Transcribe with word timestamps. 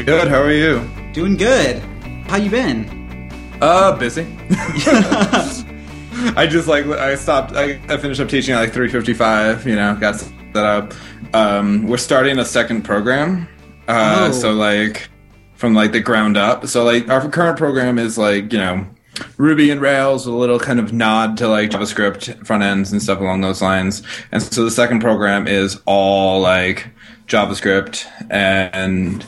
Good. 0.00 0.28
How 0.28 0.40
are 0.40 0.50
you? 0.50 0.88
Doing 1.12 1.36
good. 1.36 1.76
How 2.26 2.38
you 2.38 2.48
been? 2.48 3.30
Uh, 3.60 3.94
busy. 3.98 4.26
I 6.34 6.46
just 6.50 6.66
like 6.66 6.86
I 6.86 7.14
stopped. 7.14 7.52
I, 7.52 7.78
I 7.90 7.98
finished 7.98 8.18
up 8.18 8.30
teaching 8.30 8.54
at 8.54 8.60
like 8.60 8.72
3:55. 8.72 9.66
You 9.66 9.76
know, 9.76 9.94
got 9.96 10.16
set 10.16 10.56
up. 10.56 10.94
Um, 11.34 11.86
we're 11.86 11.98
starting 11.98 12.38
a 12.38 12.44
second 12.44 12.82
program. 12.82 13.46
Uh, 13.86 14.28
Oh. 14.28 14.32
so 14.32 14.52
like 14.52 15.10
from 15.56 15.74
like 15.74 15.92
the 15.92 16.00
ground 16.00 16.38
up. 16.38 16.66
So 16.68 16.84
like 16.84 17.10
our 17.10 17.28
current 17.28 17.58
program 17.58 17.98
is 17.98 18.16
like 18.16 18.50
you 18.50 18.60
know 18.60 18.86
Ruby 19.36 19.68
and 19.70 19.82
Rails, 19.82 20.24
with 20.24 20.34
a 20.34 20.38
little 20.38 20.58
kind 20.58 20.80
of 20.80 20.94
nod 20.94 21.36
to 21.36 21.48
like 21.48 21.68
JavaScript 21.68 22.46
front 22.46 22.62
ends 22.62 22.92
and 22.92 23.02
stuff 23.02 23.20
along 23.20 23.42
those 23.42 23.60
lines. 23.60 24.02
And 24.32 24.42
so 24.42 24.64
the 24.64 24.70
second 24.70 25.00
program 25.00 25.46
is 25.46 25.82
all 25.84 26.40
like 26.40 26.88
JavaScript 27.28 28.06
and 28.30 29.22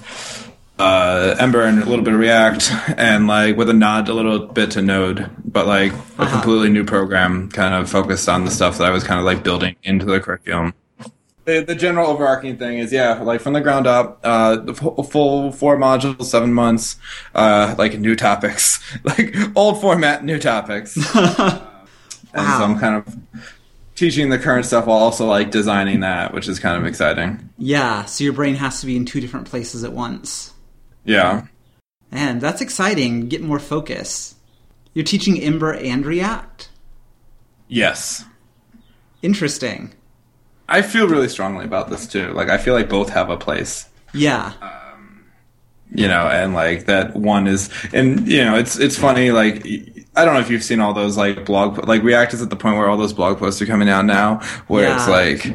uh, 0.79 1.37
Ember 1.39 1.63
and 1.63 1.83
a 1.83 1.85
little 1.87 2.05
bit 2.05 2.15
of 2.15 2.21
React, 2.21 2.71
and 2.99 3.27
like 3.27 3.57
with 3.57 3.69
a 3.71 3.75
nod 3.75 4.09
a 4.09 4.15
little 4.15 4.47
bit 4.47 4.73
to 4.73 4.83
Node, 4.83 5.31
but 5.45 5.67
like 5.67 5.93
a 5.93 5.97
Uh-huh. 5.97 6.31
completely 6.33 6.69
new 6.71 6.85
program, 6.85 7.49
kind 7.51 7.75
of 7.75 7.89
focused 7.91 8.29
on 8.29 8.45
the 8.45 8.51
stuff 8.51 8.79
that 8.79 8.85
I 8.87 8.91
was 8.91 9.05
kind 9.05 9.19
of 9.21 9.27
like 9.27 9.43
building 9.45 9.77
into 9.85 10.05
the 10.05 10.19
curriculum. 10.21 10.75
The, 11.45 11.61
the 11.61 11.75
general 11.75 12.09
overarching 12.09 12.57
thing 12.57 12.79
is 12.79 12.91
yeah, 12.93 13.21
like 13.21 13.41
from 13.43 13.53
the 13.53 13.61
ground 13.61 13.87
up, 13.87 14.19
uh, 14.25 14.57
the 14.57 14.73
full, 14.75 15.03
full 15.03 15.53
four 15.53 15.77
modules, 15.77 16.25
seven 16.25 16.55
months, 16.55 16.97
uh, 17.35 17.75
like 17.77 17.99
new 17.99 18.17
topics, 18.17 18.81
like 19.05 19.35
old 19.55 19.81
format, 19.81 20.25
new 20.25 20.39
topics. 20.39 20.97
And 22.37 22.49
so 22.59 22.65
I'm 22.65 22.79
kind 22.81 22.97
of 22.97 23.17
teaching 23.95 24.29
the 24.29 24.39
current 24.41 24.67
stuff 24.67 24.87
while 24.87 24.99
also 24.99 25.25
like 25.27 25.53
designing 25.53 26.01
that, 26.01 26.35
which 26.35 26.49
is 26.49 26.59
kind 26.59 26.77
of 26.77 26.85
exciting. 26.85 27.49
Yeah, 27.59 28.07
so 28.07 28.25
your 28.25 28.33
brain 28.33 28.57
has 28.57 28.81
to 28.81 28.87
be 28.87 28.97
in 28.97 29.05
two 29.05 29.21
different 29.21 29.47
places 29.49 29.85
at 29.85 29.93
once. 29.93 30.53
Yeah. 31.05 31.47
And 32.11 32.41
that's 32.41 32.61
exciting. 32.61 33.29
Get 33.29 33.43
more 33.43 33.59
focus. 33.59 34.37
You're 34.93 35.05
teaching 35.05 35.41
Ember 35.41 35.75
and 35.75 36.07
React? 36.07 36.69
Yes. 37.69 38.25
Interesting. 39.23 39.93
I 40.69 40.83
feel 40.83 41.09
really 41.09 41.29
strongly 41.29 41.65
about 41.65 41.91
this 41.91 42.07
too. 42.07 42.33
Like 42.33 42.49
I 42.49 42.59
feel 42.59 42.75
like 42.75 42.89
both 42.89 43.11
have 43.11 43.31
a 43.31 43.37
place. 43.37 43.89
Yeah. 44.13 44.53
Um, 44.63 45.25
you 45.93 46.09
know, 46.09 46.29
and 46.29 46.55
like 46.55 46.87
that 46.87 47.17
one 47.17 47.47
is 47.47 47.71
and 47.93 48.27
you 48.29 48.45
know, 48.45 48.57
it's 48.57 48.79
it's 48.79 48.97
funny 48.97 49.31
like 49.33 49.67
I 50.17 50.25
don't 50.25 50.35
know 50.35 50.41
if 50.41 50.51
you've 50.51 50.63
seen 50.63 50.81
all 50.81 50.95
those 50.95 51.17
like 51.17 51.45
blog 51.45 51.87
like 51.89 52.03
React 52.03 52.35
is 52.35 52.43
at 52.43 52.51
the 52.51 52.57
point 52.57 52.77
where 52.77 52.89
all 52.89 52.97
those 52.97 53.13
blog 53.13 53.39
posts 53.39 53.61
are 53.61 53.67
coming 53.67 53.89
out 53.89 54.05
now 54.05 54.41
where 54.69 54.95
it's 54.95 55.09
like 55.09 55.47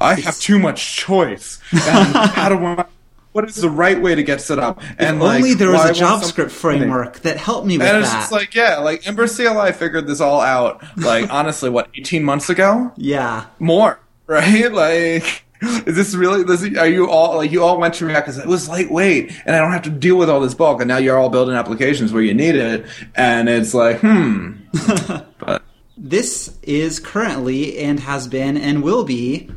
I 0.00 0.14
have 0.20 0.38
too 0.38 0.58
much 0.58 0.96
choice. 0.96 1.60
And 1.72 2.14
how 2.14 2.48
do 2.48 2.56
I 2.64 2.86
what 3.32 3.48
is 3.48 3.56
the 3.56 3.70
right 3.70 4.00
way 4.00 4.14
to 4.14 4.22
get 4.22 4.40
set 4.40 4.58
up? 4.58 4.82
And 4.98 5.20
like, 5.20 5.36
Only 5.36 5.54
there 5.54 5.70
was 5.70 5.84
a 5.84 5.92
JavaScript 6.02 6.50
framework 6.50 7.20
that 7.20 7.36
helped 7.36 7.66
me 7.66 7.78
with 7.78 7.86
that. 7.86 7.94
And 7.94 8.04
it's 8.04 8.12
that. 8.12 8.20
just 8.20 8.32
like, 8.32 8.54
yeah, 8.54 8.78
like 8.78 9.06
Ember 9.06 9.28
CLI 9.28 9.72
figured 9.72 10.06
this 10.06 10.20
all 10.20 10.40
out, 10.40 10.82
like, 10.96 11.30
honestly, 11.32 11.70
what, 11.70 11.88
18 11.94 12.24
months 12.24 12.50
ago? 12.50 12.92
yeah. 12.96 13.46
more, 13.58 14.00
right? 14.26 14.72
Like, 14.72 15.44
is 15.60 15.96
this 15.96 16.14
really? 16.14 16.44
This, 16.44 16.62
are 16.76 16.86
you 16.86 17.08
all 17.10 17.36
like 17.36 17.50
you 17.50 17.64
all 17.64 17.78
went 17.78 17.94
to 17.94 18.06
React 18.06 18.26
because 18.26 18.38
it 18.38 18.46
was 18.46 18.68
lightweight, 18.68 19.32
and 19.44 19.56
I 19.56 19.58
don't 19.58 19.72
have 19.72 19.82
to 19.82 19.90
deal 19.90 20.16
with 20.16 20.30
all 20.30 20.40
this 20.40 20.54
bulk, 20.54 20.80
and 20.80 20.88
now 20.88 20.98
you're 20.98 21.18
all 21.18 21.30
building 21.30 21.56
applications 21.56 22.12
where 22.12 22.22
you 22.22 22.34
need 22.34 22.54
it, 22.54 22.86
and 23.16 23.48
it's 23.48 23.74
like, 23.74 23.98
hmm. 24.00 24.52
but 25.38 25.62
This 25.96 26.56
is 26.62 27.00
currently 27.00 27.78
and 27.78 27.98
has 28.00 28.28
been 28.28 28.56
and 28.56 28.84
will 28.84 29.04
be 29.04 29.50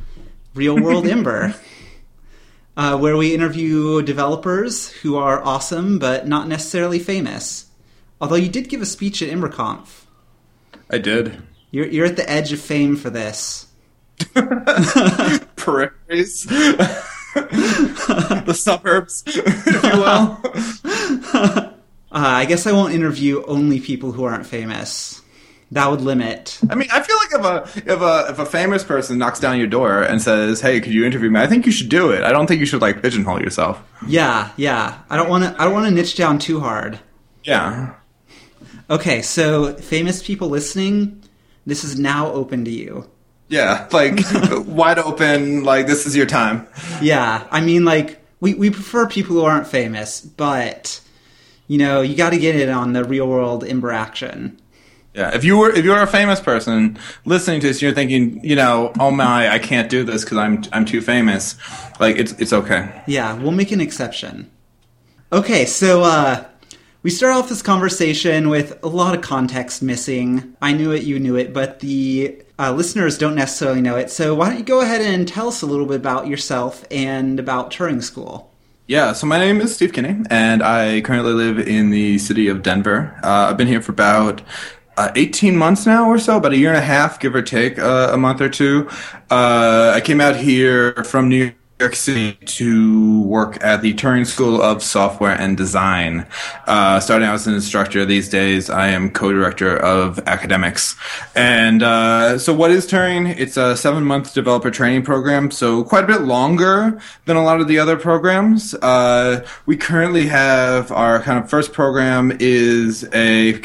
Real 0.56 0.80
World 0.82 1.06
Ember, 1.06 1.54
uh, 2.78 2.98
where 2.98 3.18
we 3.18 3.34
interview 3.34 4.02
developers 4.02 4.90
who 4.90 5.16
are 5.16 5.44
awesome 5.44 6.00
but 6.00 6.28
not 6.28 6.48
necessarily 6.48 7.00
famous. 7.00 7.68
Although 8.20 8.36
you 8.36 8.50
did 8.50 8.70
give 8.70 8.82
a 8.82 8.86
speech 8.86 9.22
at 9.22 9.30
EmberConf. 9.30 10.06
I 10.90 10.98
did 10.98 11.42
You're, 11.72 11.88
you're 11.88 12.06
at 12.06 12.18
the 12.18 12.30
edge 12.30 12.52
of 12.52 12.60
fame 12.60 12.96
for 12.96 13.10
this. 13.10 13.68
prairies, 15.56 16.44
the 17.36 18.54
suburbs, 18.56 19.24
if 19.26 19.84
you 19.84 20.00
will. 20.00 21.72
Uh, 22.14 22.44
I 22.44 22.44
guess 22.44 22.68
I 22.68 22.74
won't 22.74 22.94
interview 22.94 23.42
only 23.46 23.80
people 23.80 24.12
who 24.12 24.26
aren't 24.26 24.46
famous. 24.46 25.21
That 25.72 25.90
would 25.90 26.02
limit. 26.02 26.60
I 26.70 26.76
mean, 26.76 26.90
I 26.92 27.02
feel 27.02 27.16
like 27.18 27.34
if 27.34 27.76
a 27.76 27.94
if 27.94 28.02
a 28.02 28.32
if 28.32 28.40
a 28.40 28.46
famous 28.46 28.84
person 28.84 29.18
knocks 29.18 29.40
down 29.40 29.58
your 29.58 29.68
door 29.68 30.04
and 30.04 30.22
says, 30.22 30.60
"Hey, 30.60 30.82
could 30.82 30.94
you 30.94 31.06
interview 31.06 31.30
me?" 31.30 31.40
I 31.40 31.48
think 31.48 31.66
you 31.66 31.72
should 31.72 31.88
do 31.88 32.12
it. 32.12 32.24
I 32.24 32.34
don't 32.34 32.46
think 32.46 32.60
you 32.60 32.66
should 32.66 32.82
like 32.82 33.02
pigeonhole 33.02 33.42
yourself. 33.42 33.82
Yeah, 34.06 34.52
yeah. 34.58 35.00
I 35.10 35.16
don't 35.16 35.30
want 35.30 35.46
to. 35.46 35.62
I 35.62 35.64
don't 35.64 35.74
want 35.74 35.86
to 35.86 35.92
niche 35.92 36.18
down 36.18 36.40
too 36.40 36.60
hard. 36.60 37.00
Yeah. 37.46 37.94
Okay, 38.90 39.22
so 39.22 39.74
famous 39.76 40.22
people 40.22 40.50
listening, 40.50 41.24
this 41.66 41.86
is 41.86 41.98
now 41.98 42.30
open 42.34 42.66
to 42.66 42.72
you. 42.72 43.10
Yeah, 43.48 43.88
like 43.94 44.20
wide 44.66 45.00
open, 45.00 45.64
like 45.64 45.88
this 45.88 46.06
is 46.06 46.18
your 46.18 46.26
time. 46.26 46.68
Yeah, 47.02 47.48
I 47.50 47.62
mean, 47.62 47.86
like 47.86 48.22
we 48.42 48.54
we 48.56 48.70
prefer 48.70 49.08
people 49.08 49.38
who 49.38 49.44
aren't 49.44 49.68
famous, 49.68 50.20
but 50.20 51.00
you 51.68 51.78
know, 51.78 52.02
you 52.02 52.18
got 52.18 52.32
to 52.32 52.38
get 52.38 52.58
it 52.58 52.68
on 52.68 52.92
the 52.92 53.06
real 53.06 53.28
world 53.28 53.64
Ember 53.64 53.94
action. 53.94 54.61
Yeah, 55.14 55.36
if 55.36 55.44
you 55.44 55.58
were 55.58 55.70
if 55.70 55.84
you 55.84 55.92
were 55.92 56.02
a 56.02 56.08
famous 56.08 56.40
person 56.40 56.98
listening 57.26 57.60
to 57.62 57.68
this, 57.68 57.82
you're 57.82 57.94
thinking, 57.94 58.44
you 58.44 58.56
know, 58.56 58.94
oh 59.00 59.12
my, 59.12 59.50
I 59.50 59.60
can't 59.60 59.90
do 59.90 60.04
this 60.04 60.24
because 60.24 60.38
I'm 60.38 60.64
I'm 60.72 60.86
too 60.86 61.02
famous. 61.02 61.56
Like 62.00 62.16
it's 62.16 62.32
it's 62.34 62.54
okay. 62.54 63.02
Yeah, 63.08 63.34
we'll 63.34 63.52
make 63.52 63.72
an 63.72 63.82
exception. 63.82 64.50
Okay, 65.34 65.66
so 65.66 66.04
uh, 66.04 66.46
we 67.04 67.10
start 67.10 67.36
off 67.36 67.50
this 67.50 67.62
conversation 67.62 68.50
with 68.50 68.82
a 68.84 68.88
lot 68.88 69.16
of 69.16 69.22
context 69.22 69.82
missing. 69.82 70.56
I 70.62 70.74
knew 70.74 70.92
it, 70.92 71.04
you 71.04 71.20
knew 71.20 71.36
it, 71.36 71.54
but 71.54 71.80
the 71.80 72.42
uh, 72.60 72.72
listeners 72.74 73.18
don't 73.18 73.36
necessarily 73.36 73.82
know 73.82 73.96
it. 73.96 74.12
So 74.12 74.36
why 74.36 74.50
don't 74.50 74.60
you 74.60 74.66
go 74.66 74.82
ahead 74.82 75.02
and 75.02 75.28
tell 75.28 75.48
us 75.48 75.62
a 75.62 75.66
little 75.66 75.86
bit 75.86 75.96
about 75.96 76.28
yourself 76.28 76.86
and 76.92 77.40
about 77.40 77.72
Turing 77.72 78.04
School? 78.04 78.54
Yeah, 78.88 79.14
so 79.14 79.26
my 79.26 79.40
name 79.40 79.62
is 79.62 79.74
Steve 79.74 79.94
Kinney, 79.94 80.22
and 80.30 80.62
I 80.62 81.00
currently 81.02 81.32
live 81.32 81.60
in 81.60 81.92
the 81.92 82.18
city 82.18 82.48
of 82.48 82.62
Denver. 82.62 83.18
Uh, 83.24 83.48
I've 83.50 83.58
been 83.58 83.68
here 83.68 83.82
for 83.82 83.94
about 83.94 84.42
uh, 84.98 85.12
18 85.16 85.56
months 85.56 85.86
now 85.86 86.10
or 86.10 86.20
so, 86.20 86.38
about 86.38 86.54
a 86.54 86.58
year 86.58 86.70
and 86.70 86.78
a 86.78 86.86
half, 86.86 87.20
give 87.20 87.34
or 87.36 87.42
take 87.42 87.80
uh, 87.80 88.10
a 88.12 88.18
month 88.18 88.42
or 88.42 88.50
two. 88.50 88.90
Uh, 89.30 89.94
I 89.96 90.02
came 90.02 90.22
out 90.22 90.36
here 90.36 91.04
from 91.04 91.30
New 91.30 91.52
York 91.82 91.96
City 91.96 92.34
to 92.46 93.24
work 93.24 93.62
at 93.64 93.82
the 93.82 93.96
Turing 93.96 94.28
School 94.28 94.62
of 94.62 94.84
Software 94.84 95.32
and 95.32 95.58
Design. 95.58 96.28
Uh, 96.68 97.00
starting 97.00 97.28
out 97.28 97.34
as 97.34 97.48
an 97.48 97.56
instructor 97.56 98.06
these 98.06 98.30
days, 98.30 98.70
I 98.70 98.90
am 98.90 99.10
co-director 99.10 99.78
of 99.78 100.20
academics. 100.28 100.96
And 101.36 101.82
uh, 101.82 102.38
so, 102.38 102.54
what 102.54 102.70
is 102.70 102.86
Turing? 102.86 103.36
It's 103.36 103.58
a 103.58 103.76
seven-month 103.76 104.34
developer 104.36 104.70
training 104.70 105.04
program, 105.04 105.50
so 105.50 105.84
quite 105.84 106.04
a 106.04 106.08
bit 106.08 106.22
longer 106.22 107.02
than 107.26 107.36
a 107.36 107.44
lot 107.44 107.60
of 107.60 107.68
the 107.68 107.80
other 107.80 107.98
programs. 107.98 108.76
Uh, 108.76 109.44
we 109.66 109.76
currently 109.76 110.28
have 110.28 110.92
our 110.92 111.20
kind 111.22 111.44
of 111.44 111.50
first 111.50 111.74
program 111.74 112.32
is 112.40 113.10
a 113.12 113.60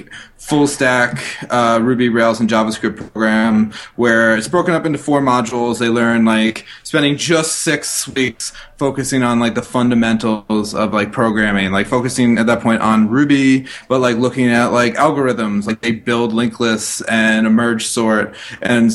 full 0.47 0.69
stack 0.69 1.21
uh, 1.51 1.81
Ruby, 1.83 2.09
Rails, 2.09 2.39
and 2.39 2.49
JavaScript 2.49 2.97
program 2.97 3.73
where 3.97 4.37
it's 4.37 4.47
broken 4.47 4.75
up 4.75 4.87
into 4.87 4.99
four 4.99 5.21
modules. 5.21 5.81
They 5.81 5.89
learn 5.89 6.25
like 6.25 6.67
spending 6.85 7.17
just 7.17 7.57
six 7.63 8.06
weeks 8.09 8.53
focusing 8.77 9.23
on 9.23 9.41
like 9.41 9.55
the 9.55 9.63
fundamentals 9.63 10.75
of 10.75 10.93
like 10.93 11.13
programming, 11.13 11.73
like 11.73 11.87
focusing 11.87 12.39
at 12.39 12.47
that 12.47 12.61
point 12.61 12.83
on 12.83 13.09
Ruby, 13.09 13.67
but 13.89 14.01
like 14.01 14.17
looking 14.17 14.49
at 14.49 14.67
like 14.67 14.95
algorithms, 14.95 15.67
like 15.67 15.81
they 15.81 15.93
build 15.93 16.33
linked 16.33 16.61
lists 16.61 17.01
and 17.03 17.47
a 17.47 17.51
merge 17.51 17.87
sort 17.87 18.35
and 18.61 18.93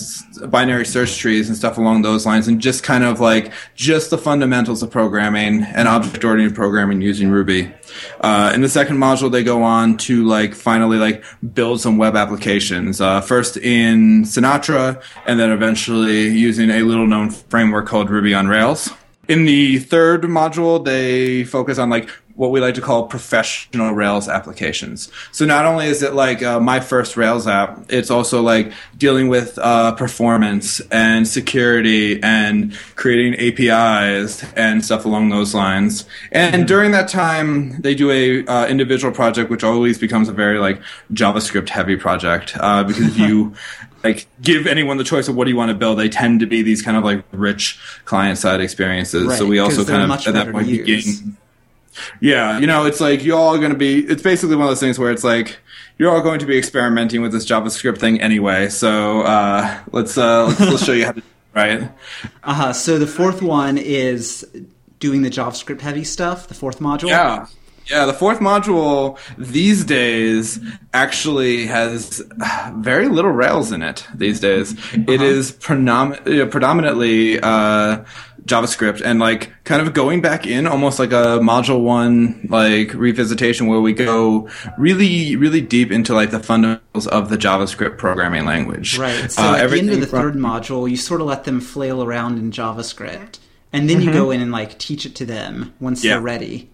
binary 0.50 0.86
search 0.86 1.18
trees 1.18 1.48
and 1.48 1.58
stuff 1.58 1.78
along 1.78 2.02
those 2.02 2.26
lines, 2.26 2.48
and 2.48 2.62
just 2.62 2.84
kind 2.84 3.04
of 3.04 3.20
like 3.20 3.52
just 3.76 4.10
the 4.10 4.18
fundamentals 4.18 4.84
of 4.84 4.92
programming 4.92 5.64
and 5.64 5.88
object 5.88 6.24
oriented 6.24 6.56
programming 6.56 7.02
using 7.02 7.30
Ruby. 7.30 7.74
Uh, 8.22 8.52
in 8.54 8.62
the 8.62 8.70
second 8.70 8.98
module, 8.98 9.32
they 9.32 9.44
go 9.44 9.64
on 9.64 9.98
to 9.98 10.26
like 10.26 10.54
finally 10.54 10.98
like 10.98 11.24
build 11.54 11.82
some 11.82 11.98
web 11.98 12.16
applications. 12.16 13.02
Uh, 13.02 13.22
first 13.22 13.58
in 13.58 14.24
Sinatra, 14.24 15.02
and 15.26 15.40
then 15.40 15.52
eventually 15.52 16.30
using 16.30 16.70
a 16.70 16.82
little 16.84 17.08
known 17.08 17.30
framework 17.30 17.88
called 17.88 18.10
Ruby 18.10 18.34
on 18.34 18.48
Rails. 18.48 18.90
In 19.32 19.46
the 19.46 19.80
third 19.80 20.24
module, 20.24 20.84
they 20.84 21.46
focus 21.46 21.78
on 21.78 21.90
like 21.90 22.10
what 22.36 22.52
we 22.52 22.60
like 22.60 22.76
to 22.76 22.82
call 22.82 23.08
professional 23.08 23.94
Rails 23.94 24.28
applications. 24.28 25.10
So 25.32 25.46
not 25.46 25.66
only 25.66 25.88
is 25.88 26.02
it 26.02 26.14
like 26.14 26.44
uh, 26.44 26.60
my 26.60 26.82
first 26.82 27.16
Rails 27.16 27.48
app, 27.48 27.86
it's 27.88 28.12
also 28.12 28.42
like 28.42 28.74
dealing 28.98 29.30
with 29.30 29.58
uh, 29.58 29.94
performance 29.94 30.82
and 30.92 31.26
security 31.26 32.22
and 32.22 32.78
creating 32.96 33.36
APIs 33.36 34.44
and 34.56 34.84
stuff 34.84 35.06
along 35.06 35.30
those 35.30 35.54
lines. 35.54 36.06
And 36.34 36.68
during 36.68 36.92
that 36.92 37.08
time, 37.08 37.80
they 37.82 37.96
do 37.96 38.12
a 38.12 38.46
uh, 38.46 38.68
individual 38.68 39.14
project, 39.14 39.50
which 39.50 39.64
always 39.64 39.98
becomes 39.98 40.28
a 40.28 40.34
very 40.34 40.60
like 40.60 40.82
JavaScript 41.14 41.70
heavy 41.70 41.96
project 41.96 42.58
uh, 42.60 42.84
because 42.84 43.08
if 43.08 43.18
you 43.18 43.54
like 44.04 44.28
give 44.42 44.68
anyone 44.68 44.98
the 44.98 45.04
choice 45.04 45.28
of 45.28 45.36
what 45.36 45.46
do 45.46 45.52
you 45.52 45.58
want 45.58 45.70
to 45.70 45.76
build, 45.76 46.00
they 46.00 46.10
tend 46.10 46.40
to 46.40 46.46
be 46.46 46.62
these 46.62 46.82
kind 46.82 46.98
of 46.98 47.04
like 47.04 47.24
rich 47.32 47.80
client 48.06 48.38
side 48.38 48.62
experiences. 48.62 49.38
so 49.38 49.46
we 49.46 49.60
also 49.60 49.86
kind 49.86 50.12
of 50.12 50.28
at 50.28 50.34
that 50.34 50.52
point 50.52 50.68
begin 50.68 51.38
Yeah, 52.20 52.60
you 52.60 52.68
know, 52.68 52.86
it's 52.86 53.02
like 53.02 53.24
you're 53.24 53.38
all 53.38 53.58
going 53.58 53.72
to 53.72 53.78
be. 53.78 54.00
It's 54.00 54.24
basically 54.24 54.56
one 54.56 54.64
of 54.66 54.72
those 54.72 54.80
things 54.80 54.98
where 54.98 55.12
it's 55.12 55.24
like 55.24 55.58
you're 55.98 56.10
all 56.10 56.22
going 56.22 56.40
to 56.40 56.46
be 56.46 56.58
experimenting 56.58 57.22
with 57.22 57.32
this 57.32 57.46
JavaScript 57.46 57.98
thing 57.98 58.22
anyway. 58.22 58.70
So 58.70 59.22
uh, 59.22 59.80
let's, 59.92 60.18
uh, 60.18 60.46
let's 60.48 60.60
let's 60.60 60.86
show 60.86 60.94
you 60.94 61.06
how 61.06 61.12
to. 61.14 61.24
Right. 61.54 61.90
Uh 62.44 62.54
huh. 62.54 62.74
So 62.74 62.98
the 62.98 63.08
fourth 63.08 63.42
one 63.42 63.78
is 63.78 64.48
doing 65.00 65.22
the 65.22 65.30
JavaScript 65.30 65.82
heavy 65.82 66.06
stuff. 66.06 66.48
The 66.48 66.54
fourth 66.54 66.80
module. 66.80 67.10
Yeah. 67.10 67.48
Yeah, 67.90 68.06
the 68.06 68.14
fourth 68.14 68.40
module 68.40 69.18
these 69.38 69.84
days 69.84 70.60
actually 70.94 71.66
has 71.68 72.22
very 72.76 73.08
little 73.08 73.32
Rails 73.32 73.72
in 73.72 73.82
it 73.82 74.08
these 74.16 74.40
days. 74.40 74.78
Uh-huh. 74.78 75.04
It 75.08 75.22
is 75.22 75.52
prenom- 75.52 76.52
predominantly 76.52 77.40
uh, 77.40 78.04
JavaScript 78.46 79.02
and 79.04 79.20
like 79.20 79.52
kind 79.64 79.82
of 79.82 79.94
going 79.94 80.22
back 80.22 80.48
in 80.48 80.68
almost 80.68 81.00
like 81.00 81.12
a 81.12 81.40
module 81.40 81.82
one 81.82 82.48
like 82.50 82.90
revisitation 82.90 83.68
where 83.68 83.82
we 83.82 83.94
go 83.94 84.50
really 84.78 85.36
really 85.36 85.62
deep 85.62 85.92
into 85.92 86.14
like 86.14 86.32
the 86.32 86.40
fundamentals 86.40 87.08
of 87.08 87.30
the 87.30 87.38
JavaScript 87.38 87.98
programming 87.98 88.46
language. 88.46 88.98
Right. 88.98 89.32
So 89.32 89.44
uh, 89.44 89.58
at 89.58 89.70
the 89.70 89.80
end 89.80 89.92
of 89.92 90.00
the 90.00 90.08
from- 90.08 90.22
third 90.22 90.36
module, 90.36 90.90
you 90.90 90.98
sort 90.98 91.22
of 91.22 91.28
let 91.28 91.44
them 91.44 91.62
flail 91.62 92.04
around 92.04 92.40
in 92.40 92.52
JavaScript, 92.52 93.40
and 93.72 93.90
then 93.90 94.00
mm-hmm. 94.00 94.08
you 94.08 94.14
go 94.14 94.32
in 94.32 94.42
and 94.42 94.52
like 94.52 94.78
teach 94.80 95.06
it 95.06 95.16
to 95.16 95.26
them 95.26 95.74
once 95.80 96.04
yeah. 96.04 96.14
they're 96.14 96.22
ready. 96.22 96.70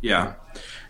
Yeah. 0.00 0.34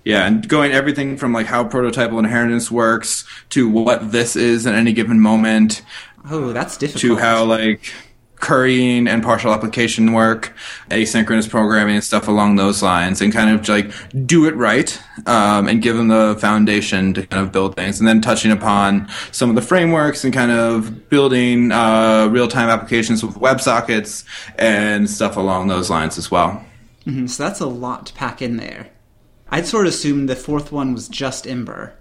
Yeah, 0.09 0.27
and 0.27 0.49
going 0.49 0.73
everything 0.73 1.19
from 1.19 1.35
like 1.35 1.45
how 1.45 1.65
prototypal 1.65 2.19
inheritance 2.19 2.71
works 2.71 3.27
to 3.51 3.69
what 3.69 4.11
this 4.11 4.37
is 4.37 4.67
at 4.67 4.75
any 4.75 4.95
given 4.95 5.21
moment. 5.21 5.83
Oh, 6.31 6.55
that's 6.55 6.79
difficult. 6.79 7.03
To 7.03 7.17
how 7.17 7.45
like 7.45 7.93
currying 8.37 9.07
and 9.07 9.23
partial 9.23 9.53
application 9.53 10.15
work, 10.15 10.57
asynchronous 10.89 11.47
programming 11.51 11.97
and 11.97 12.03
stuff 12.03 12.27
along 12.27 12.57
those 12.57 12.83
lines, 12.83 13.21
and 13.21 13.35
kind 13.35 13.51
of 13.51 13.69
like 13.69 13.93
do 14.27 14.47
it 14.47 14.57
right 14.57 14.99
um, 15.27 15.69
and 15.69 15.83
give 15.83 15.95
them 15.99 16.09
the 16.09 16.39
foundation 16.41 17.13
to 17.13 17.27
kind 17.27 17.45
of 17.45 17.53
build 17.53 17.77
things, 17.77 17.99
and 17.99 18.09
then 18.09 18.23
touching 18.23 18.51
upon 18.51 19.07
some 19.31 19.51
of 19.51 19.57
the 19.57 19.63
frameworks 19.63 20.25
and 20.25 20.33
kind 20.33 20.51
of 20.51 21.11
building 21.11 21.71
uh, 21.71 22.29
real 22.31 22.49
time 22.49 22.71
applications 22.71 23.23
with 23.23 23.35
WebSockets 23.35 24.25
and 24.57 25.11
stuff 25.11 25.37
along 25.37 25.69
those 25.69 25.91
lines 25.91 26.17
as 26.17 26.31
well. 26.31 26.65
Mm-hmm. 27.05 27.27
So 27.27 27.43
that's 27.43 27.61
a 27.61 27.67
lot 27.67 28.07
to 28.07 28.15
pack 28.15 28.41
in 28.41 28.57
there. 28.57 28.89
I'd 29.51 29.67
sort 29.67 29.87
of 29.87 29.93
assumed 29.93 30.29
the 30.29 30.37
fourth 30.37 30.73
one 30.73 30.93
was 30.93 31.09
just 31.09 31.47
Ember. 31.47 31.95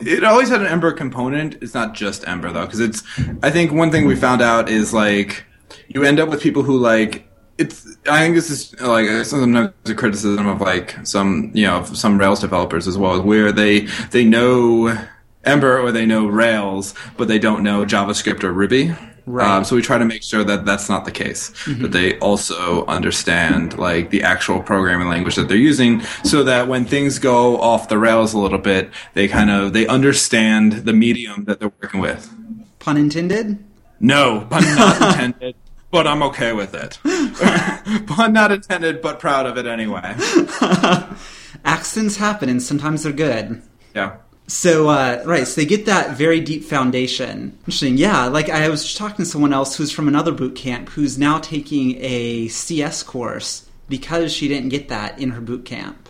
It 0.00 0.24
always 0.24 0.48
had 0.48 0.60
an 0.60 0.66
Ember 0.66 0.92
component. 0.92 1.62
It's 1.62 1.74
not 1.74 1.94
just 1.94 2.26
Ember 2.26 2.50
though, 2.52 2.64
because 2.64 2.80
it's. 2.80 3.02
I 3.42 3.50
think 3.50 3.72
one 3.72 3.90
thing 3.90 4.06
we 4.06 4.16
found 4.16 4.40
out 4.42 4.68
is 4.68 4.94
like 4.94 5.44
you 5.88 6.04
end 6.04 6.20
up 6.20 6.28
with 6.28 6.40
people 6.42 6.62
who 6.62 6.78
like 6.78 7.28
it's 7.58 7.96
I 8.08 8.20
think 8.20 8.34
this 8.34 8.50
is 8.50 8.80
like 8.80 9.06
sometimes 9.24 9.72
a 9.84 9.94
criticism 9.94 10.46
of 10.46 10.60
like 10.60 10.96
some 11.06 11.50
you 11.54 11.66
know 11.66 11.84
some 11.84 12.18
Rails 12.18 12.40
developers 12.40 12.88
as 12.88 12.96
well, 12.96 13.20
where 13.22 13.52
they 13.52 13.80
they 14.10 14.24
know 14.24 14.96
Ember 15.44 15.78
or 15.78 15.92
they 15.92 16.06
know 16.06 16.26
Rails, 16.26 16.94
but 17.16 17.28
they 17.28 17.38
don't 17.38 17.62
know 17.62 17.84
JavaScript 17.84 18.42
or 18.42 18.52
Ruby. 18.52 18.94
Right. 19.26 19.48
Um, 19.48 19.64
so 19.64 19.76
we 19.76 19.82
try 19.82 19.98
to 19.98 20.04
make 20.04 20.22
sure 20.22 20.44
that 20.44 20.64
that's 20.64 20.88
not 20.88 21.04
the 21.04 21.10
case. 21.10 21.50
Mm-hmm. 21.64 21.82
That 21.82 21.92
they 21.92 22.18
also 22.18 22.86
understand 22.86 23.78
like 23.78 24.10
the 24.10 24.22
actual 24.22 24.60
programming 24.62 25.08
language 25.08 25.36
that 25.36 25.48
they're 25.48 25.56
using, 25.56 26.00
so 26.24 26.44
that 26.44 26.68
when 26.68 26.84
things 26.84 27.18
go 27.18 27.60
off 27.60 27.88
the 27.88 27.98
rails 27.98 28.34
a 28.34 28.38
little 28.38 28.58
bit, 28.58 28.90
they 29.14 29.28
kind 29.28 29.50
of 29.50 29.72
they 29.72 29.86
understand 29.86 30.72
the 30.72 30.92
medium 30.92 31.44
that 31.44 31.60
they're 31.60 31.72
working 31.82 32.00
with. 32.00 32.32
Pun 32.78 32.96
intended. 32.96 33.64
No, 33.98 34.46
pun 34.48 34.62
not 34.62 35.02
intended 35.02 35.54
but 35.90 36.06
I'm 36.06 36.22
okay 36.24 36.52
with 36.52 36.74
it. 36.74 36.98
Pun 38.06 38.32
not 38.32 38.52
intended, 38.52 39.02
but 39.02 39.18
proud 39.18 39.46
of 39.46 39.58
it 39.58 39.66
anyway. 39.66 40.14
Accidents 41.64 42.16
happen, 42.16 42.48
and 42.48 42.62
sometimes 42.62 43.02
they're 43.02 43.12
good. 43.12 43.62
Yeah. 43.94 44.16
So 44.50 44.88
uh, 44.88 45.22
right, 45.24 45.46
so 45.46 45.60
they 45.60 45.66
get 45.66 45.86
that 45.86 46.16
very 46.16 46.40
deep 46.40 46.64
foundation. 46.64 47.56
Interesting, 47.60 47.96
yeah. 47.96 48.26
Like 48.26 48.48
I 48.48 48.68
was 48.68 48.82
just 48.82 48.96
talking 48.96 49.18
to 49.18 49.24
someone 49.24 49.52
else 49.52 49.76
who's 49.76 49.92
from 49.92 50.08
another 50.08 50.32
boot 50.32 50.56
camp 50.56 50.88
who's 50.88 51.16
now 51.16 51.38
taking 51.38 51.96
a 52.00 52.48
CS 52.48 53.04
course 53.04 53.68
because 53.88 54.32
she 54.32 54.48
didn't 54.48 54.70
get 54.70 54.88
that 54.88 55.18
in 55.20 55.30
her 55.30 55.40
boot 55.40 55.64
camp. 55.64 56.08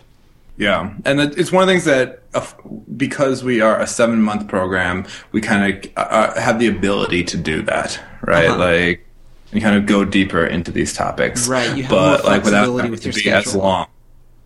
Yeah, 0.57 0.93
and 1.05 1.21
it's 1.21 1.51
one 1.51 1.63
of 1.63 1.67
the 1.67 1.73
things 1.73 1.85
that 1.85 2.23
uh, 2.33 2.45
because 2.97 3.43
we 3.43 3.61
are 3.61 3.79
a 3.79 3.85
seven 3.87 4.21
month 4.21 4.47
program, 4.47 5.05
we 5.31 5.41
kind 5.41 5.85
of 5.85 5.91
uh, 5.95 5.99
uh, 5.99 6.39
have 6.41 6.59
the 6.59 6.67
ability 6.67 7.23
to 7.25 7.37
do 7.37 7.61
that, 7.63 7.99
right? 8.21 8.47
Uh-huh. 8.47 8.57
Like 8.57 9.07
and 9.51 9.61
kind 9.61 9.75
of 9.75 9.85
go 9.85 10.05
deeper 10.05 10.45
into 10.45 10.71
these 10.71 10.93
topics. 10.93 11.47
Right. 11.47 11.75
You 11.75 11.83
have 11.83 11.91
but 11.91 12.25
like 12.25 12.43
without 12.43 12.73
with 12.73 13.05
your 13.05 13.13
to 13.13 13.23
be 13.23 13.29
as 13.29 13.55
long. 13.55 13.87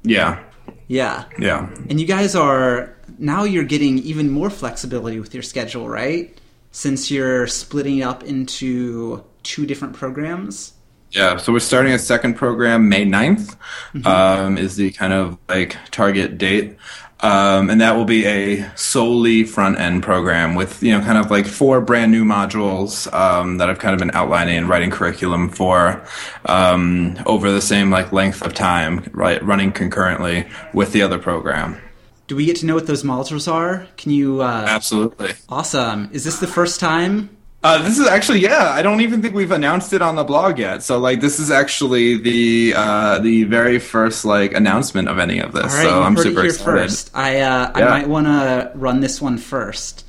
Yeah. 0.03 0.43
Yeah. 0.87 1.25
Yeah. 1.39 1.69
And 1.89 1.99
you 1.99 2.05
guys 2.05 2.35
are 2.35 2.94
now 3.17 3.43
you're 3.43 3.63
getting 3.63 3.99
even 3.99 4.29
more 4.29 4.49
flexibility 4.49 5.19
with 5.19 5.33
your 5.33 5.43
schedule, 5.43 5.87
right? 5.87 6.39
Since 6.71 7.09
you're 7.09 7.47
splitting 7.47 8.03
up 8.03 8.23
into 8.23 9.23
two 9.43 9.65
different 9.65 9.95
programs. 9.95 10.73
Yeah, 11.11 11.37
so 11.37 11.53
we're 11.53 11.59
starting 11.59 11.93
a 11.93 11.99
second 11.99 12.33
program 12.33 12.89
May 12.89 13.05
9th, 13.05 13.55
mm-hmm. 13.93 14.05
um, 14.05 14.57
is 14.57 14.75
the 14.75 14.91
kind 14.91 15.13
of 15.13 15.37
like 15.47 15.77
target 15.91 16.37
date. 16.37 16.77
Um, 17.21 17.69
and 17.69 17.79
that 17.79 17.95
will 17.95 18.05
be 18.05 18.25
a 18.25 18.69
solely 18.75 19.45
front 19.45 19.79
end 19.79 20.03
program 20.03 20.53
with 20.53 20.83
you 20.83 20.91
know 20.91 20.99
kind 20.99 21.17
of 21.17 21.31
like 21.31 21.47
four 21.47 21.79
brand 21.79 22.11
new 22.11 22.25
modules 22.25 23.11
um, 23.13 23.57
that 23.57 23.69
I've 23.69 23.79
kind 23.79 23.93
of 23.93 23.99
been 23.99 24.11
outlining 24.11 24.57
and 24.57 24.67
writing 24.67 24.91
curriculum 24.91 25.49
for 25.49 26.05
um, 26.45 27.17
over 27.25 27.51
the 27.51 27.61
same 27.61 27.89
like 27.89 28.11
length 28.11 28.41
of 28.41 28.53
time, 28.53 29.09
right, 29.13 29.41
running 29.43 29.71
concurrently 29.71 30.45
with 30.73 30.91
the 30.91 31.01
other 31.01 31.17
program. 31.17 31.81
Do 32.27 32.35
we 32.35 32.45
get 32.45 32.57
to 32.57 32.65
know 32.65 32.75
what 32.75 32.87
those 32.87 33.03
modules 33.03 33.51
are? 33.51 33.87
Can 33.97 34.11
you? 34.11 34.41
Uh, 34.41 34.65
Absolutely. 34.67 35.33
Awesome. 35.47 36.09
Is 36.11 36.23
this 36.23 36.39
the 36.39 36.47
first 36.47 36.79
time 36.79 37.35
uh, 37.65 37.81
this 37.81 37.97
is 37.97 38.07
actually 38.07 38.41
yeah. 38.41 38.69
I 38.69 38.83
don't 38.83 39.01
even 39.01 39.23
think 39.23 39.33
we've 39.33 39.49
announced 39.49 39.91
it 39.91 40.03
on 40.03 40.15
the 40.15 40.23
blog 40.23 40.59
yet. 40.59 40.83
So 40.83 40.99
like 40.99 41.19
this 41.19 41.39
is 41.39 41.49
actually 41.49 42.17
the 42.17 42.75
uh, 42.77 43.19
the 43.19 43.45
very 43.45 43.79
first 43.79 44.23
like 44.23 44.53
announcement 44.53 45.07
of 45.07 45.17
any 45.17 45.39
of 45.39 45.51
this. 45.51 45.73
Right, 45.73 45.81
so 45.81 46.03
I'm 46.03 46.15
super 46.15 46.45
excited. 46.45 46.63
First. 46.63 47.09
I 47.15 47.37
uh, 47.37 47.71
yeah. 47.75 47.87
I 47.87 47.89
might 47.89 48.07
want 48.07 48.27
to 48.27 48.71
run 48.75 48.99
this 48.99 49.19
one 49.19 49.39
first. 49.39 50.05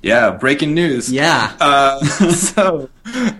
Yeah, 0.00 0.30
breaking 0.30 0.74
news. 0.74 1.10
Yeah. 1.10 1.56
Uh, 1.58 2.04
so 2.30 2.88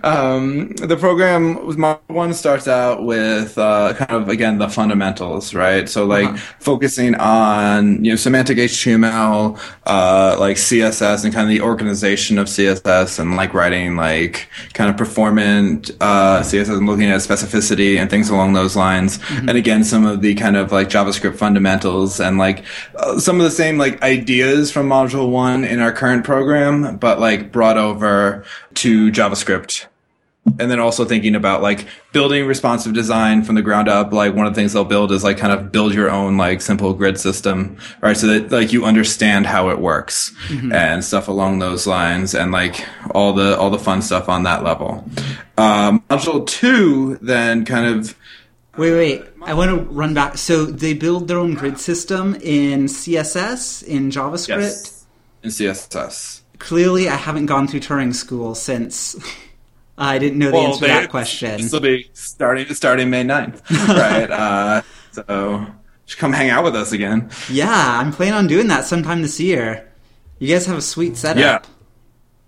um, 0.03 0.69
the 0.77 0.95
program 0.97 1.55
Module 1.55 1.99
one 2.07 2.33
starts 2.33 2.67
out 2.67 3.03
with 3.03 3.57
uh, 3.57 3.93
kind 3.95 4.11
of 4.11 4.29
again 4.29 4.59
the 4.59 4.69
fundamentals, 4.69 5.53
right? 5.53 5.89
So 5.89 6.05
like 6.05 6.27
uh-huh. 6.27 6.37
focusing 6.59 7.15
on 7.15 8.03
you 8.03 8.11
know 8.11 8.15
semantic 8.15 8.57
HTML, 8.57 9.59
uh, 9.85 10.37
like 10.39 10.57
CSS, 10.57 11.25
and 11.25 11.33
kind 11.33 11.45
of 11.45 11.49
the 11.49 11.61
organization 11.61 12.37
of 12.37 12.47
CSS, 12.47 13.19
and 13.19 13.35
like 13.35 13.53
writing 13.53 13.95
like 13.95 14.47
kind 14.73 14.89
of 14.89 14.95
performant 14.95 15.91
uh, 15.99 16.39
CSS, 16.41 16.77
and 16.77 16.87
looking 16.87 17.09
at 17.09 17.19
specificity 17.19 17.97
and 17.97 18.09
things 18.09 18.29
along 18.29 18.53
those 18.53 18.75
lines. 18.75 19.17
Mm-hmm. 19.17 19.49
And 19.49 19.57
again, 19.57 19.83
some 19.83 20.05
of 20.05 20.21
the 20.21 20.35
kind 20.35 20.55
of 20.55 20.71
like 20.71 20.87
JavaScript 20.89 21.35
fundamentals 21.35 22.19
and 22.19 22.37
like 22.37 22.63
uh, 22.95 23.19
some 23.19 23.37
of 23.37 23.43
the 23.43 23.51
same 23.51 23.77
like 23.77 24.01
ideas 24.01 24.71
from 24.71 24.87
Module 24.87 25.29
one 25.29 25.65
in 25.65 25.79
our 25.79 25.91
current 25.91 26.23
program, 26.23 26.97
but 26.97 27.19
like 27.19 27.51
brought 27.51 27.77
over 27.77 28.45
to 28.75 29.11
JavaScript. 29.11 29.56
And 30.59 30.71
then 30.71 30.79
also 30.79 31.03
thinking 31.03 31.35
about 31.35 31.61
like 31.61 31.87
building 32.13 32.45
responsive 32.45 32.93
design 32.93 33.43
from 33.43 33.55
the 33.55 33.61
ground 33.61 33.89
up. 33.89 34.13
Like 34.13 34.33
one 34.33 34.45
of 34.45 34.55
the 34.55 34.59
things 34.59 34.73
they'll 34.73 34.85
build 34.85 35.11
is 35.11 35.23
like 35.23 35.37
kind 35.37 35.51
of 35.51 35.71
build 35.71 35.93
your 35.93 36.09
own 36.09 36.37
like 36.37 36.61
simple 36.61 36.93
grid 36.93 37.19
system, 37.19 37.77
right? 38.01 38.15
So 38.15 38.27
that 38.27 38.51
like 38.51 38.71
you 38.71 38.85
understand 38.85 39.45
how 39.45 39.69
it 39.69 39.79
works 39.79 40.31
mm-hmm. 40.47 40.71
and 40.71 41.03
stuff 41.03 41.27
along 41.27 41.59
those 41.59 41.85
lines 41.85 42.33
and 42.33 42.53
like 42.53 42.85
all 43.11 43.33
the, 43.33 43.57
all 43.57 43.69
the 43.69 43.79
fun 43.79 44.01
stuff 44.01 44.29
on 44.29 44.43
that 44.43 44.63
level. 44.63 45.03
Um, 45.57 46.01
module 46.09 46.47
two 46.47 47.17
then 47.21 47.65
kind 47.65 47.85
of, 47.85 48.15
Wait, 48.77 48.93
wait. 48.93 49.23
I 49.43 49.55
want 49.55 49.71
to 49.71 49.77
run 49.91 50.13
back. 50.13 50.37
So 50.37 50.63
they 50.65 50.93
build 50.93 51.27
their 51.27 51.39
own 51.39 51.55
grid 51.55 51.79
system 51.79 52.35
in 52.35 52.85
CSS, 52.85 53.83
in 53.83 54.11
JavaScript? 54.11 54.59
Yes. 54.59 55.05
In 55.41 55.49
CSS 55.49 56.41
clearly 56.59 57.09
I 57.09 57.15
haven't 57.15 57.45
gone 57.45 57.67
through 57.67 57.81
Turing 57.81 58.13
school 58.13 58.55
since 58.55 59.15
I 59.97 60.19
didn't 60.19 60.37
know 60.37 60.51
the 60.51 60.57
well, 60.57 60.67
answer 60.67 60.81
to 60.81 60.87
that 60.87 61.09
question. 61.09 61.61
This 61.61 61.71
will 61.71 61.79
be 61.79 62.09
starting 62.13 62.71
starting 62.73 63.09
May 63.09 63.23
9th, 63.23 63.67
right? 63.87 64.29
uh, 64.29 64.81
so 65.11 65.65
should 66.05 66.19
come 66.19 66.33
hang 66.33 66.49
out 66.49 66.63
with 66.63 66.75
us 66.75 66.91
again. 66.91 67.29
Yeah, 67.49 67.99
I'm 67.99 68.11
planning 68.11 68.35
on 68.35 68.47
doing 68.47 68.67
that 68.67 68.85
sometime 68.85 69.21
this 69.21 69.39
year. 69.39 69.91
You 70.39 70.53
guys 70.53 70.65
have 70.67 70.77
a 70.77 70.81
sweet 70.81 71.17
setup. 71.17 71.41
Yeah. 71.41 71.73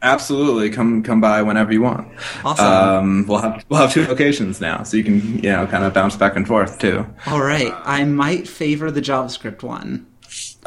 Absolutely, 0.02 0.70
come 0.70 1.04
come 1.04 1.20
by 1.20 1.42
whenever 1.42 1.74
you 1.74 1.82
want. 1.82 2.08
Awesome. 2.46 2.66
Um, 2.66 3.26
we'll 3.28 3.40
have 3.40 3.66
we'll 3.68 3.82
have 3.82 3.92
two 3.92 4.06
locations 4.06 4.62
now, 4.62 4.84
so 4.84 4.96
you 4.96 5.04
can 5.04 5.44
you 5.44 5.52
know 5.52 5.68
kind 5.68 5.84
of 5.84 5.94
bounce 5.94 6.16
back 6.16 6.38
and 6.38 6.48
forth 6.48 6.80
too. 6.80 7.06
All 7.28 7.42
right, 7.42 7.74
I 7.84 8.06
might 8.06 8.48
favor 8.48 8.92
the 8.92 9.02
JavaScript 9.02 9.62
one. 9.62 10.08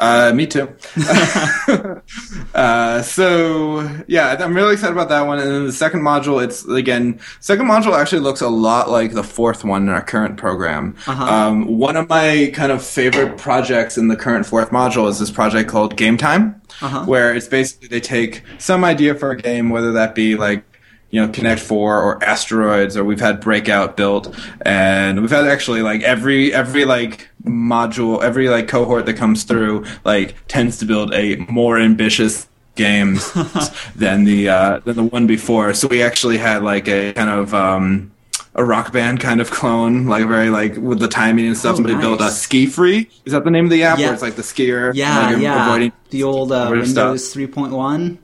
Uh, 0.03 0.33
me 0.33 0.45
too. 0.45 0.67
uh, 2.53 3.01
so 3.01 3.89
yeah, 4.07 4.35
I'm 4.37 4.53
really 4.53 4.73
excited 4.73 4.91
about 4.91 5.07
that 5.09 5.21
one. 5.21 5.39
And 5.39 5.49
then 5.49 5.65
the 5.65 5.71
second 5.71 6.01
module, 6.01 6.43
it's 6.43 6.65
again, 6.65 7.19
second 7.39 7.67
module 7.67 7.97
actually 7.97 8.19
looks 8.21 8.41
a 8.41 8.49
lot 8.49 8.89
like 8.89 9.13
the 9.13 9.23
fourth 9.23 9.63
one 9.63 9.83
in 9.83 9.89
our 9.89 10.01
current 10.03 10.37
program. 10.37 10.95
Uh-huh. 11.07 11.23
Um, 11.23 11.77
one 11.77 11.95
of 11.95 12.09
my 12.09 12.51
kind 12.53 12.71
of 12.71 12.83
favorite 12.85 13.37
projects 13.37 13.97
in 13.97 14.09
the 14.09 14.17
current 14.17 14.45
fourth 14.45 14.71
module 14.71 15.07
is 15.09 15.19
this 15.19 15.31
project 15.31 15.69
called 15.69 15.95
Game 15.95 16.17
Time, 16.17 16.61
Uh-huh. 16.81 17.05
where 17.05 17.33
it's 17.33 17.47
basically 17.47 17.87
they 17.87 18.01
take 18.01 18.43
some 18.57 18.83
idea 18.83 19.15
for 19.15 19.31
a 19.31 19.37
game, 19.37 19.69
whether 19.69 19.93
that 19.93 20.15
be 20.15 20.35
like 20.35 20.63
you 21.13 21.21
know, 21.21 21.31
Connect 21.31 21.61
Four 21.61 22.01
or 22.01 22.23
Asteroids, 22.23 22.97
or 22.97 23.03
we've 23.03 23.19
had 23.19 23.39
Breakout 23.39 23.95
built, 23.95 24.35
and 24.63 25.21
we've 25.21 25.29
had 25.29 25.45
actually 25.45 25.83
like 25.83 26.01
every 26.01 26.51
every 26.51 26.85
like 26.85 27.29
module, 27.45 28.23
every 28.23 28.49
like 28.49 28.67
cohort 28.67 29.05
that 29.05 29.13
comes 29.13 29.43
through, 29.43 29.85
like 30.03 30.33
tends 30.47 30.79
to 30.79 30.85
build 30.85 31.13
a 31.13 31.35
more 31.47 31.77
ambitious 31.77 32.47
games 32.75 33.31
than 33.95 34.23
the 34.23 34.49
uh, 34.49 34.79
than 34.79 34.95
the 34.95 35.03
one 35.03 35.27
before. 35.27 35.75
So 35.75 35.87
we 35.87 36.01
actually 36.01 36.39
had 36.39 36.63
like 36.63 36.87
a 36.87 37.13
kind 37.13 37.29
of 37.29 37.53
um, 37.53 38.11
a 38.55 38.65
rock 38.65 38.91
band 38.91 39.19
kind 39.19 39.39
of 39.39 39.51
clone, 39.51 40.07
like 40.07 40.25
very 40.27 40.49
like 40.49 40.77
with 40.77 40.97
the 40.97 41.07
timing 41.07 41.45
and 41.45 41.55
stuff. 41.55 41.73
Oh, 41.73 41.75
Somebody 41.75 41.95
built 41.97 42.21
a. 42.21 42.31
Ski 42.31 42.65
Free. 42.65 43.07
Is 43.25 43.33
that 43.33 43.43
the 43.43 43.51
name 43.51 43.65
of 43.65 43.71
the 43.71 43.83
app? 43.83 43.99
Yeah. 43.99 44.05
Where 44.07 44.13
it's 44.15 44.23
like 44.23 44.35
the 44.35 44.41
skier. 44.41 44.95
Yeah, 44.95 45.27
like, 45.29 45.37
yeah. 45.43 45.67
avoiding- 45.67 45.91
the 46.09 46.23
old 46.23 46.51
uh. 46.51 46.69
Windows 46.71 47.31
3.1. 47.35 48.17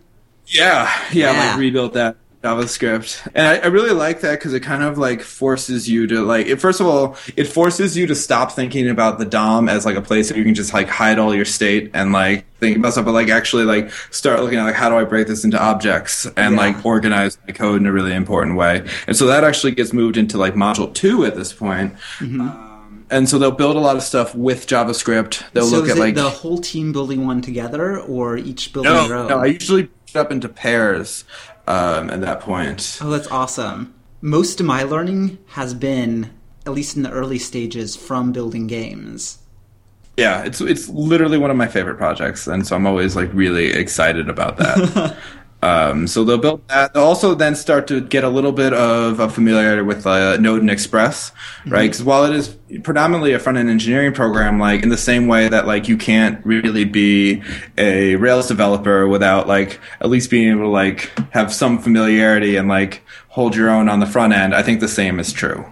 Yeah, 0.47 0.91
yeah, 1.13 1.31
Yeah. 1.31 1.49
like 1.51 1.59
rebuilt 1.59 1.93
that 1.93 2.15
JavaScript, 2.43 3.27
and 3.35 3.45
I, 3.45 3.57
I 3.57 3.65
really 3.67 3.91
like 3.91 4.21
that 4.21 4.39
because 4.39 4.53
it 4.53 4.61
kind 4.61 4.81
of 4.81 4.97
like 4.97 5.21
forces 5.21 5.89
you 5.89 6.07
to 6.07 6.21
like. 6.21 6.47
It, 6.47 6.61
first 6.61 6.79
of 6.79 6.87
all, 6.87 7.17
it 7.35 7.45
forces 7.45 7.97
you 7.97 8.07
to 8.07 8.15
stop 8.15 8.53
thinking 8.53 8.89
about 8.89 9.19
the 9.19 9.25
DOM 9.25 9.67
as 9.67 9.85
like 9.85 9.97
a 9.97 10.01
place 10.01 10.29
where 10.31 10.37
you 10.39 10.45
can 10.45 10.55
just 10.55 10.73
like 10.73 10.87
hide 10.87 11.19
all 11.19 11.35
your 11.35 11.43
state 11.43 11.91
and 11.93 12.13
like 12.13 12.45
think 12.59 12.77
about 12.77 12.93
stuff, 12.93 13.03
but 13.05 13.11
like 13.13 13.27
actually 13.29 13.65
like 13.65 13.91
start 14.11 14.39
looking 14.41 14.57
at 14.57 14.63
like 14.63 14.75
how 14.75 14.87
do 14.89 14.95
I 14.95 15.03
break 15.03 15.27
this 15.27 15.43
into 15.43 15.61
objects 15.61 16.25
and 16.37 16.55
Yeah. 16.55 16.61
like 16.61 16.85
organize 16.85 17.37
my 17.45 17.53
code 17.53 17.81
in 17.81 17.87
a 17.87 17.91
really 17.91 18.13
important 18.13 18.55
way. 18.55 18.87
And 19.07 19.17
so 19.17 19.25
that 19.27 19.43
actually 19.43 19.73
gets 19.73 19.91
moved 19.91 20.15
into 20.15 20.37
like 20.37 20.53
module 20.55 20.93
two 20.93 21.25
at 21.25 21.35
this 21.35 21.51
point. 21.51 21.93
Mm-hmm. 22.19 22.41
Um, 22.41 23.05
and 23.11 23.27
so 23.27 23.37
they'll 23.37 23.51
build 23.51 23.75
a 23.75 23.79
lot 23.79 23.97
of 23.97 24.03
stuff 24.03 24.33
with 24.33 24.65
JavaScript. 24.65 25.43
They'll 25.51 25.65
So 25.65 25.77
look 25.77 25.85
is 25.85 25.91
at 25.91 25.97
it 25.97 25.99
like 25.99 26.15
the 26.15 26.29
whole 26.29 26.59
team 26.59 26.93
building 26.93 27.25
one 27.25 27.41
together, 27.41 27.99
or 27.99 28.37
each 28.37 28.71
building 28.71 28.93
no, 28.93 29.07
their 29.07 29.17
own? 29.17 29.27
no. 29.27 29.39
I 29.39 29.47
usually 29.47 29.83
put 29.87 30.09
it 30.11 30.15
up 30.15 30.31
into 30.31 30.47
pairs 30.47 31.23
um, 31.69 32.09
at 32.09 32.19
that 32.21 32.41
point. 32.41 32.97
Oh, 33.01 33.09
that's 33.09 33.27
awesome. 33.27 33.93
Most 34.21 34.59
of 34.59 34.65
my 34.65 34.83
learning 34.83 35.37
has 35.49 35.73
been, 35.73 36.31
at 36.65 36.73
least 36.73 36.97
in 36.97 37.03
the 37.03 37.11
early 37.11 37.39
stages, 37.39 37.95
from 37.95 38.33
building 38.33 38.67
games. 38.67 39.37
Yeah, 40.17 40.43
it's 40.43 40.59
it's 40.59 40.89
literally 40.89 41.37
one 41.37 41.49
of 41.49 41.55
my 41.55 41.67
favorite 41.67 41.95
projects, 41.95 42.45
and 42.45 42.67
so 42.67 42.75
I'm 42.75 42.85
always 42.85 43.15
like 43.15 43.33
really 43.33 43.67
excited 43.67 44.27
about 44.27 44.57
that. 44.57 45.15
um, 45.61 46.07
so 46.07 46.23
they'll 46.23 46.37
build 46.37 46.65
that. 46.69 46.93
They'll 46.93 47.03
also 47.03 47.35
then 47.35 47.55
start 47.55 47.87
to 47.87 47.99
get 47.99 48.23
a 48.23 48.29
little 48.29 48.53
bit 48.53 48.73
of 48.73 49.19
a 49.19 49.29
familiarity 49.29 49.81
with 49.81 50.07
uh, 50.07 50.37
Node 50.37 50.61
and 50.61 50.69
Express, 50.69 51.31
right? 51.67 51.83
Because 51.83 52.01
while 52.03 52.23
it 52.23 52.33
is 52.33 52.55
predominantly 52.83 53.33
a 53.33 53.39
front 53.39 53.57
end 53.57 53.69
engineering 53.69 54.13
program, 54.13 54.59
like 54.59 54.83
in 54.83 54.89
the 54.89 54.97
same 54.97 55.27
way 55.27 55.49
that 55.49 55.67
like 55.67 55.89
you 55.89 55.97
can't 55.97 56.43
really 56.45 56.85
be 56.85 57.43
a 57.77 58.15
Rails 58.15 58.47
developer 58.47 59.07
without 59.07 59.47
like 59.47 59.79
at 59.99 60.09
least 60.09 60.29
being 60.29 60.49
able 60.49 60.61
to 60.61 60.67
like 60.69 61.11
have 61.31 61.53
some 61.53 61.77
familiarity 61.77 62.55
and 62.55 62.69
like 62.69 63.03
hold 63.27 63.55
your 63.55 63.69
own 63.69 63.89
on 63.89 63.99
the 63.99 64.07
front 64.07 64.33
end, 64.33 64.55
I 64.55 64.63
think 64.63 64.79
the 64.79 64.87
same 64.87 65.19
is 65.19 65.33
true. 65.33 65.65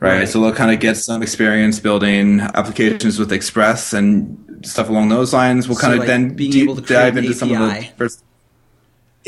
Right. 0.00 0.20
Right. 0.20 0.28
So 0.28 0.40
they'll 0.40 0.54
kind 0.54 0.72
of 0.72 0.80
get 0.80 0.96
some 0.96 1.22
experience 1.22 1.80
building 1.80 2.40
applications 2.40 3.18
with 3.18 3.32
Express 3.32 3.92
and 3.92 4.64
stuff 4.64 4.88
along 4.88 5.10
those 5.10 5.34
lines. 5.34 5.68
We'll 5.68 5.76
So, 5.76 5.82
kind 5.82 5.92
of 5.92 5.98
like, 6.00 6.08
then 6.08 6.34
being 6.34 6.50
deep 6.50 6.64
able 6.64 6.76
to 6.76 6.82
dive 6.82 7.16
into 7.16 7.34
some 7.34 7.52
of 7.52 7.58
the 7.58 7.88
first. 7.96 8.24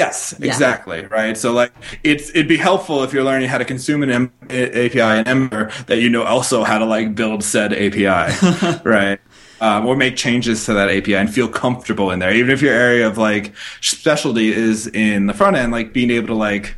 Yes, 0.01 0.35
Yeah. 0.39 0.47
exactly. 0.49 1.01
Right. 1.07 1.37
So 1.37 1.53
like 1.53 1.73
it's 2.03 2.31
it'd 2.31 2.49
be 2.49 2.57
helpful 2.57 3.03
if 3.05 3.13
you're 3.13 3.25
learning 3.31 3.49
how 3.49 3.59
to 3.59 3.65
consume 3.65 4.03
an 4.03 4.11
M- 4.11 4.33
API 4.49 5.19
in 5.21 5.29
Ember 5.29 5.71
that 5.89 5.99
you 6.01 6.09
know 6.09 6.23
also 6.25 6.65
how 6.65 6.79
to 6.79 6.87
like 6.97 7.15
build 7.15 7.45
said 7.45 7.73
API, 7.73 8.81
right? 8.85 9.19
Um, 9.61 9.85
or 9.87 9.95
make 9.95 10.17
changes 10.17 10.65
to 10.65 10.73
that 10.73 10.89
API 10.89 11.17
and 11.17 11.29
feel 11.33 11.47
comfortable 11.49 12.11
in 12.13 12.19
there. 12.19 12.33
Even 12.35 12.51
if 12.51 12.63
your 12.63 12.73
area 12.73 13.07
of 13.07 13.19
like 13.19 13.53
specialty 13.83 14.49
is 14.53 14.87
in 14.87 15.27
the 15.27 15.35
front 15.35 15.55
end, 15.57 15.71
like 15.71 15.93
being 15.93 16.11
able 16.11 16.29
to 16.29 16.35
like 16.35 16.77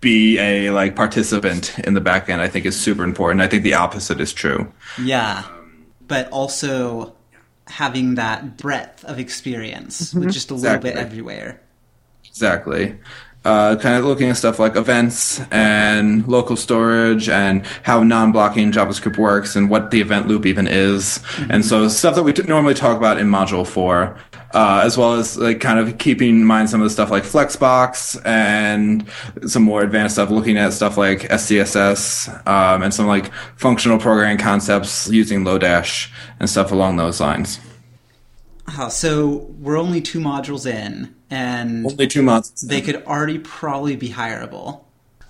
be 0.00 0.38
a 0.38 0.70
like 0.70 0.96
participant 0.96 1.78
in 1.80 1.92
the 1.94 2.00
back 2.00 2.30
end, 2.30 2.40
I 2.40 2.48
think 2.48 2.64
is 2.66 2.80
super 2.80 3.04
important. 3.04 3.42
I 3.42 3.46
think 3.46 3.62
the 3.62 3.74
opposite 3.74 4.20
is 4.20 4.32
true. 4.32 4.72
Yeah, 5.02 5.42
but 6.06 6.30
also 6.30 7.14
having 7.66 8.14
that 8.14 8.56
breadth 8.56 9.04
of 9.04 9.18
experience 9.18 10.14
with 10.14 10.32
just 10.32 10.50
a 10.50 10.54
little 10.54 10.78
bit 10.80 10.96
everywhere. 10.96 11.60
Exactly. 12.38 12.96
Uh, 13.44 13.74
kind 13.74 13.96
of 13.96 14.04
looking 14.04 14.30
at 14.30 14.36
stuff 14.36 14.60
like 14.60 14.76
events 14.76 15.40
and 15.50 16.26
local 16.28 16.54
storage 16.54 17.28
and 17.28 17.66
how 17.82 18.04
non-blocking 18.04 18.70
JavaScript 18.70 19.18
works 19.18 19.56
and 19.56 19.68
what 19.68 19.90
the 19.90 20.00
event 20.00 20.28
loop 20.28 20.46
even 20.46 20.68
is. 20.68 21.18
And 21.50 21.64
so 21.64 21.88
stuff 21.88 22.14
that 22.14 22.22
we 22.22 22.32
t- 22.32 22.44
normally 22.44 22.74
talk 22.74 22.96
about 22.96 23.18
in 23.18 23.26
module 23.26 23.66
four, 23.66 24.16
uh, 24.54 24.82
as 24.84 24.96
well 24.96 25.14
as 25.14 25.36
like 25.36 25.58
kind 25.58 25.80
of 25.80 25.98
keeping 25.98 26.28
in 26.28 26.44
mind 26.44 26.70
some 26.70 26.80
of 26.80 26.84
the 26.84 26.90
stuff 26.90 27.10
like 27.10 27.24
Flexbox 27.24 28.24
and 28.24 29.04
some 29.50 29.64
more 29.64 29.82
advanced 29.82 30.14
stuff, 30.14 30.30
looking 30.30 30.56
at 30.56 30.72
stuff 30.72 30.96
like 30.96 31.22
SCSS, 31.22 32.46
um, 32.46 32.84
and 32.84 32.94
some 32.94 33.08
like 33.08 33.32
functional 33.56 33.98
programming 33.98 34.38
concepts 34.38 35.08
using 35.10 35.42
Lodash 35.42 36.12
and 36.38 36.48
stuff 36.48 36.70
along 36.70 36.98
those 36.98 37.20
lines. 37.20 37.58
Uh, 38.68 38.88
so 38.88 39.48
we're 39.58 39.78
only 39.78 40.00
two 40.00 40.20
modules 40.20 40.70
in, 40.70 41.14
and 41.30 41.86
Only 41.86 42.06
two 42.06 42.22
months. 42.22 42.62
they 42.62 42.80
could 42.80 43.04
already 43.04 43.38
probably 43.38 43.96
be 43.96 44.10
hireable. 44.10 44.84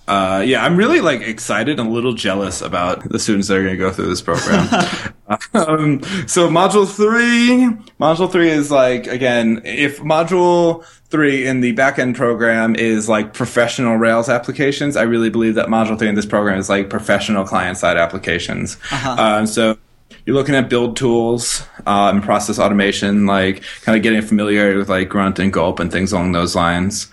Uh, 0.09 0.41
yeah, 0.41 0.65
I'm 0.65 0.79
really 0.79 1.03
like 1.03 1.21
excited 1.21 1.79
and 1.79 1.91
a 1.91 1.93
little 1.93 2.15
jealous 2.15 2.63
about 2.63 3.07
the 3.11 3.19
students 3.19 3.49
that 3.49 3.59
are 3.59 3.63
going 3.63 3.75
to 3.75 3.79
go 3.79 3.93
through 3.93 4.09
this 4.09 4.23
program. 4.23 4.67
um, 5.53 6.03
so 6.27 6.49
module 6.49 6.91
three, 6.91 7.69
module 8.01 8.33
three 8.33 8.49
is 8.49 8.71
like 8.71 9.07
again, 9.07 9.61
if 9.67 9.99
module 9.99 10.83
three 11.11 11.47
in 11.47 11.61
the 11.61 11.75
backend 11.75 12.15
program 12.17 12.75
is 12.75 13.07
like 13.07 13.35
professional 13.35 13.97
Rails 13.97 14.31
applications, 14.31 14.97
I 14.97 15.03
really 15.03 15.29
believe 15.29 15.57
that 15.57 15.67
module 15.67 15.99
three 15.99 16.09
in 16.09 16.15
this 16.15 16.25
program 16.27 16.59
is 16.59 16.71
like 16.71 16.89
professional 16.89 17.45
client 17.45 17.77
side 17.77 17.99
applications. 17.99 18.79
Um, 19.05 19.47
so 19.47 19.77
you're 20.25 20.37
looking 20.37 20.55
at 20.55 20.71
build 20.71 20.97
tools 20.97 21.67
uh, 21.89 22.11
and 22.11 22.23
process 22.23 22.59
automation, 22.59 23.27
like 23.27 23.63
kind 23.83 23.97
of 23.97 24.03
getting 24.03 24.21
familiar 24.21 24.77
with 24.77 24.91
like 24.91 25.09
grunt 25.09 25.39
and 25.39 25.53
gulp 25.53 25.81
and 25.81 25.91
things 25.91 26.13
along 26.13 26.33
those 26.33 26.55
lines. 26.55 27.09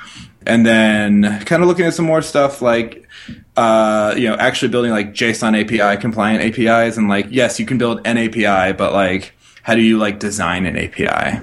And 0.46 0.66
then 0.66 1.24
kind 1.46 1.64
of 1.64 1.68
looking 1.68 1.86
at 1.86 1.94
some 1.94 2.06
more 2.06 2.22
stuff 2.22 2.62
like, 2.62 3.08
uh, 3.56 4.14
you 4.18 4.28
know, 4.28 4.36
actually 4.36 4.68
building 4.68 4.92
like 4.92 5.14
JSON 5.14 5.60
API 5.60 6.00
compliant 6.00 6.44
APIs. 6.44 6.98
And 6.98 7.08
like, 7.08 7.28
yes, 7.30 7.60
you 7.60 7.66
can 7.66 7.78
build 7.78 8.06
an 8.06 8.18
API, 8.18 8.74
but 8.74 8.94
like, 8.94 9.34
how 9.64 9.74
do 9.74 9.82
you 9.82 9.98
like 9.98 10.20
design 10.20 10.66
an 10.66 10.78
API? 10.78 11.42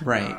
Right. 0.00 0.36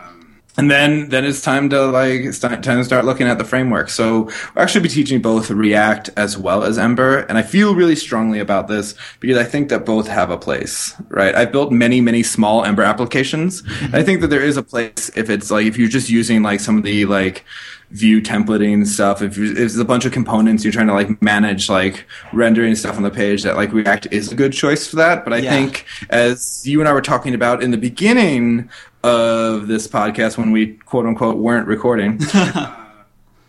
And 0.59 0.69
then, 0.69 1.07
then 1.07 1.23
it's 1.23 1.41
time 1.41 1.69
to 1.69 1.85
like 1.85 2.19
it's 2.19 2.37
time 2.39 2.61
to 2.61 2.83
start 2.83 3.05
looking 3.05 3.27
at 3.27 3.37
the 3.37 3.45
framework. 3.45 3.89
So 3.89 4.23
we'll 4.23 4.33
actually 4.57 4.81
be 4.81 4.89
teaching 4.89 5.21
both 5.21 5.49
React 5.49 6.09
as 6.17 6.37
well 6.37 6.65
as 6.65 6.77
Ember, 6.77 7.19
and 7.29 7.37
I 7.37 7.43
feel 7.43 7.75
really 7.75 7.95
strongly 7.95 8.39
about 8.39 8.67
this 8.67 8.93
because 9.21 9.37
I 9.37 9.45
think 9.45 9.69
that 9.69 9.85
both 9.85 10.09
have 10.09 10.31
a 10.31 10.37
place. 10.37 10.93
Right? 11.07 11.33
I've 11.33 11.53
built 11.53 11.71
many, 11.71 12.01
many 12.01 12.23
small 12.23 12.65
Ember 12.65 12.83
applications. 12.83 13.63
And 13.81 13.95
I 13.95 14.03
think 14.03 14.19
that 14.19 14.27
there 14.27 14.43
is 14.43 14.57
a 14.57 14.63
place 14.63 15.09
if 15.15 15.29
it's 15.29 15.49
like 15.49 15.65
if 15.65 15.77
you're 15.77 15.87
just 15.87 16.09
using 16.09 16.43
like 16.43 16.59
some 16.59 16.77
of 16.77 16.83
the 16.83 17.05
like 17.05 17.45
view 17.91 18.22
templating 18.22 18.86
stuff. 18.86 19.22
If, 19.22 19.38
if 19.38 19.55
there's 19.55 19.77
a 19.77 19.86
bunch 19.86 20.05
of 20.05 20.12
components 20.12 20.63
you're 20.63 20.72
trying 20.74 20.88
to 20.88 20.93
like 20.93 21.22
manage 21.22 21.69
like 21.69 22.05
rendering 22.34 22.75
stuff 22.75 22.98
on 22.98 23.03
the 23.03 23.10
page, 23.12 23.43
that 23.43 23.55
like 23.55 23.74
React 23.74 24.08
is 24.12 24.31
a 24.31 24.36
good 24.36 24.53
choice 24.53 24.88
for 24.88 24.96
that. 24.98 25.24
But 25.24 25.34
I 25.34 25.38
Yeah. 25.38 25.50
think 25.51 25.86
as 26.10 26.65
you 26.67 26.79
and 26.79 26.88
I 26.88 26.93
were 26.93 27.01
talking 27.01 27.34
about 27.34 27.63
in 27.63 27.72
the 27.72 27.77
beginning 27.77 28.69
of 29.03 29.67
this 29.67 29.88
podcast 29.88 30.38
when 30.38 30.51
we 30.51 30.74
quote 30.86 31.05
unquote 31.05 31.38
weren't 31.38 31.67
recording. 31.67 32.19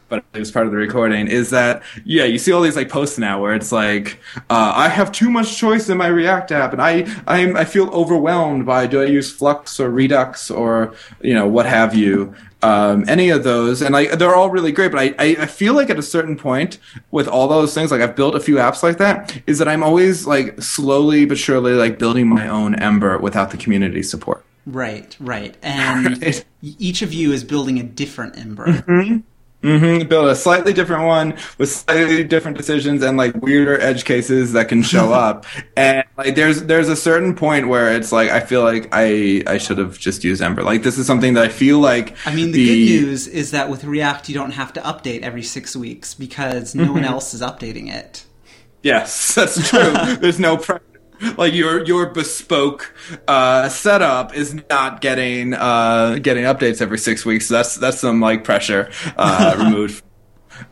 But 0.09 0.25
it 0.35 0.41
was 0.41 0.51
part 0.51 0.67
of 0.67 0.73
the 0.73 0.77
recording. 0.79 1.29
Is 1.29 1.51
that 1.51 1.85
yeah? 2.05 2.25
You 2.25 2.37
see 2.37 2.51
all 2.51 2.63
these 2.63 2.75
like 2.75 2.89
posts 2.89 3.17
now 3.17 3.41
where 3.41 3.55
it's 3.55 3.71
like, 3.71 4.19
uh, 4.51 4.73
I 4.75 4.89
have 4.89 5.13
too 5.13 5.31
much 5.31 5.57
choice 5.57 5.89
in 5.89 5.99
my 5.99 6.09
React 6.09 6.51
app, 6.51 6.73
and 6.73 6.83
I 6.83 7.07
I'm, 7.29 7.57
I 7.57 7.65
feel 7.65 7.89
overwhelmed 7.91 8.67
by 8.67 8.89
do 8.89 9.01
I 9.01 9.05
use 9.05 9.31
Flux 9.31 9.79
or 9.79 9.89
Redux 9.89 10.51
or 10.51 10.95
you 11.21 11.33
know 11.33 11.47
what 11.47 11.65
have 11.67 11.95
you. 11.95 12.35
Um, 12.62 13.05
any 13.09 13.31
of 13.31 13.43
those, 13.43 13.81
and 13.81 13.93
like 13.95 14.12
they're 14.12 14.35
all 14.35 14.50
really 14.50 14.71
great, 14.71 14.93
but 14.93 15.00
I, 15.19 15.37
I 15.38 15.47
feel 15.47 15.73
like 15.75 15.88
at 15.88 15.99
a 15.99 16.02
certain 16.02 16.37
point 16.37 16.76
with 17.11 17.26
all 17.26 17.49
those 17.49 17.73
things, 17.73 17.90
like 17.90 18.02
I've 18.02 18.14
built 18.14 18.35
a 18.35 18.40
few 18.40 18.57
apps 18.57 18.83
like 18.83 18.99
that, 18.99 19.40
is 19.47 19.59
that 19.59 19.67
I'm 19.69 19.83
always 19.83 20.26
like 20.26 20.61
slowly 20.61 21.25
but 21.25 21.38
surely 21.38 21.73
like 21.73 21.99
building 21.99 22.29
my 22.29 22.47
own 22.49 22.75
Ember 22.75 23.17
without 23.19 23.50
the 23.50 23.57
community 23.57 24.02
support. 24.02 24.45
Right, 24.67 25.17
right. 25.21 25.57
And 25.62 26.23
Right. 26.23 26.45
each 26.62 27.00
of 27.00 27.14
you 27.14 27.33
is 27.33 27.45
building 27.45 27.79
a 27.79 27.83
different 27.83 28.37
Ember. 28.38 28.67
Mm-hmm. 28.67 29.19
Mm-hmm. 29.62 30.09
Build 30.09 30.29
a 30.29 30.35
slightly 30.35 30.73
different 30.73 31.05
one 31.05 31.37
with 31.59 31.71
slightly 31.71 32.25
different 32.25 32.57
decisions 32.57 33.02
and 33.02 33.19
like 33.19 33.35
weirder 33.37 33.79
edge 33.79 34.05
cases 34.05 34.52
that 34.52 34.69
can 34.69 34.83
show 34.83 35.12
up. 35.26 35.45
And 35.76 36.05
like 36.17 36.35
there's 36.35 36.62
there's 36.62 36.88
a 36.88 36.97
certain 36.97 37.35
point 37.37 37.69
where 37.69 37.95
it's 37.95 38.11
like 38.11 38.31
I 38.31 38.40
feel 38.40 38.62
like 38.62 38.88
I 38.93 39.43
I 39.47 39.59
should 39.59 39.79
have 39.79 39.99
just 39.99 40.25
used 40.25 40.40
Ember. 40.40 40.62
Like 40.62 40.83
this 40.83 40.97
is 40.97 41.07
something 41.07 41.35
that 41.35 41.45
I 41.45 41.49
feel 41.49 41.79
like 41.79 42.17
I 42.26 42.35
mean, 42.35 42.52
the, 42.52 42.64
good 42.64 43.02
news 43.05 43.26
is 43.26 43.50
that 43.50 43.69
with 43.69 43.85
React, 43.85 44.29
you 44.31 44.35
don't 44.35 44.52
have 44.52 44.73
to 44.75 44.81
update 44.81 45.21
every 45.23 45.43
six 45.43 45.76
weeks 45.76 46.14
because 46.14 46.75
no 46.75 46.93
one 46.93 47.02
mm-hmm. 47.02 47.12
else 47.12 47.35
is 47.35 47.43
updating 47.43 47.93
it. 47.93 48.25
Yes, 48.83 49.35
that's 49.35 49.69
true. 49.69 49.93
there's 50.21 50.40
no 50.40 50.57
pressure. 50.57 50.83
Like 51.37 51.55
your 51.55 51.85
your 51.85 52.07
bespoke 52.07 52.95
uh, 53.29 53.69
setup 53.69 54.35
is 54.35 54.55
not 54.71 55.00
getting 55.00 55.55
uh, 55.55 56.19
getting 56.23 56.45
updates 56.45 56.81
every 56.81 56.99
six 56.99 57.25
weeks. 57.25 57.47
So 57.47 57.55
that's 57.55 57.77
that's 57.77 57.99
some 58.00 58.21
like 58.21 58.45
pressure 58.45 58.91
uh, 59.17 59.57
removed. 59.65 60.03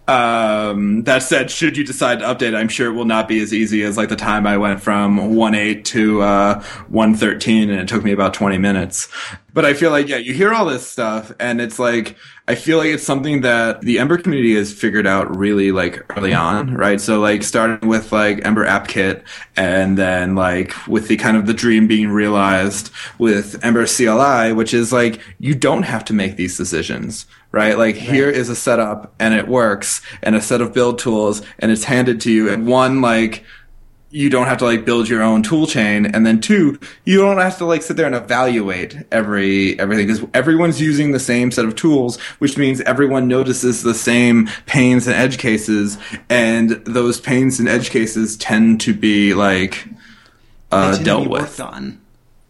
Um, 0.07 1.05
that 1.05 1.23
said, 1.23 1.51
should 1.51 1.77
you 1.77 1.85
decide 1.85 2.21
to 2.21 2.27
update, 2.27 2.55
I'm 2.55 2.69
sure 2.69 2.91
it 2.91 2.95
will 2.95 3.05
not 3.05 3.29
be 3.29 3.41
as 3.41 3.53
easy 3.53 3.83
as 3.83 3.97
like 3.97 4.09
the 4.09 4.17
time 4.17 4.47
I 4.47 4.57
went 4.57 4.83
from 4.83 5.19
1.8 5.19 5.85
to 5.85 6.23
uh, 6.23 6.61
1.13 6.91 7.63
and 7.65 7.73
it 7.73 7.89
took 7.89 8.05
me 8.05 8.13
about 8.13 8.35
20 8.35 8.59
minutes. 8.59 9.09
But 9.53 9.65
I 9.65 9.75
feel 9.75 9.91
like, 9.91 10.09
yeah, 10.09 10.17
you 10.19 10.35
hear 10.35 10.53
all 10.53 10.67
this 10.67 10.87
stuff 10.87 11.33
and 11.41 11.61
it's 11.61 11.79
like, 11.79 12.17
I 12.47 12.55
feel 12.55 12.79
like 12.79 12.89
it's 12.89 13.05
something 13.05 13.41
that 13.43 13.81
the 13.81 13.99
Ember 13.99 14.19
community 14.19 14.55
has 14.55 14.73
figured 14.73 15.07
out 15.07 15.35
really 15.37 15.73
like 15.73 16.05
early 16.17 16.35
on, 16.35 16.75
right? 16.75 17.01
So 17.01 17.19
like 17.21 17.43
starting 17.43 17.89
with 17.89 18.13
like 18.13 18.45
Ember 18.45 18.65
App 18.65 18.89
Kit 18.89 19.25
and 19.57 19.97
then 19.97 20.35
like 20.35 20.75
with 20.87 21.09
the 21.09 21.17
kind 21.17 21.37
of 21.37 21.47
the 21.47 21.55
dream 21.55 21.87
being 21.87 22.11
realized 22.11 22.91
with 23.19 23.63
Ember 23.65 23.87
CLI, 23.87 24.53
which 24.53 24.75
is 24.75 24.93
like, 24.93 25.21
you 25.39 25.55
don't 25.55 25.83
have 25.83 26.05
to 26.07 26.13
make 26.13 26.37
these 26.37 26.57
decisions 26.57 27.27
right? 27.51 27.79
Like 27.79 27.97
right. 27.97 28.05
here 28.05 28.31
is 28.31 28.49
a 28.49 28.57
setup 28.57 29.15
and 29.19 29.35
it 29.35 29.49
works 29.49 30.03
and 30.23 30.37
a 30.37 30.41
set 30.41 30.61
of 30.61 30.75
build 30.75 30.99
tools 30.99 31.43
and 31.59 31.71
it's 31.71 31.85
handed 31.85 32.21
to 32.23 32.31
you 32.31 32.51
and 32.51 32.67
one 32.67 33.01
like 33.01 33.45
you 34.11 34.31
don't 34.31 34.47
have 34.47 34.59
to 34.59 34.65
like 34.65 34.85
build 34.85 35.09
your 35.09 35.23
own 35.23 35.43
tool 35.43 35.67
chain 35.67 36.07
and 36.07 36.25
then 36.25 36.41
two 36.41 36.79
you 37.05 37.19
don't 37.19 37.39
have 37.39 37.59
to 37.59 37.65
like 37.65 37.83
sit 37.83 37.97
there 37.97 38.07
and 38.07 38.15
evaluate 38.15 38.97
every 39.13 39.79
everything 39.79 40.07
because 40.07 40.27
everyone's 40.33 40.81
using 40.81 41.13
the 41.13 41.21
same 41.21 41.51
set 41.51 41.65
of 41.65 41.75
tools 41.77 42.19
which 42.39 42.57
means 42.57 42.81
everyone 42.83 43.29
notices 43.29 43.83
the 43.83 43.95
same 43.95 44.49
pains 44.67 45.07
and 45.07 45.15
edge 45.15 45.39
cases 45.39 45.99
and 46.31 46.71
those 46.87 47.21
pains 47.21 47.59
and 47.59 47.69
edge 47.69 47.91
cases 47.91 48.37
tend 48.39 48.81
to 48.81 48.95
be 48.95 49.35
like 49.35 49.87
uh, 50.71 50.97
dealt 50.99 51.29
with. 51.29 51.61
on 51.61 52.01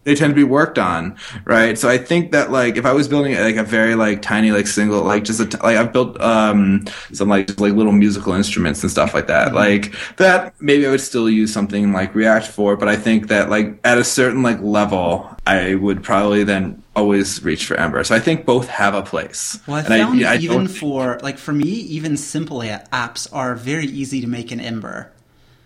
they 0.05 0.15
tend 0.15 0.31
to 0.31 0.35
be 0.35 0.43
worked 0.43 0.79
on, 0.79 1.17
right? 1.45 1.77
So 1.77 1.89
I 1.89 1.97
think 1.97 2.31
that 2.31 2.51
like 2.51 2.77
if 2.77 2.85
I 2.85 2.93
was 2.93 3.07
building 3.07 3.35
like 3.35 3.57
a 3.57 3.63
very 3.63 3.95
like 3.95 4.21
tiny 4.21 4.51
like 4.51 4.65
single 4.65 5.03
like 5.03 5.23
just 5.23 5.39
a 5.39 5.45
t- 5.45 5.57
like 5.61 5.77
I've 5.77 5.91
built 5.91 6.19
um 6.21 6.85
some 7.13 7.27
like 7.27 7.47
just, 7.47 7.59
like 7.59 7.73
little 7.73 7.91
musical 7.91 8.33
instruments 8.33 8.81
and 8.81 8.89
stuff 8.89 9.13
like 9.13 9.27
that. 9.27 9.47
Mm-hmm. 9.47 9.55
Like 9.55 9.93
that 10.17 10.59
maybe 10.61 10.87
I 10.87 10.91
would 10.91 11.01
still 11.01 11.29
use 11.29 11.51
something 11.51 11.91
like 11.91 12.15
React 12.15 12.47
for, 12.47 12.77
but 12.77 12.87
I 12.87 12.95
think 12.95 13.27
that 13.27 13.49
like 13.49 13.77
at 13.83 13.97
a 13.97 14.03
certain 14.03 14.41
like 14.41 14.61
level 14.61 15.29
I 15.45 15.75
would 15.75 16.01
probably 16.01 16.43
then 16.43 16.81
always 16.95 17.43
reach 17.43 17.65
for 17.65 17.75
Ember. 17.75 18.03
So 18.03 18.15
I 18.15 18.19
think 18.19 18.45
both 18.45 18.67
have 18.69 18.93
a 18.93 19.01
place. 19.01 19.59
Well, 19.67 19.77
I 19.77 19.79
and 19.79 19.87
found 19.87 20.25
I, 20.25 20.33
I 20.33 20.37
even 20.37 20.67
for 20.67 21.19
like 21.21 21.37
for 21.37 21.51
me 21.51 21.67
even 21.67 22.15
simple 22.17 22.59
apps 22.59 23.27
are 23.33 23.55
very 23.55 23.85
easy 23.85 24.21
to 24.21 24.27
make 24.27 24.51
in 24.51 24.61
Ember. 24.61 25.11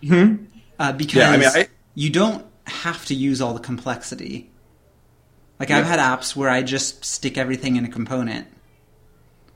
Hmm. 0.05 0.35
Uh, 0.79 0.91
because 0.91 1.15
yeah, 1.15 1.29
I 1.29 1.37
mean, 1.37 1.49
I, 1.53 1.67
you 1.95 2.09
don't 2.09 2.45
have 2.65 3.05
to 3.05 3.15
use 3.15 3.41
all 3.41 3.53
the 3.53 3.59
complexity. 3.59 4.51
Like 5.59 5.71
I've 5.71 5.85
had 5.85 5.99
apps 5.99 6.35
where 6.35 6.49
I 6.49 6.61
just 6.61 7.05
stick 7.05 7.37
everything 7.37 7.75
in 7.75 7.85
a 7.85 7.89
component. 7.89 8.47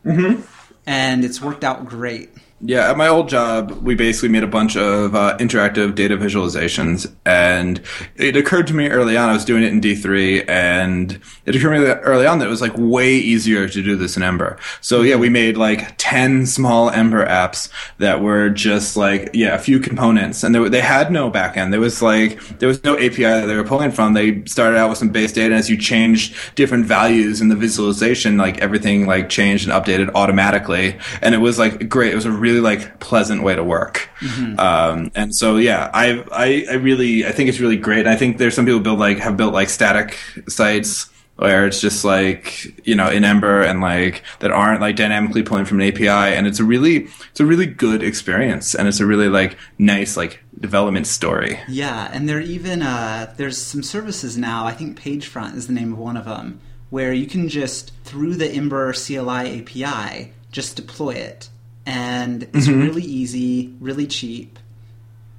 Mm-hmm. 0.05 0.41
And 0.85 1.25
it's 1.25 1.41
worked 1.41 1.63
out 1.63 1.85
great. 1.85 2.29
Yeah, 2.59 2.89
at 2.89 2.97
my 2.97 3.07
old 3.07 3.29
job, 3.29 3.69
we 3.83 3.93
basically 3.93 4.29
made 4.29 4.41
a 4.41 4.47
bunch 4.47 4.75
of 4.75 5.13
uh, 5.13 5.37
interactive 5.37 5.93
data 5.93 6.17
visualizations, 6.17 7.13
and 7.23 7.79
it 8.15 8.35
occurred 8.35 8.65
to 8.67 8.73
me 8.73 8.87
early 8.87 9.15
on. 9.15 9.29
I 9.29 9.33
was 9.33 9.45
doing 9.45 9.61
it 9.61 9.71
in 9.71 9.79
D3, 9.79 10.49
and 10.49 11.19
it 11.45 11.55
occurred 11.55 11.75
to 11.75 11.81
me 11.81 11.85
early 12.01 12.25
on 12.25 12.39
that 12.39 12.47
it 12.47 12.49
was 12.49 12.61
like 12.61 12.73
way 12.75 13.13
easier 13.13 13.69
to 13.69 13.83
do 13.83 13.95
this 13.95 14.17
in 14.17 14.23
Ember. 14.23 14.57
So 14.81 15.03
yeah, 15.03 15.17
we 15.17 15.29
made 15.29 15.55
like 15.55 15.93
ten 16.00 16.48
small 16.48 16.89
Ember 16.89 17.27
apps 17.27 17.70
that 18.00 18.22
were 18.22 18.50
just 18.50 18.98
like 18.98 19.29
yeah, 19.35 19.53
a 19.53 19.59
few 19.59 19.79
components, 19.79 20.43
and 20.43 20.55
they, 20.55 20.67
they 20.67 20.81
had 20.81 21.11
no 21.11 21.29
backend. 21.29 21.70
There 21.70 21.79
was 21.79 22.01
like 22.01 22.41
there 22.57 22.67
was 22.67 22.83
no 22.83 22.96
API 22.98 23.22
that 23.22 23.46
they 23.46 23.55
were 23.55 23.65
pulling 23.65 23.91
from. 23.91 24.13
They 24.13 24.43
started 24.46 24.77
out 24.77 24.89
with 24.89 24.98
some 24.98 25.09
base 25.09 25.31
data, 25.31 25.46
and 25.46 25.53
as 25.53 25.70
you 25.70 25.77
changed 25.77 26.35
different 26.55 26.87
values 26.87 27.39
in 27.39 27.50
the 27.50 27.55
visualization, 27.55 28.35
like 28.37 28.57
everything 28.61 29.05
like 29.05 29.29
changed 29.29 29.70
and 29.70 29.74
updated 29.74 30.09
automatically, 30.15 30.98
and 31.22 31.35
it 31.35 31.39
was 31.39 31.59
like 31.59 31.87
great. 31.87 32.13
It 32.13 32.15
was 32.15 32.25
a 32.25 32.31
really 32.31 32.47
like 32.53 33.00
pleasant 33.00 33.44
way 33.44 33.55
to 33.55 33.64
work. 33.64 34.10
Mm-hmm. 34.20 34.60
Um, 34.60 35.12
and 35.16 35.36
so 35.36 35.57
yeah, 35.57 35.90
I, 35.94 36.24
I 36.31 36.66
I 36.72 36.75
really 36.75 37.25
I 37.25 37.31
think 37.31 37.50
it's 37.50 37.60
really 37.60 37.77
great. 37.77 38.07
I 38.07 38.16
think 38.16 38.38
there's 38.38 38.55
some 38.55 38.66
people 38.66 38.79
build 38.79 39.00
like 39.00 39.20
have 39.20 39.38
built 39.38 39.53
like 39.53 39.70
static 39.70 40.18
sites 40.48 41.10
where 41.38 41.68
it's 41.68 41.79
just 41.79 42.03
like 42.03 42.86
you 42.86 42.96
know 42.96 43.10
in 43.10 43.24
Ember 43.24 43.62
and 43.62 43.79
like 43.79 44.24
that 44.40 44.51
aren't 44.51 44.81
like 44.81 44.96
dynamically 44.96 45.44
pulling 45.44 45.66
from 45.66 45.79
an 45.79 45.88
API, 45.88 46.36
and 46.36 46.48
it's 46.48 46.60
a 46.60 46.64
really 46.64 47.07
it's 47.31 47.40
a 47.40 47.46
really 47.46 47.66
good 47.66 48.03
experience, 48.03 48.75
and 48.75 48.88
it's 48.88 49.00
a 49.00 49.05
really 49.05 49.29
like 49.29 49.57
nice 49.77 50.18
like 50.18 50.44
development 50.60 51.07
story. 51.07 51.60
Yeah, 51.68 52.10
and 52.12 52.27
there 52.27 52.42
even 52.42 52.81
uh, 52.81 53.33
there's 53.38 53.57
some 53.57 53.83
services 53.83 54.38
now. 54.38 54.66
I 54.66 54.74
think 54.74 55.00
PageFront 55.00 55.55
is 55.55 55.68
the 55.68 55.74
name 55.74 55.94
of 55.94 56.00
one 56.00 56.18
of 56.18 56.25
them, 56.25 56.60
where 56.90 57.14
you 57.14 57.27
can 57.27 57.48
just 57.50 57.94
through 58.03 58.36
the 58.36 58.50
Ember 58.50 58.94
CLI 58.94 59.62
API 59.62 60.33
just 60.51 60.75
deploy 60.75 61.12
it 61.12 61.50
and 61.87 62.43
it's 62.43 62.67
mm-hmm. 62.67 62.81
really 62.81 63.01
easy, 63.01 63.73
really 63.79 64.05
cheap, 64.05 64.59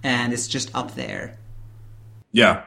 and 0.02 0.32
it's 0.32 0.48
just 0.48 0.74
up 0.74 0.94
there. 0.94 1.38
Yeah. 2.32 2.64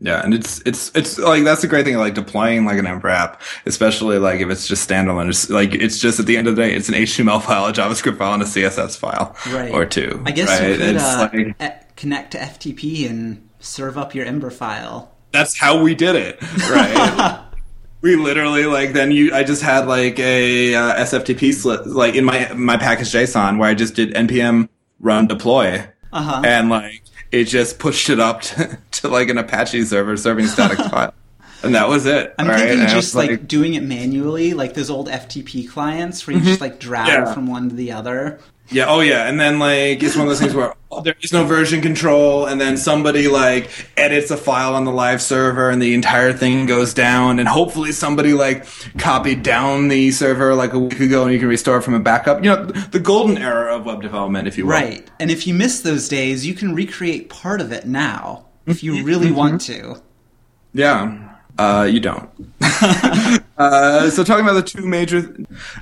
Yeah, 0.00 0.22
and 0.22 0.34
it's 0.34 0.60
it's 0.66 0.90
it's 0.94 1.18
like 1.18 1.44
that's 1.44 1.62
the 1.62 1.68
great 1.68 1.86
thing 1.86 1.96
like 1.96 2.14
deploying 2.14 2.64
like 2.64 2.78
an 2.78 2.86
Ember 2.86 3.08
app, 3.08 3.40
especially 3.64 4.18
like 4.18 4.40
if 4.40 4.50
it's 4.50 4.66
just 4.66 4.88
standalone. 4.88 5.28
It's 5.28 5.48
like 5.48 5.72
it's 5.72 5.98
just 5.98 6.18
at 6.18 6.26
the 6.26 6.36
end 6.36 6.48
of 6.48 6.56
the 6.56 6.62
day, 6.62 6.74
it's 6.74 6.88
an 6.88 6.94
HTML 6.96 7.40
file, 7.46 7.66
a 7.66 7.72
JavaScript 7.72 8.18
file, 8.18 8.34
and 8.34 8.42
a 8.42 8.46
CSS 8.46 8.98
file, 8.98 9.36
right. 9.50 9.72
or 9.72 9.86
two. 9.86 10.22
I 10.26 10.32
guess 10.32 10.60
right? 10.60 10.70
you 10.70 10.76
could 10.76 10.96
uh, 10.96 11.30
like, 11.32 11.96
connect 11.96 12.32
to 12.32 12.38
FTP 12.38 13.08
and 13.08 13.48
serve 13.60 13.96
up 13.96 14.14
your 14.14 14.26
Ember 14.26 14.50
file. 14.50 15.14
That's 15.30 15.58
how 15.58 15.80
we 15.80 15.94
did 15.94 16.16
it, 16.16 16.42
right? 16.68 17.43
we 18.04 18.16
literally 18.16 18.66
like 18.66 18.92
then 18.92 19.10
you 19.10 19.32
I 19.32 19.44
just 19.44 19.62
had 19.62 19.88
like 19.88 20.18
a 20.18 20.74
uh, 20.74 21.04
SFTP 21.04 21.54
slip 21.54 21.86
like 21.86 22.14
in 22.14 22.24
my 22.26 22.52
my 22.52 22.76
package 22.76 23.10
JSON 23.10 23.58
where 23.58 23.68
I 23.68 23.72
just 23.72 23.94
did 23.94 24.12
npm 24.12 24.68
run 25.00 25.26
deploy 25.26 25.86
uh-huh. 26.12 26.42
and 26.44 26.68
like 26.68 27.02
it 27.32 27.44
just 27.44 27.78
pushed 27.78 28.10
it 28.10 28.20
up 28.20 28.42
to, 28.42 28.78
to 28.92 29.08
like 29.08 29.30
an 29.30 29.38
Apache 29.38 29.84
server 29.84 30.16
serving 30.16 30.46
static 30.46 30.78
file. 30.90 31.14
And 31.62 31.74
that 31.74 31.88
was 31.88 32.04
it. 32.04 32.34
I'm 32.38 32.46
thinking 32.46 32.86
just 32.88 33.14
like, 33.14 33.30
like, 33.30 33.48
doing 33.48 33.72
it 33.72 33.82
manually, 33.82 34.52
like 34.52 34.74
those 34.74 34.90
old 34.90 35.08
FTP 35.08 35.66
clients 35.66 36.26
where 36.26 36.34
you 36.34 36.40
mm-hmm. 36.40 36.48
just 36.50 36.60
like 36.60 36.78
drag 36.78 37.08
yeah. 37.08 37.32
from 37.32 37.46
one 37.46 37.70
to 37.70 37.74
the 37.74 37.92
other. 37.92 38.38
Yeah, 38.70 38.86
oh 38.88 39.00
yeah, 39.00 39.28
and 39.28 39.38
then 39.38 39.58
like 39.58 40.02
it's 40.02 40.16
one 40.16 40.26
of 40.26 40.30
those 40.30 40.40
things 40.40 40.54
where 40.54 40.74
oh, 40.90 41.00
there 41.02 41.14
is 41.20 41.32
no 41.32 41.44
version 41.44 41.82
control, 41.82 42.46
and 42.46 42.60
then 42.60 42.76
somebody 42.76 43.28
like 43.28 43.70
edits 43.96 44.30
a 44.30 44.36
file 44.36 44.74
on 44.74 44.84
the 44.84 44.90
live 44.90 45.20
server, 45.20 45.68
and 45.68 45.82
the 45.82 45.92
entire 45.94 46.32
thing 46.32 46.66
goes 46.66 46.94
down, 46.94 47.38
and 47.38 47.46
hopefully 47.46 47.92
somebody 47.92 48.32
like 48.32 48.66
copied 48.96 49.42
down 49.42 49.88
the 49.88 50.10
server 50.10 50.54
like 50.54 50.72
a 50.72 50.78
week 50.78 50.98
ago, 51.00 51.24
and 51.24 51.32
you 51.32 51.38
can 51.38 51.48
restore 51.48 51.78
it 51.78 51.82
from 51.82 51.94
a 51.94 52.00
backup. 52.00 52.42
You 52.42 52.50
know, 52.50 52.64
the 52.64 53.00
golden 53.00 53.36
era 53.38 53.76
of 53.76 53.84
web 53.84 54.00
development, 54.00 54.48
if 54.48 54.56
you 54.56 54.64
will. 54.64 54.72
Right, 54.72 55.08
and 55.20 55.30
if 55.30 55.46
you 55.46 55.52
miss 55.52 55.82
those 55.82 56.08
days, 56.08 56.46
you 56.46 56.54
can 56.54 56.74
recreate 56.74 57.28
part 57.28 57.60
of 57.60 57.70
it 57.70 57.86
now 57.86 58.46
if 58.66 58.82
you 58.82 59.04
really 59.04 59.26
mm-hmm. 59.26 59.36
want 59.36 59.60
to. 59.62 60.00
Yeah, 60.72 61.36
uh, 61.58 61.86
you 61.90 62.00
don't. 62.00 62.30
uh, 63.58 64.10
so 64.10 64.24
talking 64.24 64.44
about 64.44 64.54
the 64.54 64.62
two 64.62 64.86
major, 64.86 65.34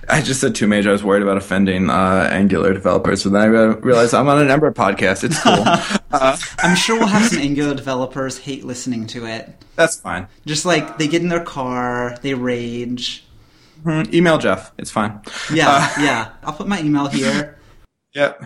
I 0.09 0.21
just 0.21 0.41
said 0.41 0.55
two 0.55 0.67
major. 0.67 0.91
I 0.91 0.93
was 0.93 1.05
worried 1.05 1.23
about 1.23 1.37
offending 1.37 1.91
uh, 1.91 2.29
Angular 2.31 2.73
developers, 2.73 3.25
but 3.25 3.33
then 3.33 3.43
I 3.43 3.47
realized 3.47 4.15
I'm 4.15 4.29
on 4.29 4.41
an 4.41 4.51
Ember 4.51 4.73
podcast. 4.73 5.25
It's 5.25 5.41
cool. 5.43 5.65
Uh, 6.15 6.37
I'm 6.59 6.77
sure 6.77 6.99
we'll 6.99 7.09
have 7.09 7.31
some 7.31 7.39
Angular 7.39 7.75
developers 7.75 8.37
hate 8.37 8.65
listening 8.67 9.07
to 9.07 9.25
it. 9.25 9.65
That's 9.77 9.99
fine. 9.99 10.29
Just 10.45 10.67
like 10.67 10.99
they 10.99 11.09
get 11.09 11.23
in 11.23 11.31
their 11.31 11.43
car, 11.43 12.19
they 12.21 12.35
rage. 12.35 13.25
Mm-hmm. 13.83 14.15
Email 14.15 14.37
Jeff. 14.37 14.73
It's 14.77 14.91
fine. 14.91 15.23
Yeah, 15.51 15.71
uh, 15.71 15.89
yeah. 16.03 16.33
I'll 16.45 16.53
put 16.53 16.69
my 16.69 16.81
email 16.81 17.07
here. 17.07 17.59
Yep. 18.15 18.45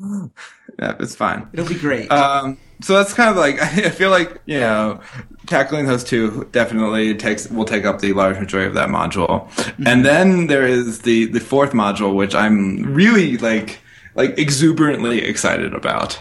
Yeah, 0.00 0.96
it's 0.98 1.14
fine. 1.14 1.48
It'll 1.52 1.68
be 1.68 1.74
great. 1.74 2.10
Um, 2.10 2.56
so 2.82 2.94
that's 2.94 3.12
kind 3.14 3.30
of 3.30 3.36
like 3.36 3.60
I 3.62 3.90
feel 3.90 4.10
like 4.10 4.40
you 4.46 4.60
know 4.60 5.00
tackling 5.46 5.86
those 5.86 6.04
two 6.04 6.48
definitely 6.52 7.14
takes 7.14 7.50
will 7.50 7.64
take 7.64 7.84
up 7.84 8.00
the 8.00 8.12
large 8.12 8.38
majority 8.38 8.68
of 8.68 8.74
that 8.74 8.88
module, 8.88 9.48
mm-hmm. 9.50 9.86
and 9.86 10.04
then 10.04 10.46
there 10.46 10.66
is 10.66 11.00
the 11.00 11.26
the 11.26 11.40
fourth 11.40 11.72
module 11.72 12.14
which 12.14 12.34
I'm 12.34 12.82
really 12.82 13.36
like 13.38 13.80
like 14.14 14.38
exuberantly 14.38 15.22
excited 15.24 15.74
about, 15.74 16.20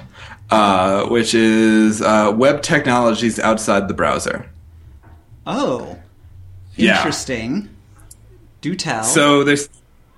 uh, 0.50 1.08
which 1.08 1.34
is 1.34 2.02
uh, 2.02 2.34
web 2.36 2.62
technologies 2.62 3.40
outside 3.40 3.88
the 3.88 3.94
browser. 3.94 4.50
Oh, 5.46 6.00
interesting. 6.78 7.56
Yeah. 7.56 7.68
Do 8.62 8.76
tell. 8.76 9.04
So 9.04 9.44
there's 9.44 9.70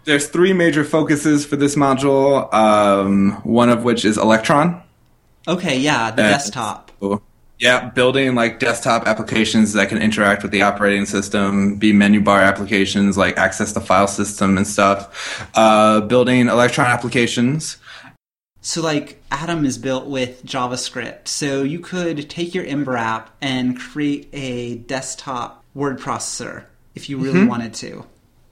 there's 0.05 0.27
three 0.27 0.53
major 0.53 0.83
focuses 0.83 1.45
for 1.45 1.55
this 1.55 1.75
module. 1.75 2.51
Um, 2.53 3.33
one 3.43 3.69
of 3.69 3.83
which 3.83 4.05
is 4.05 4.17
Electron. 4.17 4.81
Okay, 5.47 5.79
yeah, 5.79 6.11
the 6.11 6.23
desktop. 6.23 6.91
Yeah, 7.57 7.89
building 7.89 8.35
like 8.35 8.59
desktop 8.59 9.07
applications 9.07 9.73
that 9.73 9.87
can 9.87 10.01
interact 10.01 10.43
with 10.43 10.51
the 10.51 10.63
operating 10.63 11.05
system, 11.05 11.77
be 11.77 11.93
menu 11.93 12.19
bar 12.19 12.41
applications 12.41 13.17
like 13.17 13.37
access 13.37 13.71
the 13.71 13.79
file 13.79 14.07
system 14.07 14.57
and 14.57 14.67
stuff. 14.67 15.49
Uh, 15.55 16.01
building 16.01 16.49
Electron 16.49 16.87
applications. 16.87 17.77
So, 18.59 18.81
like, 18.81 19.21
Atom 19.31 19.63
is 19.63 19.77
built 19.77 20.07
with 20.07 20.43
JavaScript. 20.43 21.27
So, 21.27 21.61
you 21.61 21.79
could 21.79 22.27
take 22.31 22.55
your 22.55 22.65
Ember 22.65 22.97
app 22.97 23.29
and 23.39 23.79
create 23.79 24.27
a 24.33 24.77
desktop 24.77 25.63
word 25.75 25.99
processor 25.99 26.65
if 26.95 27.07
you 27.07 27.19
really 27.19 27.45
wanted 27.45 27.75
to. 27.75 28.05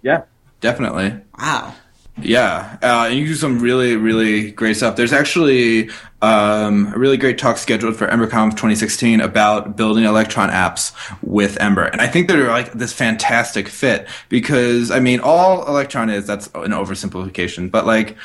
Yeah, 0.04 0.26
definitely. 0.62 1.20
Wow. 1.40 1.74
Yeah, 2.22 2.78
uh, 2.84 3.08
and 3.10 3.16
you 3.16 3.26
do 3.26 3.34
some 3.34 3.60
really, 3.60 3.96
really 3.96 4.52
great 4.52 4.78
stuff. 4.78 4.96
There's 4.96 5.14
actually 5.14 5.90
um, 6.22 6.94
a 6.94 6.98
really 6.98 7.18
great 7.18 7.40
talk 7.40 7.58
scheduled 7.58 7.96
for 7.96 8.08
EmberConf 8.08 8.52
2016 8.52 9.20
about 9.20 9.76
building 9.76 10.04
Electron 10.04 10.50
apps 10.50 10.94
with 11.24 11.60
Ember, 11.60 11.84
and 11.84 12.02
I 12.02 12.08
think 12.08 12.28
they're 12.28 12.50
like 12.50 12.72
this 12.74 12.94
fantastic 12.94 13.68
fit 13.68 14.08
because 14.30 14.92
I 14.92 15.00
mean, 15.00 15.22
all 15.22 15.68
Electron 15.68 16.10
is 16.12 16.28
that's 16.28 16.48
an 16.54 16.72
oversimplification, 16.72 17.72
but 17.72 17.88
like 17.88 18.16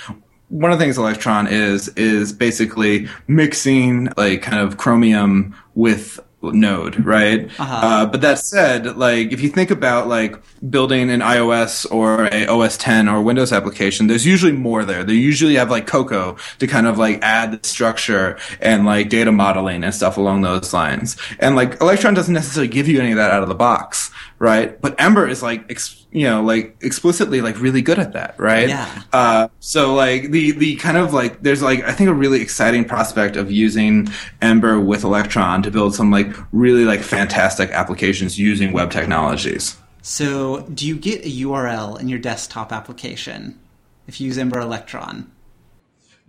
one 0.48 0.70
of 0.70 0.79
the 0.79 0.85
things 0.85 0.98
Electron 0.98 1.46
is 1.46 1.88
is 1.90 2.33
basically 2.33 3.09
mixing 3.27 4.09
like 4.16 4.42
kind 4.42 4.61
of 4.61 4.77
Chromium 4.77 5.55
with 5.74 6.20
Node, 6.40 7.05
right? 7.05 7.46
Uh-huh. 7.59 7.81
Uh, 7.83 8.07
but 8.07 8.20
that 8.20 8.38
said, 8.38 8.96
like 8.96 9.33
if 9.33 9.40
you 9.40 9.48
think 9.48 9.70
about 9.70 10.07
like 10.07 10.37
building 10.70 11.11
an 11.11 11.20
iOS 11.20 11.90
or 11.90 12.27
a 12.33 12.46
OS 12.46 12.77
10 12.77 13.09
or 13.09 13.22
Windows 13.22 13.53
application, 13.53 14.07
there's 14.07 14.24
usually 14.24 14.53
more 14.53 14.85
there. 14.85 15.03
They 15.03 15.14
usually 15.14 15.57
have 15.57 15.70
like 15.70 15.87
Cocoa 15.87 16.37
to 16.59 16.66
kind 16.66 16.87
of 16.87 16.96
like 16.96 17.20
add 17.22 17.61
the 17.61 17.68
structure 17.68 18.38
and 18.61 18.87
like 18.87 19.09
data 19.09 19.33
modeling 19.33 19.83
and 19.83 19.94
stuff 19.94 20.16
along 20.16 20.42
those 20.42 20.72
lines. 20.72 21.16
And 21.40 21.57
like 21.57 21.81
Electron 21.81 22.14
doesn't 22.14 22.35
necessarily 22.35 22.68
give 22.68 22.88
you 22.88 23.01
any 23.01 23.11
of 23.11 23.16
that 23.16 23.33
out 23.33 23.42
of 23.42 23.48
the 23.48 23.55
box, 23.55 24.11
right? 24.38 24.81
But 24.81 25.01
Ember 25.01 25.27
is 25.27 25.42
like, 25.42 25.70
ex- 25.70 26.07
you 26.11 26.24
know, 26.24 26.42
like 26.42 26.77
explicitly 26.81 27.40
like 27.40 27.61
really 27.61 27.83
good 27.83 27.98
at 27.98 28.12
that, 28.12 28.38
right? 28.38 28.68
Yeah. 28.68 29.03
Uh, 29.12 29.48
so 29.61 29.94
like 29.94 30.31
the 30.31 30.53
the 30.53 30.77
kind 30.77 30.96
of 30.96 31.12
like 31.12 31.42
there's 31.42 31.62
like 31.62 31.83
I 31.85 31.92
think 31.92 32.09
a 32.09 32.14
really 32.14 32.40
exciting 32.40 32.85
prospect 32.85 33.37
of 33.37 33.51
using 33.51 34.09
Ember 34.40 34.81
with 34.81 35.05
Electron 35.05 35.62
to 35.62 35.70
build 35.70 35.94
some 35.94 36.11
like 36.11 36.29
really 36.53 36.85
like 36.85 37.01
fantastic 37.01 37.70
applications 37.70 38.38
using 38.38 38.72
web 38.72 38.90
technologies. 38.90 39.77
So, 40.01 40.62
do 40.62 40.87
you 40.87 40.96
get 40.96 41.27
a 41.27 41.29
URL 41.29 42.01
in 42.01 42.09
your 42.09 42.18
desktop 42.18 42.72
application 42.72 43.59
if 44.07 44.20
you 44.20 44.27
use 44.29 44.38
Ember 44.38 44.59
Electron? 44.59 45.31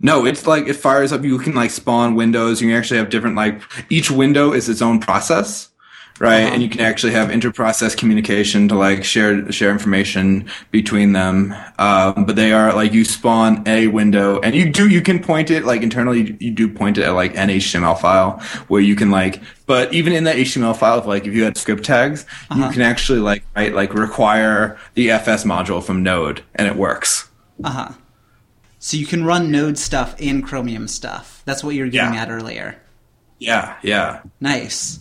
No, 0.00 0.26
it's 0.26 0.46
like 0.46 0.66
it 0.66 0.74
fires 0.74 1.12
up. 1.12 1.24
You 1.24 1.38
can 1.38 1.54
like 1.54 1.70
spawn 1.70 2.14
windows. 2.14 2.60
You 2.60 2.68
can 2.68 2.76
actually 2.76 2.98
have 2.98 3.08
different 3.08 3.36
like 3.36 3.62
each 3.88 4.10
window 4.10 4.52
is 4.52 4.68
its 4.68 4.82
own 4.82 5.00
process, 5.00 5.69
right? 6.20 6.44
Uh-huh. 6.44 6.52
And 6.54 6.62
you 6.62 6.68
can 6.68 6.80
actually 6.82 7.12
have 7.14 7.30
inter-process 7.30 7.96
communication 7.96 8.68
to 8.68 8.76
like 8.76 9.02
share 9.02 9.50
share 9.50 9.70
information 9.72 10.48
between 10.70 11.12
them. 11.14 11.52
Um, 11.78 12.24
but 12.26 12.36
they 12.36 12.52
are 12.52 12.72
like 12.74 12.92
you 12.92 13.04
spawn 13.04 13.66
a 13.66 13.88
window, 13.88 14.38
and 14.40 14.54
you 14.54 14.70
do 14.70 14.88
you 14.88 15.00
can 15.00 15.18
point 15.20 15.50
it 15.50 15.64
like 15.64 15.82
internally. 15.82 16.36
You, 16.38 16.52
do 16.52 16.68
point 16.68 16.98
it 16.98 17.04
at 17.04 17.14
like 17.14 17.36
an 17.36 17.48
HTML 17.48 17.98
file 17.98 18.38
where 18.68 18.80
you 18.82 18.94
can 18.94 19.10
like. 19.10 19.42
But 19.66 19.92
even 19.94 20.12
in 20.12 20.24
that 20.24 20.36
HTML 20.36 20.76
file, 20.76 20.98
if, 20.98 21.06
like 21.06 21.26
if 21.26 21.34
you 21.34 21.42
had 21.44 21.56
script 21.56 21.84
tags, 21.84 22.26
Uh-huh. 22.50 22.66
you 22.66 22.72
can 22.72 22.82
actually 22.82 23.18
like 23.20 23.42
write 23.56 23.74
like 23.74 23.94
require 23.94 24.78
the 24.94 25.10
FS 25.10 25.44
module 25.44 25.82
from 25.82 26.02
Node, 26.02 26.42
and 26.54 26.68
it 26.68 26.76
works. 26.76 27.28
Uh 27.64 27.70
huh. 27.70 27.88
So, 28.82 28.96
you 28.96 29.04
can 29.04 29.24
run 29.26 29.50
Node 29.50 29.76
stuff 29.78 30.14
and 30.18 30.42
Chromium 30.42 30.88
stuff. 30.88 31.42
That's 31.44 31.62
what 31.62 31.74
you 31.74 31.84
were 31.84 31.90
getting 31.90 32.14
Yeah. 32.14 32.22
at 32.22 32.30
earlier. 32.30 32.76
Yeah, 33.38 33.76
yeah. 33.82 34.22
Nice. 34.40 35.00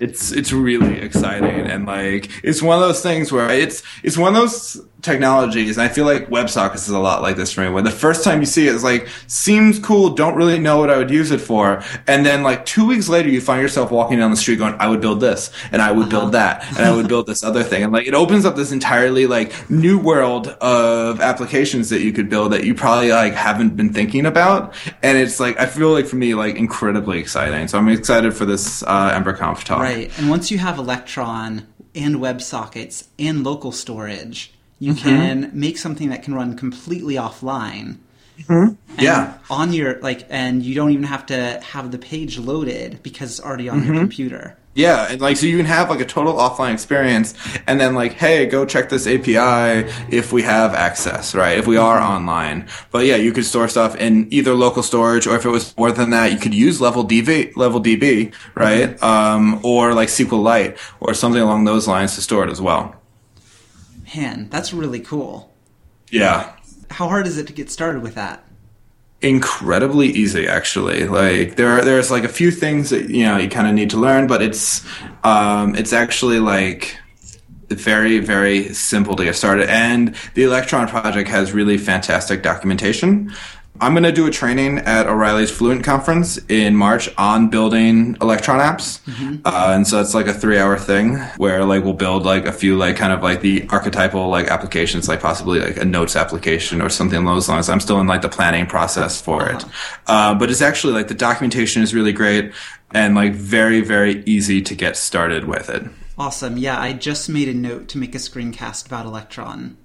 It's 0.00 0.32
it's 0.32 0.52
really 0.52 0.98
exciting 0.98 1.70
and 1.70 1.86
like 1.86 2.30
it's 2.42 2.62
one 2.62 2.76
of 2.76 2.82
those 2.82 3.02
things 3.02 3.30
where 3.30 3.50
it's 3.50 3.82
it's 4.02 4.16
one 4.16 4.34
of 4.34 4.40
those 4.40 4.80
technologies 5.02 5.76
and 5.76 5.84
I 5.84 5.92
feel 5.92 6.04
like 6.04 6.28
WebSockets 6.28 6.76
is 6.76 6.90
a 6.90 6.98
lot 6.98 7.22
like 7.22 7.36
this 7.36 7.52
for 7.52 7.62
me 7.62 7.68
where 7.68 7.82
the 7.82 7.90
first 7.90 8.24
time 8.24 8.40
you 8.40 8.46
see 8.46 8.68
it 8.68 8.74
it's 8.74 8.84
like 8.84 9.08
seems 9.26 9.78
cool 9.78 10.10
don't 10.10 10.34
really 10.34 10.58
know 10.58 10.78
what 10.78 10.90
I 10.90 10.98
would 10.98 11.10
use 11.10 11.30
it 11.30 11.40
for 11.40 11.82
and 12.06 12.24
then 12.24 12.42
like 12.42 12.64
two 12.64 12.86
weeks 12.86 13.08
later 13.08 13.28
you 13.28 13.40
find 13.40 13.60
yourself 13.60 13.90
walking 13.90 14.18
down 14.18 14.30
the 14.30 14.36
street 14.36 14.56
going 14.56 14.74
I 14.78 14.88
would 14.88 15.00
build 15.00 15.20
this 15.20 15.50
and 15.72 15.82
I 15.82 15.92
would 15.92 16.08
build 16.08 16.32
that 16.32 16.66
and 16.70 16.78
I 16.78 16.94
would 16.94 17.08
build 17.08 17.26
this 17.26 17.42
other 17.42 17.62
thing 17.62 17.82
and 17.82 17.92
like 17.92 18.06
it 18.06 18.14
opens 18.14 18.44
up 18.44 18.56
this 18.56 18.72
entirely 18.72 19.26
like 19.26 19.68
new 19.70 19.98
world 19.98 20.48
of 20.48 21.20
applications 21.20 21.90
that 21.90 22.00
you 22.00 22.12
could 22.12 22.30
build 22.30 22.52
that 22.52 22.64
you 22.64 22.74
probably 22.74 23.10
like 23.10 23.34
haven't 23.34 23.76
been 23.76 23.92
thinking 23.92 24.26
about 24.26 24.74
and 25.02 25.18
it's 25.18 25.40
like 25.40 25.58
I 25.58 25.66
feel 25.66 25.92
like 25.92 26.06
for 26.06 26.16
me 26.16 26.34
like 26.34 26.56
incredibly 26.56 27.18
exciting 27.18 27.68
so 27.68 27.78
I'm 27.78 27.88
excited 27.88 28.34
for 28.34 28.44
this 28.44 28.82
uh, 28.84 29.18
EmberConf 29.18 29.64
talk 29.64 29.80
Right. 29.80 30.16
And 30.18 30.30
once 30.30 30.50
you 30.50 30.58
have 30.58 30.78
Electron 30.78 31.66
and 31.94 32.16
WebSockets 32.16 33.08
and 33.18 33.42
local 33.42 33.72
storage, 33.72 34.52
you 34.80 34.92
Mm-hmm. 34.94 35.08
can 35.08 35.50
make 35.54 35.78
something 35.78 36.08
that 36.08 36.22
can 36.24 36.34
run 36.34 36.56
completely 36.56 37.14
offline. 37.14 37.98
And 38.48 38.76
Yeah. 38.98 39.34
On 39.50 39.72
your 39.72 40.00
like 40.00 40.26
and 40.30 40.62
you 40.62 40.74
don't 40.74 40.90
even 40.92 41.04
have 41.04 41.26
to 41.26 41.60
have 41.62 41.90
the 41.92 41.98
page 41.98 42.38
loaded 42.38 43.02
because 43.02 43.30
it's 43.30 43.40
already 43.46 43.68
on 43.68 43.80
Mm-hmm. 43.80 43.92
your 43.92 44.02
computer. 44.02 44.56
Yeah, 44.72 45.08
and 45.10 45.20
like 45.20 45.36
so 45.36 45.46
you 45.46 45.56
can 45.56 45.66
have 45.66 45.90
like 45.90 46.00
a 46.00 46.04
total 46.04 46.34
offline 46.34 46.72
experience, 46.72 47.34
and 47.66 47.80
then 47.80 47.92
like, 47.96 48.12
hey, 48.12 48.46
go 48.46 48.64
check 48.64 48.88
this 48.88 49.04
API 49.04 49.90
if 50.14 50.32
we 50.32 50.42
have 50.42 50.74
access, 50.74 51.34
right? 51.34 51.58
If 51.58 51.66
we 51.66 51.76
are 51.76 51.98
online. 52.00 52.68
But 52.92 53.04
yeah, 53.04 53.16
you 53.16 53.32
could 53.32 53.44
store 53.44 53.66
stuff 53.66 53.96
in 53.96 54.32
either 54.32 54.54
local 54.54 54.84
storage, 54.84 55.26
or 55.26 55.34
if 55.34 55.44
it 55.44 55.48
was 55.50 55.76
more 55.76 55.90
than 55.90 56.10
that, 56.10 56.32
you 56.32 56.38
could 56.38 56.54
use 56.54 56.80
level 56.80 57.04
DB, 57.04 57.54
level 57.56 57.82
DB, 57.82 58.32
right? 58.54 59.00
Um, 59.02 59.60
or 59.64 59.92
like 59.92 60.08
SQLite 60.08 60.78
or 61.00 61.14
something 61.14 61.42
along 61.42 61.64
those 61.64 61.88
lines 61.88 62.14
to 62.14 62.22
store 62.22 62.44
it 62.44 62.50
as 62.50 62.60
well. 62.60 62.94
Man, 64.14 64.48
that's 64.50 64.72
really 64.72 65.00
cool. 65.00 65.52
Yeah, 66.10 66.52
How 66.90 67.08
hard 67.08 67.26
is 67.26 67.38
it 67.38 67.46
to 67.46 67.52
get 67.52 67.70
started 67.70 68.02
with 68.02 68.14
that? 68.16 68.44
incredibly 69.22 70.08
easy 70.08 70.48
actually. 70.48 71.06
Like 71.06 71.56
there 71.56 71.68
are 71.68 71.84
there's 71.84 72.10
like 72.10 72.24
a 72.24 72.28
few 72.28 72.50
things 72.50 72.88
that 72.88 73.10
you 73.10 73.24
know 73.24 73.36
you 73.36 73.50
kind 73.50 73.68
of 73.68 73.74
need 73.74 73.90
to 73.90 73.98
learn 73.98 74.26
but 74.26 74.40
it's 74.40 74.82
um 75.24 75.74
it's 75.74 75.92
actually 75.92 76.40
like 76.40 76.96
very 77.68 78.18
very 78.18 78.72
simple 78.72 79.14
to 79.16 79.24
get 79.24 79.36
started. 79.36 79.68
And 79.68 80.14
the 80.34 80.44
electron 80.44 80.88
project 80.88 81.28
has 81.28 81.52
really 81.52 81.76
fantastic 81.76 82.42
documentation 82.42 83.32
i'm 83.80 83.92
going 83.92 84.02
to 84.04 84.12
do 84.12 84.26
a 84.26 84.30
training 84.30 84.78
at 84.78 85.06
o'reilly's 85.06 85.50
fluent 85.50 85.84
conference 85.84 86.38
in 86.48 86.76
march 86.76 87.08
on 87.18 87.48
building 87.48 88.16
electron 88.20 88.58
apps. 88.58 89.00
Uh, 89.44 89.72
and 89.74 89.86
so 89.86 90.00
it's 90.00 90.14
like 90.14 90.26
a 90.26 90.34
three 90.34 90.58
hour 90.58 90.76
thing 90.76 91.16
where 91.36 91.64
like 91.64 91.84
we'll 91.84 91.92
build 91.92 92.24
like 92.24 92.46
a 92.46 92.52
few 92.52 92.76
like 92.76 92.96
kind 92.96 93.12
of 93.12 93.22
like 93.22 93.40
the 93.40 93.66
archetypal 93.70 94.28
like 94.28 94.48
applications 94.48 95.08
like 95.08 95.20
possibly 95.20 95.60
like 95.60 95.76
a 95.76 95.84
notes 95.84 96.16
application 96.16 96.80
or 96.80 96.88
something 96.88 97.18
along 97.18 97.36
those 97.36 97.48
lines. 97.48 97.68
I'm 97.68 97.80
still 97.80 98.00
in 98.00 98.06
like 98.06 98.22
the 98.22 98.28
planning 98.28 98.66
process 98.66 99.20
for 99.20 99.48
it. 99.48 99.64
Uh, 100.06 100.34
but 100.34 100.50
it's 100.50 100.62
actually 100.62 100.92
like 100.92 101.08
the 101.08 101.14
documentation 101.14 101.82
is 101.82 101.94
really 101.94 102.12
great 102.12 102.52
and 102.92 103.14
like 103.14 103.34
very 103.34 103.80
very 103.80 104.22
easy 104.24 104.62
to 104.62 104.74
get 104.74 104.96
started 104.96 105.44
with 105.44 105.70
it. 105.70 105.84
Awesome. 106.18 106.58
Yeah, 106.58 106.78
I 106.78 106.92
just 106.92 107.28
made 107.28 107.48
a 107.48 107.54
note 107.54 107.88
to 107.88 107.98
make 107.98 108.14
a 108.14 108.18
screencast 108.18 108.86
about 108.86 109.06
Electron. 109.06 109.76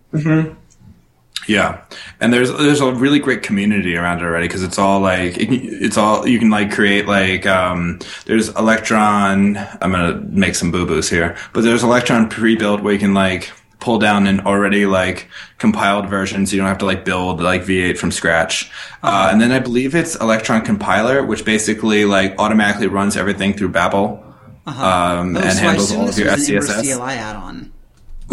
Yeah, 1.47 1.81
and 2.19 2.33
there's 2.33 2.51
there's 2.51 2.81
a 2.81 2.91
really 2.91 3.19
great 3.19 3.43
community 3.43 3.95
around 3.95 4.19
it 4.19 4.23
already 4.23 4.47
because 4.47 4.63
it's 4.63 4.79
all 4.79 4.99
like 4.99 5.37
it, 5.37 5.49
it's 5.51 5.97
all 5.97 6.27
you 6.27 6.39
can 6.39 6.49
like 6.49 6.71
create 6.71 7.05
like 7.07 7.45
um 7.45 7.99
there's 8.25 8.49
Electron. 8.49 9.57
I'm 9.57 9.91
gonna 9.91 10.15
make 10.29 10.55
some 10.55 10.71
boo 10.71 10.85
boos 10.85 11.09
here, 11.09 11.35
but 11.53 11.61
there's 11.63 11.83
Electron 11.83 12.29
pre-built 12.29 12.81
where 12.81 12.93
you 12.93 12.99
can 12.99 13.13
like 13.13 13.51
pull 13.79 13.99
down 13.99 14.25
an 14.25 14.39
already 14.39 14.85
like 14.87 15.27
compiled 15.59 16.09
version, 16.09 16.45
so 16.47 16.55
you 16.55 16.61
don't 16.61 16.67
have 16.69 16.79
to 16.79 16.85
like 16.85 17.05
build 17.05 17.41
like 17.41 17.61
V8 17.63 17.97
from 17.97 18.11
scratch. 18.11 18.71
Uh, 19.03 19.29
and 19.31 19.39
then 19.39 19.51
I 19.51 19.59
believe 19.59 19.93
it's 19.93 20.15
Electron 20.15 20.61
compiler, 20.65 21.23
which 21.23 21.45
basically 21.45 22.05
like 22.05 22.33
automatically 22.39 22.87
runs 22.87 23.15
everything 23.15 23.53
through 23.53 23.69
Babel. 23.69 24.23
Um, 24.65 25.37
Oh, 25.37 25.41
and 25.41 25.59
handles 25.59 25.91
all 25.91 26.09
of 26.09 26.17
your 26.17 26.29
SCSS. 26.29 26.81
CLI 26.81 27.13
add-on. 27.13 27.71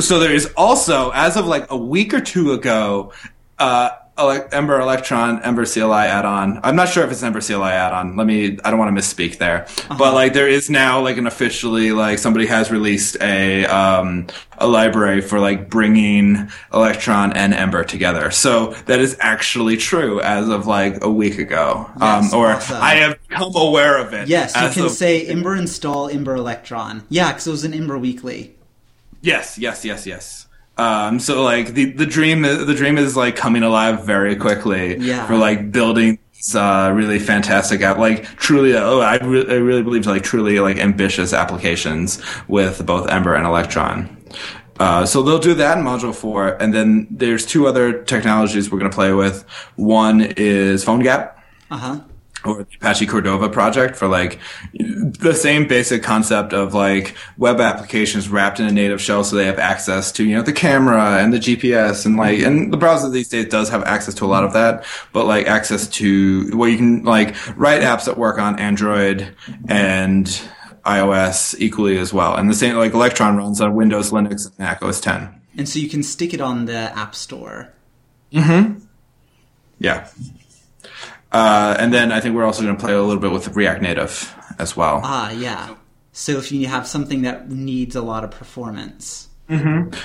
So 0.01 0.19
there 0.19 0.33
is 0.33 0.47
also, 0.57 1.11
as 1.11 1.37
of 1.37 1.47
like 1.47 1.71
a 1.71 1.77
week 1.77 2.15
or 2.15 2.21
two 2.21 2.53
ago, 2.53 3.13
uh, 3.59 3.91
Ele- 4.19 4.47
Ember 4.53 4.79
Electron, 4.79 5.43
Ember 5.43 5.65
CLI 5.65 6.07
add-on. 6.07 6.61
I'm 6.63 6.77
not 6.77 6.89
sure 6.91 7.03
if 7.03 7.11
it's 7.11 7.23
Ember 7.23 7.41
CLI 7.41 7.71
add-on. 7.73 8.15
Let 8.17 8.27
me, 8.27 8.59
I 8.63 8.71
don't 8.71 8.79
want 8.79 8.95
to 8.95 9.01
misspeak 9.01 9.39
there. 9.39 9.67
But 9.89 10.13
like 10.13 10.35
there 10.35 10.49
is 10.49 10.69
now 10.69 11.01
like 11.01 11.17
an 11.17 11.27
officially, 11.27 11.93
like 11.93 12.19
somebody 12.19 12.45
has 12.47 12.71
released 12.71 13.17
a, 13.23 13.65
um, 13.67 14.27
a 14.59 14.67
library 14.67 15.23
for 15.23 15.41
like 15.41 15.71
bringing 15.71 16.51
Electron 16.75 17.33
and 17.33 17.55
Ember 17.55 17.85
together. 17.85 18.31
So 18.31 18.73
that 18.87 19.01
is 19.01 19.17
actually 19.21 19.79
true 19.79 20.21
as 20.21 20.49
of 20.49 20.67
like 20.67 21.03
a 21.03 21.11
week 21.11 21.39
ago. 21.39 21.91
Yes, 22.01 22.33
um, 22.33 22.39
or 22.39 22.49
awesome. 22.53 22.83
I 22.83 22.97
have 22.97 23.19
become 23.29 23.55
aware 23.57 23.99
of 23.99 24.13
it. 24.13 24.29
Yes, 24.29 24.55
you 24.55 24.69
can 24.71 24.85
of- 24.87 24.93
say 24.93 25.27
Ember 25.27 25.55
install 25.57 26.09
Ember 26.09 26.35
Electron. 26.35 27.05
Yeah, 27.09 27.29
because 27.33 27.47
it 27.47 27.51
was 27.51 27.65
an 27.65 27.73
Ember 27.75 27.99
Weekly. 27.99 28.55
Yes, 29.23 29.57
yes, 29.59 29.85
yes, 29.85 30.07
yes. 30.07 30.47
Um, 30.79 31.19
so 31.21 31.43
like 31.43 31.75
the 31.75 31.93
the 31.93 32.07
dream 32.07 32.43
the 32.43 32.75
dream 32.75 32.97
is 32.99 33.17
like 33.17 33.37
coming 33.37 33.63
alive 33.63 34.05
very 34.05 34.37
quickly 34.37 34.97
Yeah. 34.99 35.27
for 35.27 35.37
like 35.37 35.71
building 35.71 36.19
these, 36.33 36.55
uh, 36.57 36.91
really 36.95 37.19
fantastic 37.19 37.83
app 37.83 37.99
like 37.99 38.25
truly 38.37 38.75
oh 38.75 39.01
I, 39.01 39.17
re- 39.19 39.47
I 39.49 39.57
really 39.57 39.83
believe 39.83 40.07
like 40.07 40.23
truly 40.23 40.59
like 40.61 40.79
ambitious 40.79 41.33
applications 41.35 42.23
with 42.49 42.85
both 42.87 43.09
Ember 43.11 43.35
and 43.35 43.47
Electron. 43.47 44.17
Uh, 44.81 45.05
so 45.05 45.23
they'll 45.23 45.39
do 45.39 45.55
that 45.55 45.77
in 45.79 45.85
module 45.85 46.15
four, 46.15 46.57
and 46.61 46.73
then 46.73 47.07
there's 47.11 47.45
two 47.47 47.67
other 47.69 48.03
technologies 48.05 48.71
we're 48.73 48.79
going 48.79 48.91
to 48.91 48.95
play 48.95 49.13
with. 49.13 49.45
One 49.77 50.23
is 50.23 50.85
PhoneGap, 50.85 51.35
Uh 51.71 51.77
huh. 51.77 52.01
Or 52.45 52.65
the 52.65 52.77
Apache 52.77 53.07
Cordova 53.07 53.49
project 53.49 53.97
for 53.97 54.09
like 54.09 54.39
the 54.75 55.35
same 55.35 55.67
basic 55.67 56.03
concept 56.03 56.53
of 56.53 56.75
like 56.75 57.17
web 57.37 57.61
applications 57.61 58.29
wrapped 58.29 58.61
in 58.61 58.67
a 58.67 58.73
native 58.73 59.01
shell 59.01 59.25
so 59.25 59.37
they 59.37 59.47
have 59.47 59.59
access 59.59 60.13
to, 60.13 60.25
you 60.25 60.35
know, 60.35 60.43
the 60.43 60.53
camera 60.53 61.19
and 61.19 61.33
the 61.33 61.39
GPS 61.39 62.07
and 62.07 62.17
like, 62.17 62.41
and 62.41 62.73
the 62.73 62.77
browser 62.77 63.09
these 63.09 63.29
days 63.29 63.49
does 63.49 63.69
have 63.69 63.83
access 63.85 64.15
to 64.15 64.25
a 64.25 64.27
lot 64.27 64.45
of 64.45 64.53
that, 64.53 64.85
but 65.13 65.27
like 65.27 65.47
access 65.47 65.89
to 65.89 66.57
where 66.57 66.69
you 66.69 66.77
can 66.77 67.05
like 67.05 67.35
write 67.57 67.83
apps 67.83 68.07
that 68.07 68.19
work 68.19 68.39
on 68.39 68.59
Android 68.59 69.35
and 69.69 70.27
iOS 70.85 71.55
equally 71.59 71.99
as 71.99 72.13
well. 72.13 72.35
And 72.35 72.51
the 72.51 72.55
same, 72.55 72.77
like 72.77 72.95
Electron 72.95 73.37
runs 73.37 73.61
on 73.61 73.75
Windows, 73.75 74.11
Linux, 74.11 74.47
and 74.47 74.59
Mac 74.59 74.83
OS 74.83 75.01
10. 75.01 75.41
And 75.57 75.69
so 75.69 75.79
you 75.79 75.89
can 75.89 76.03
stick 76.03 76.35
it 76.35 76.41
on 76.41 76.65
the 76.65 76.75
App 76.75 77.15
Store. 77.15 77.73
Mm 78.33 78.83
yeah. 79.83 80.09
Uh, 81.33 81.77
and 81.79 81.92
then 81.92 82.12
I 82.12 82.21
think 82.21 82.35
we're 82.35 82.45
also 82.45 82.62
going 82.62 82.77
to 82.77 82.81
play 82.81 82.92
a 82.92 83.03
little 83.03 83.21
bit 83.21 83.33
with 83.33 83.57
React 83.57 83.83
Native 83.83 84.35
as 84.59 84.77
well. 84.77 85.01
Ah, 85.03 85.31
yeah. 85.31 85.75
So 86.12 86.33
if 86.33 86.53
you 86.53 86.66
have 86.66 86.87
something 86.87 87.23
that 87.23 87.51
needs 87.51 87.97
a 87.97 88.03
lot 88.03 88.23
of 88.25 88.31
performance. 88.31 89.29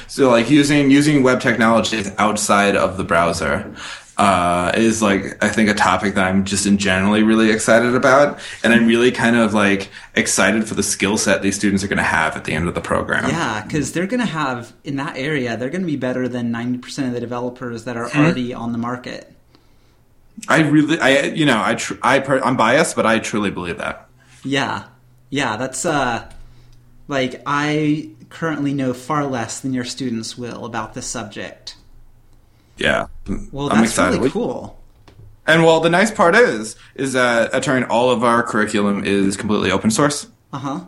So 0.07 0.29
like 0.29 0.49
using 0.49 0.91
using 0.91 1.23
web 1.23 1.39
technologies 1.39 2.11
outside 2.17 2.75
of 2.75 2.97
the 2.97 3.05
browser 3.05 3.73
uh, 4.17 4.71
is 4.75 5.01
like 5.01 5.41
I 5.43 5.49
think 5.49 5.69
a 5.69 5.73
topic 5.73 6.15
that 6.15 6.25
I'm 6.27 6.43
just 6.43 6.65
in 6.65 6.77
generally 6.77 7.23
really 7.23 7.51
excited 7.51 7.95
about, 7.95 8.39
and 8.63 8.73
I'm 8.73 8.87
really 8.87 9.11
kind 9.11 9.35
of 9.35 9.53
like 9.53 9.89
excited 10.15 10.67
for 10.67 10.73
the 10.73 10.83
skill 10.83 11.17
set 11.17 11.43
these 11.43 11.55
students 11.55 11.83
are 11.83 11.87
going 11.87 11.97
to 11.97 12.03
have 12.03 12.35
at 12.35 12.45
the 12.45 12.53
end 12.53 12.67
of 12.67 12.73
the 12.73 12.81
program. 12.81 13.29
Yeah, 13.29 13.63
because 13.63 13.93
they're 13.93 14.07
going 14.07 14.19
to 14.19 14.25
have, 14.25 14.73
in 14.83 14.95
that 14.95 15.17
area, 15.17 15.55
they're 15.55 15.69
going 15.69 15.83
to 15.83 15.87
be 15.87 15.97
better 15.97 16.27
than 16.27 16.51
90% 16.51 17.07
of 17.07 17.13
the 17.13 17.19
developers 17.19 17.83
that 17.83 17.95
are 17.95 18.09
already 18.11 18.53
on 18.53 18.71
the 18.71 18.79
market. 18.79 19.33
I 20.47 20.61
really, 20.61 20.99
I 20.99 21.21
you 21.23 21.45
know, 21.45 21.61
I 21.63 21.75
tr- 21.75 21.95
I 22.01 22.19
per- 22.19 22.41
I'm 22.41 22.57
biased, 22.57 22.95
but 22.95 23.05
I 23.05 23.19
truly 23.19 23.49
believe 23.51 23.77
that. 23.79 24.07
Yeah. 24.43 24.83
Yeah, 25.29 25.57
that's, 25.57 25.85
uh, 25.85 26.29
like, 27.07 27.41
I 27.45 28.11
currently 28.29 28.73
know 28.73 28.93
far 28.93 29.25
less 29.25 29.59
than 29.59 29.73
your 29.73 29.83
students 29.83 30.37
will 30.37 30.65
about 30.65 30.93
this 30.93 31.05
subject. 31.07 31.75
Yeah, 32.77 33.07
Well, 33.51 33.69
I'm 33.71 33.79
that's 33.79 33.91
excited. 33.91 34.17
really 34.17 34.29
cool. 34.29 34.79
And 35.47 35.63
well, 35.63 35.79
the 35.79 35.89
nice 35.89 36.11
part 36.11 36.35
is, 36.35 36.75
is 36.95 37.13
that 37.13 37.53
at 37.53 37.63
Turing, 37.63 37.87
all 37.89 38.11
of 38.11 38.23
our 38.23 38.43
curriculum 38.43 39.03
is 39.03 39.35
completely 39.35 39.71
open 39.71 39.89
source. 39.91 40.27
Uh 40.53 40.57
huh. 40.59 40.79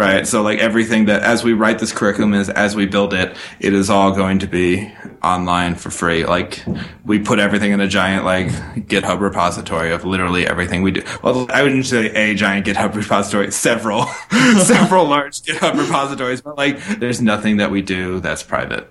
Right. 0.00 0.26
So 0.26 0.40
like 0.40 0.60
everything 0.60 1.04
that 1.06 1.22
as 1.22 1.44
we 1.44 1.52
write 1.52 1.78
this 1.78 1.92
curriculum 1.92 2.32
is 2.32 2.48
as 2.48 2.74
we 2.74 2.86
build 2.86 3.12
it, 3.12 3.36
it 3.58 3.74
is 3.74 3.90
all 3.90 4.12
going 4.12 4.38
to 4.38 4.46
be 4.46 4.90
online 5.22 5.74
for 5.74 5.90
free. 5.90 6.24
Like 6.24 6.64
we 7.04 7.18
put 7.18 7.38
everything 7.38 7.72
in 7.72 7.80
a 7.80 7.86
giant 7.86 8.24
like 8.24 8.48
GitHub 8.88 9.20
repository 9.20 9.92
of 9.92 10.06
literally 10.06 10.46
everything 10.46 10.80
we 10.80 10.92
do. 10.92 11.02
Well, 11.22 11.46
I 11.52 11.62
wouldn't 11.62 11.84
say 11.84 12.06
a 12.14 12.34
giant 12.34 12.64
GitHub 12.66 12.94
repository, 13.02 13.50
several, 13.50 14.06
several 14.62 15.04
large 15.04 15.42
GitHub 15.42 15.78
repositories, 15.78 16.40
but 16.40 16.56
like 16.56 16.82
there's 16.98 17.20
nothing 17.20 17.58
that 17.58 17.70
we 17.70 17.82
do 17.82 18.20
that's 18.20 18.42
private. 18.42 18.90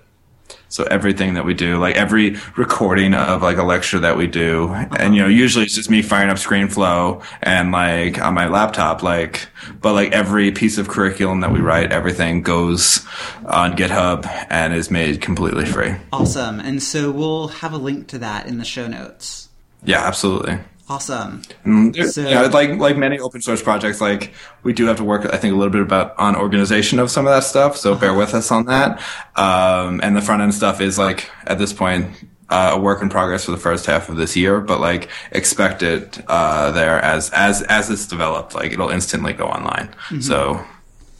So 0.70 0.84
everything 0.84 1.34
that 1.34 1.44
we 1.44 1.52
do, 1.52 1.78
like 1.78 1.96
every 1.96 2.36
recording 2.56 3.12
of 3.12 3.42
like 3.42 3.58
a 3.58 3.64
lecture 3.64 3.98
that 3.98 4.16
we 4.16 4.28
do, 4.28 4.72
and 4.72 5.16
you 5.16 5.20
know, 5.20 5.28
usually 5.28 5.64
it's 5.64 5.74
just 5.74 5.90
me 5.90 6.00
firing 6.00 6.30
up 6.30 6.36
ScreenFlow 6.36 7.24
and 7.42 7.72
like 7.72 8.20
on 8.20 8.34
my 8.34 8.46
laptop, 8.46 9.02
like, 9.02 9.48
but 9.80 9.94
like 9.94 10.12
every 10.12 10.52
piece 10.52 10.78
of 10.78 10.88
curriculum 10.88 11.40
that 11.40 11.50
we 11.50 11.58
write, 11.58 11.90
everything 11.90 12.42
goes 12.42 13.04
on 13.46 13.76
GitHub 13.76 14.26
and 14.48 14.72
is 14.72 14.92
made 14.92 15.20
completely 15.20 15.66
free. 15.66 15.96
Awesome. 16.12 16.60
And 16.60 16.80
so 16.80 17.10
we'll 17.10 17.48
have 17.48 17.72
a 17.72 17.78
link 17.78 18.06
to 18.08 18.18
that 18.18 18.46
in 18.46 18.58
the 18.58 18.64
show 18.64 18.86
notes. 18.86 19.48
Yeah, 19.82 20.06
absolutely. 20.06 20.58
Awesome. 20.90 21.42
Mm, 21.64 21.94
So- 22.12 22.22
know, 22.24 22.46
like 22.52 22.70
like 22.78 22.96
many 22.96 23.20
open 23.20 23.40
source 23.40 23.62
projects, 23.62 24.00
like 24.00 24.32
we 24.64 24.72
do 24.72 24.86
have 24.86 24.96
to 24.96 25.04
work, 25.04 25.24
I 25.32 25.36
think, 25.36 25.54
a 25.54 25.56
little 25.56 25.70
bit 25.72 25.82
about 25.82 26.18
on 26.18 26.34
organization 26.34 26.98
of 26.98 27.12
some 27.12 27.28
of 27.28 27.32
that 27.32 27.44
stuff. 27.44 27.76
So 27.76 27.94
bear 27.94 28.12
with 28.12 28.34
us 28.34 28.50
on 28.50 28.66
that. 28.66 29.00
Um, 29.36 30.00
and 30.02 30.16
the 30.16 30.20
front 30.20 30.42
end 30.42 30.52
stuff 30.52 30.80
is 30.80 30.98
like 30.98 31.30
at 31.46 31.58
this 31.58 31.72
point 31.72 32.08
uh, 32.48 32.72
a 32.74 32.80
work 32.80 33.00
in 33.02 33.08
progress 33.08 33.44
for 33.44 33.52
the 33.52 33.56
first 33.56 33.86
half 33.86 34.08
of 34.08 34.16
this 34.16 34.36
year, 34.36 34.60
but 34.60 34.80
like 34.80 35.08
expect 35.30 35.84
it 35.84 36.24
uh, 36.26 36.72
there 36.72 36.98
as 36.98 37.30
as 37.30 37.62
as 37.62 37.88
it's 37.88 38.08
developed, 38.08 38.56
like 38.56 38.72
it'll 38.72 38.90
instantly 38.90 39.32
go 39.32 39.46
online. 39.46 39.90
So 40.20 40.66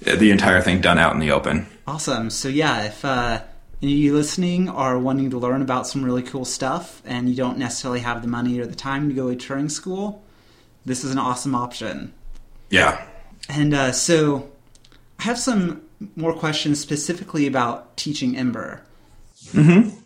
uh, 0.05 0.17
the 0.17 0.33
entire 0.33 0.61
thing 0.61 0.81
done 0.81 0.99
out 0.99 1.15
in 1.15 1.21
the 1.21 1.31
open. 1.31 1.69
Awesome. 1.87 2.31
So 2.31 2.49
yeah, 2.49 2.87
if 2.87 3.05
uh, 3.05 3.43
you 3.89 4.15
listening 4.15 4.69
are 4.69 4.99
wanting 4.99 5.31
to 5.31 5.39
learn 5.39 5.63
about 5.63 5.87
some 5.87 6.05
really 6.05 6.23
cool 6.23 6.45
stuff 6.45 7.03
and 7.05 7.29
you 7.29 7.35
don't 7.35 7.59
necessarily 7.59 8.01
have 8.01 8.23
the 8.23 8.29
money 8.29 8.61
or 8.61 8.67
the 8.67 8.75
time 8.75 9.09
to 9.09 9.15
go 9.15 9.33
to 9.33 9.37
Turing 9.37 9.71
School, 9.71 10.23
this 10.85 11.05
is 11.05 11.11
an 11.11 11.19
awesome 11.19 11.55
option. 11.55 12.13
Yeah. 12.69 13.07
And 13.49 13.73
uh, 13.75 13.93
so 13.93 14.51
I 15.19 15.25
have 15.25 15.39
some 15.39 15.83
more 16.17 16.35
questions 16.35 16.79
specifically 16.79 17.47
about 17.47 17.97
teaching 17.97 18.37
Ember. 18.37 18.83
Mm-hmm. 19.47 19.97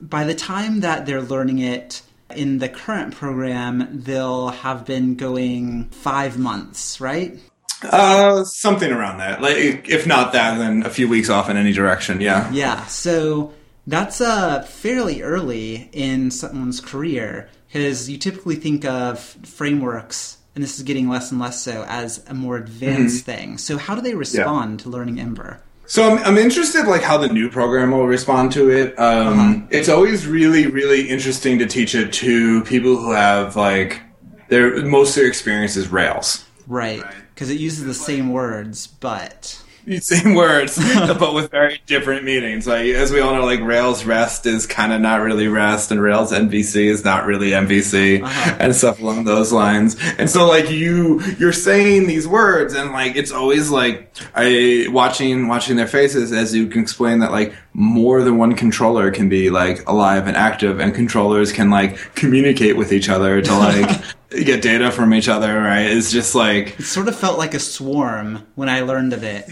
By 0.00 0.24
the 0.24 0.34
time 0.34 0.80
that 0.80 1.06
they're 1.06 1.22
learning 1.22 1.58
it 1.58 2.02
in 2.34 2.58
the 2.58 2.68
current 2.68 3.14
program, 3.14 4.02
they'll 4.02 4.48
have 4.48 4.84
been 4.84 5.16
going 5.16 5.86
five 5.90 6.38
months, 6.38 7.00
right? 7.00 7.38
Uh, 7.84 8.44
something 8.44 8.90
around 8.90 9.18
that. 9.18 9.40
Like 9.40 9.88
if 9.88 10.06
not 10.06 10.32
that, 10.32 10.58
then 10.58 10.84
a 10.84 10.90
few 10.90 11.08
weeks 11.08 11.28
off 11.30 11.48
in 11.50 11.56
any 11.56 11.72
direction. 11.72 12.20
Yeah. 12.20 12.50
Yeah, 12.52 12.86
so 12.86 13.52
that's 13.86 14.20
uh, 14.20 14.62
fairly 14.62 15.22
early 15.22 15.88
in 15.92 16.30
someone's 16.30 16.80
career 16.80 17.48
because 17.66 18.08
you 18.08 18.18
typically 18.18 18.56
think 18.56 18.84
of 18.84 19.18
frameworks, 19.18 20.38
and 20.54 20.62
this 20.62 20.76
is 20.76 20.82
getting 20.84 21.08
less 21.08 21.30
and 21.30 21.40
less 21.40 21.62
so, 21.62 21.84
as 21.88 22.24
a 22.28 22.34
more 22.34 22.56
advanced 22.56 23.24
thing. 23.24 23.58
So, 23.58 23.78
how 23.78 23.94
do 23.94 24.02
they 24.02 24.14
respond 24.14 24.80
to 24.80 24.90
learning 24.90 25.18
Ember? 25.18 25.60
So 25.86 26.08
I'm, 26.08 26.18
I'm 26.24 26.38
interested, 26.38 26.86
like 26.86 27.02
how 27.02 27.18
the 27.18 27.28
new 27.28 27.50
program 27.50 27.90
will 27.90 28.06
respond 28.06 28.52
to 28.52 28.70
it. 28.70 28.98
Um, 28.98 29.68
It's 29.70 29.88
always 29.88 30.26
really, 30.26 30.66
really 30.66 31.08
interesting 31.08 31.58
to 31.58 31.66
teach 31.66 31.94
it 31.94 32.12
to 32.14 32.62
people 32.64 32.96
who 32.96 33.12
have 33.12 33.56
like 33.56 34.00
their 34.48 34.84
most 34.86 35.10
of 35.10 35.16
their 35.16 35.26
experience 35.26 35.76
is 35.76 35.88
Rails. 35.88 36.44
Right, 36.66 37.02
because 37.34 37.50
it 37.50 37.58
uses 37.60 37.84
the 37.84 37.94
same 37.94 38.32
words, 38.32 38.86
but. 38.86 39.58
Same 40.00 40.36
words, 40.36 40.78
but 41.18 41.34
with 41.34 41.50
very 41.50 41.82
different 41.86 42.22
meanings. 42.22 42.68
Like 42.68 42.86
as 42.86 43.10
we 43.10 43.18
all 43.18 43.34
know, 43.34 43.44
like 43.44 43.58
Rails 43.62 44.04
REST 44.04 44.46
is 44.46 44.64
kind 44.64 44.92
of 44.92 45.00
not 45.00 45.22
really 45.22 45.48
REST, 45.48 45.90
and 45.90 46.00
Rails 46.00 46.30
MVC 46.30 46.84
is 46.84 47.04
not 47.04 47.26
really 47.26 47.50
MVC, 47.50 48.22
Uh-huh. 48.22 48.56
and 48.60 48.76
stuff 48.76 49.00
along 49.00 49.24
those 49.24 49.52
lines. 49.52 49.96
And 50.18 50.30
so, 50.30 50.46
like 50.46 50.70
you, 50.70 51.20
you're 51.36 51.52
saying 51.52 52.06
these 52.06 52.28
words, 52.28 52.74
and 52.74 52.92
like 52.92 53.16
it's 53.16 53.32
always 53.32 53.70
like 53.70 54.14
I 54.36 54.86
watching 54.88 55.48
watching 55.48 55.74
their 55.74 55.88
faces 55.88 56.30
as 56.30 56.54
you 56.54 56.68
can 56.68 56.80
explain 56.80 57.18
that 57.18 57.32
like 57.32 57.52
more 57.74 58.22
than 58.22 58.36
one 58.36 58.54
controller 58.54 59.10
can 59.10 59.28
be 59.28 59.50
like 59.50 59.88
alive 59.88 60.26
and 60.26 60.36
active, 60.36 60.80
and 60.80 60.94
controllers 60.94 61.52
can 61.52 61.70
like 61.70 61.96
communicate 62.14 62.76
with 62.76 62.92
each 62.92 63.08
other 63.08 63.40
to 63.42 63.54
like. 63.58 64.00
Get 64.32 64.62
data 64.62 64.90
from 64.90 65.12
each 65.12 65.28
other, 65.28 65.60
right? 65.60 65.82
It's 65.84 66.10
just 66.10 66.34
like 66.34 66.80
It 66.80 66.84
sort 66.84 67.06
of 67.06 67.14
felt 67.14 67.36
like 67.36 67.52
a 67.52 67.58
swarm 67.58 68.46
when 68.54 68.70
I 68.70 68.80
learned 68.80 69.12
of 69.12 69.22
it. 69.24 69.44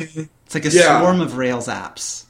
It's 0.47 0.55
like 0.55 0.65
a 0.65 0.71
Yeah. 0.71 1.01
swarm 1.01 1.21
of 1.21 1.37
Rails 1.37 1.69
apps. 1.69 2.25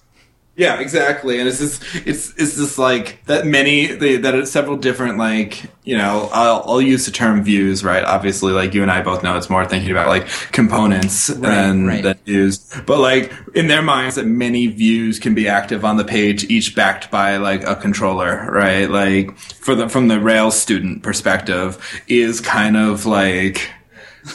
Yeah, 0.56 0.80
exactly. 0.80 1.38
And 1.38 1.48
it's 1.48 1.58
just 1.58 1.82
it's 2.06 2.34
it's 2.36 2.56
just 2.56 2.76
like 2.76 3.24
that 3.26 3.46
many 3.46 3.94
the, 3.94 4.16
that 4.16 4.46
several 4.48 4.76
different 4.76 5.16
like 5.16 5.62
you 5.84 5.96
know 5.96 6.28
I'll 6.32 6.62
I'll 6.66 6.82
use 6.82 7.06
the 7.06 7.12
term 7.12 7.42
views 7.42 7.82
right. 7.84 8.04
Obviously, 8.04 8.52
like 8.52 8.74
you 8.74 8.82
and 8.82 8.90
I 8.90 9.00
both 9.00 9.22
know, 9.22 9.36
it's 9.36 9.48
more 9.48 9.64
thinking 9.64 9.90
about 9.90 10.08
like 10.08 10.28
components 10.52 11.28
than 11.28 11.86
right. 11.86 12.02
than 12.02 12.18
views. 12.26 12.58
But 12.84 12.98
like 12.98 13.32
in 13.54 13.68
their 13.68 13.80
minds, 13.80 14.16
that 14.16 14.26
many 14.26 14.66
views 14.66 15.18
can 15.18 15.34
be 15.34 15.48
active 15.48 15.84
on 15.84 15.96
the 15.96 16.04
page, 16.04 16.44
each 16.44 16.74
backed 16.74 17.10
by 17.10 17.36
like 17.38 17.62
a 17.64 17.76
controller, 17.76 18.50
right? 18.50 18.90
Like 18.90 19.38
for 19.38 19.74
the 19.74 19.88
from 19.88 20.08
the 20.08 20.20
Rails 20.20 20.60
student 20.60 21.02
perspective, 21.02 22.02
is 22.06 22.40
kind 22.40 22.76
of 22.76 23.06
like 23.06 23.70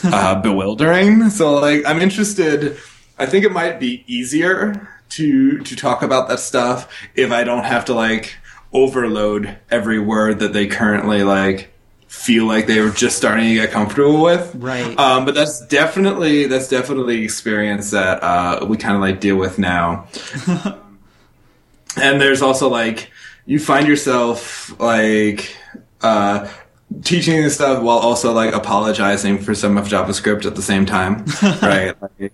uh, 0.02 0.34
bewildering. 0.42 1.28
So 1.28 1.54
like 1.54 1.84
I'm 1.86 2.00
interested. 2.00 2.78
I 3.18 3.26
think 3.26 3.44
it 3.44 3.52
might 3.52 3.78
be 3.78 4.02
easier 4.06 4.88
to 5.10 5.58
to 5.58 5.76
talk 5.76 6.02
about 6.02 6.28
that 6.28 6.40
stuff 6.40 6.92
if 7.14 7.30
I 7.30 7.44
don't 7.44 7.64
have 7.64 7.84
to 7.86 7.94
like 7.94 8.36
overload 8.72 9.58
every 9.70 9.98
word 9.98 10.40
that 10.40 10.52
they 10.52 10.66
currently 10.66 11.22
like 11.22 11.72
feel 12.08 12.46
like 12.46 12.66
they 12.66 12.80
were 12.80 12.90
just 12.90 13.16
starting 13.16 13.48
to 13.48 13.54
get 13.54 13.70
comfortable 13.70 14.22
with. 14.22 14.54
Right. 14.54 14.98
Um, 14.98 15.24
but 15.24 15.34
that's 15.34 15.64
definitely 15.66 16.46
that's 16.46 16.68
definitely 16.68 17.22
experience 17.24 17.90
that 17.90 18.22
uh, 18.22 18.66
we 18.66 18.76
kind 18.76 18.94
of 18.94 19.00
like 19.00 19.20
deal 19.20 19.36
with 19.36 19.58
now. 19.58 20.06
and 21.96 22.20
there's 22.20 22.42
also 22.42 22.68
like 22.68 23.10
you 23.44 23.58
find 23.58 23.86
yourself 23.86 24.78
like 24.80 25.56
uh 26.02 26.48
teaching 27.02 27.42
this 27.42 27.56
stuff 27.56 27.82
while 27.82 27.98
also 27.98 28.32
like 28.32 28.54
apologizing 28.54 29.38
for 29.38 29.54
some 29.54 29.76
of 29.76 29.88
JavaScript 29.88 30.46
at 30.46 30.54
the 30.54 30.62
same 30.62 30.86
time, 30.86 31.24
right? 31.62 32.00
like, 32.00 32.32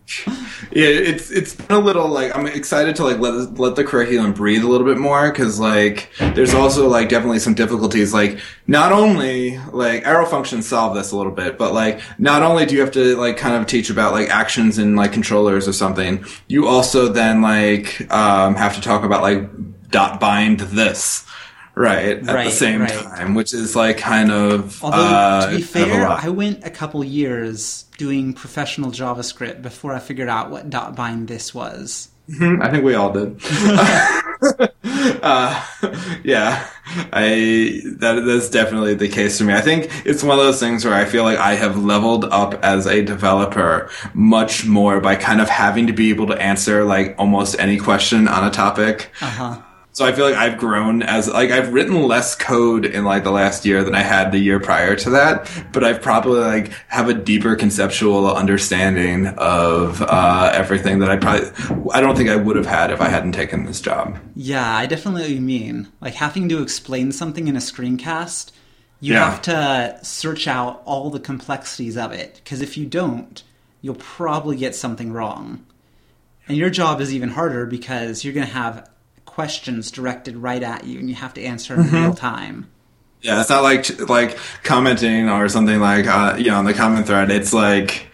yeah, 0.70 0.86
it's 0.86 1.30
it's 1.30 1.54
been 1.54 1.76
a 1.76 1.80
little 1.80 2.08
like 2.08 2.36
I'm 2.36 2.46
excited 2.46 2.94
to 2.96 3.04
like 3.04 3.18
let 3.18 3.58
let 3.58 3.76
the 3.76 3.84
curriculum 3.84 4.32
breathe 4.32 4.62
a 4.62 4.68
little 4.68 4.86
bit 4.86 4.98
more 4.98 5.30
because 5.30 5.58
like 5.58 6.10
there's 6.18 6.54
also 6.54 6.88
like 6.88 7.08
definitely 7.08 7.38
some 7.38 7.54
difficulties. 7.54 8.12
Like 8.12 8.38
not 8.66 8.92
only 8.92 9.58
like 9.72 10.06
arrow 10.06 10.26
functions 10.26 10.68
solve 10.68 10.94
this 10.94 11.12
a 11.12 11.16
little 11.16 11.32
bit, 11.32 11.56
but 11.56 11.72
like 11.72 12.00
not 12.18 12.42
only 12.42 12.66
do 12.66 12.74
you 12.74 12.80
have 12.82 12.92
to 12.92 13.16
like 13.16 13.38
kind 13.38 13.56
of 13.56 13.66
teach 13.66 13.88
about 13.88 14.12
like 14.12 14.28
actions 14.28 14.78
and 14.78 14.96
like 14.96 15.12
controllers 15.12 15.66
or 15.66 15.72
something, 15.72 16.24
you 16.48 16.68
also 16.68 17.08
then 17.08 17.40
like 17.40 18.10
um, 18.12 18.54
have 18.56 18.74
to 18.74 18.80
talk 18.82 19.02
about 19.02 19.22
like 19.22 19.48
dot 19.90 20.20
bind 20.20 20.60
this 20.60 21.26
right 21.74 22.18
at 22.18 22.26
Right, 22.26 22.44
the 22.44 22.50
same 22.50 22.82
right. 22.82 22.90
time, 22.90 23.34
which 23.34 23.52
is 23.54 23.74
like 23.76 23.98
kind 23.98 24.30
of 24.30 24.82
Although 24.82 24.96
uh, 24.98 25.50
to 25.50 25.56
be 25.56 25.62
fair. 25.62 26.06
I 26.08 26.28
went 26.28 26.64
a 26.64 26.70
couple 26.70 27.02
years 27.04 27.84
doing 27.98 28.32
professional 28.32 28.90
JavaScript 28.90 29.62
before 29.62 29.92
I 29.94 29.98
figured 29.98 30.28
out 30.28 30.50
what 30.50 30.70
dot 30.70 30.96
bind 30.96 31.28
this 31.28 31.54
was. 31.54 32.08
I 32.40 32.70
think 32.70 32.84
we 32.84 32.94
all 32.94 33.12
did. 33.12 33.40
uh, 35.22 35.66
yeah, 36.24 36.66
I 37.12 37.80
that 37.98 38.22
that's 38.26 38.48
definitely 38.48 38.94
the 38.94 39.08
case 39.08 39.38
for 39.38 39.44
me. 39.44 39.54
I 39.54 39.60
think 39.60 39.90
it's 40.06 40.22
one 40.22 40.38
of 40.38 40.44
those 40.44 40.60
things 40.60 40.84
where 40.84 40.94
I 40.94 41.04
feel 41.04 41.24
like 41.24 41.38
I 41.38 41.54
have 41.54 41.82
leveled 41.82 42.24
up 42.26 42.54
as 42.64 42.86
a 42.86 43.02
developer 43.02 43.90
much 44.14 44.64
more 44.66 45.00
by 45.00 45.16
kind 45.16 45.40
of 45.40 45.48
having 45.48 45.86
to 45.88 45.92
be 45.92 46.10
able 46.10 46.28
to 46.28 46.40
answer 46.40 46.84
like 46.84 47.14
almost 47.18 47.58
any 47.58 47.76
question 47.76 48.28
on 48.28 48.44
a 48.46 48.50
topic. 48.50 49.10
Uh 49.20 49.26
huh. 49.26 49.62
So 49.94 50.06
I 50.06 50.12
feel 50.12 50.24
like 50.24 50.36
I've 50.36 50.56
grown 50.56 51.02
as 51.02 51.28
like 51.28 51.50
I've 51.50 51.72
written 51.74 52.02
less 52.08 52.34
code 52.34 52.86
in 52.86 53.04
like 53.04 53.24
the 53.24 53.30
last 53.30 53.66
year 53.66 53.84
than 53.84 53.94
I 53.94 54.00
had 54.00 54.32
the 54.32 54.38
year 54.38 54.58
prior 54.58 54.96
to 54.96 55.10
that, 55.10 55.50
but 55.70 55.84
I've 55.84 56.00
probably 56.00 56.40
like 56.40 56.72
have 56.88 57.10
a 57.10 57.14
deeper 57.14 57.56
conceptual 57.56 58.34
understanding 58.34 59.26
of 59.26 60.00
uh, 60.00 60.50
everything 60.54 61.00
that 61.00 61.10
I 61.10 61.16
probably 61.16 61.90
I 61.92 62.00
don't 62.00 62.16
think 62.16 62.30
I 62.30 62.36
would 62.36 62.56
have 62.56 62.64
had 62.64 62.90
if 62.90 63.02
I 63.02 63.08
hadn't 63.10 63.32
taken 63.32 63.66
this 63.66 63.82
job. 63.82 64.16
Yeah, 64.34 64.76
I 64.76 64.86
definitely 64.86 65.20
know 65.20 65.26
what 65.28 65.34
you 65.34 65.40
mean. 65.42 65.88
Like 66.00 66.14
having 66.14 66.48
to 66.48 66.62
explain 66.62 67.12
something 67.12 67.46
in 67.46 67.54
a 67.54 67.60
screencast, 67.60 68.50
you 69.00 69.12
Yeah. 69.12 69.30
have 69.30 69.42
to 69.42 69.98
search 70.02 70.48
out 70.48 70.80
all 70.86 71.10
the 71.10 71.20
complexities 71.20 71.98
of 71.98 72.12
it. 72.12 72.40
Because 72.42 72.62
if 72.62 72.78
you 72.78 72.86
don't, 72.86 73.42
you'll 73.82 73.96
probably 73.96 74.56
get 74.56 74.74
something 74.74 75.12
wrong. 75.12 75.66
And 76.48 76.56
your 76.56 76.70
job 76.70 77.00
is 77.02 77.14
even 77.14 77.28
harder 77.28 77.66
because 77.66 78.24
you're 78.24 78.34
going 78.34 78.46
to 78.46 78.52
have 78.54 78.88
questions 79.24 79.90
directed 79.90 80.36
right 80.36 80.62
at 80.62 80.84
you 80.84 80.98
and 80.98 81.08
you 81.08 81.14
have 81.14 81.34
to 81.34 81.42
answer 81.42 81.74
in 81.74 81.90
real 81.90 82.14
time. 82.14 82.68
Yeah, 83.22 83.40
it's 83.40 83.50
not 83.50 83.62
like 83.62 84.08
like 84.08 84.36
commenting 84.64 85.28
or 85.28 85.48
something 85.48 85.78
like 85.80 86.06
uh, 86.06 86.36
you 86.38 86.50
know 86.50 86.58
on 86.58 86.64
the 86.64 86.74
comment 86.74 87.06
thread. 87.06 87.30
It's 87.30 87.52
like 87.52 88.08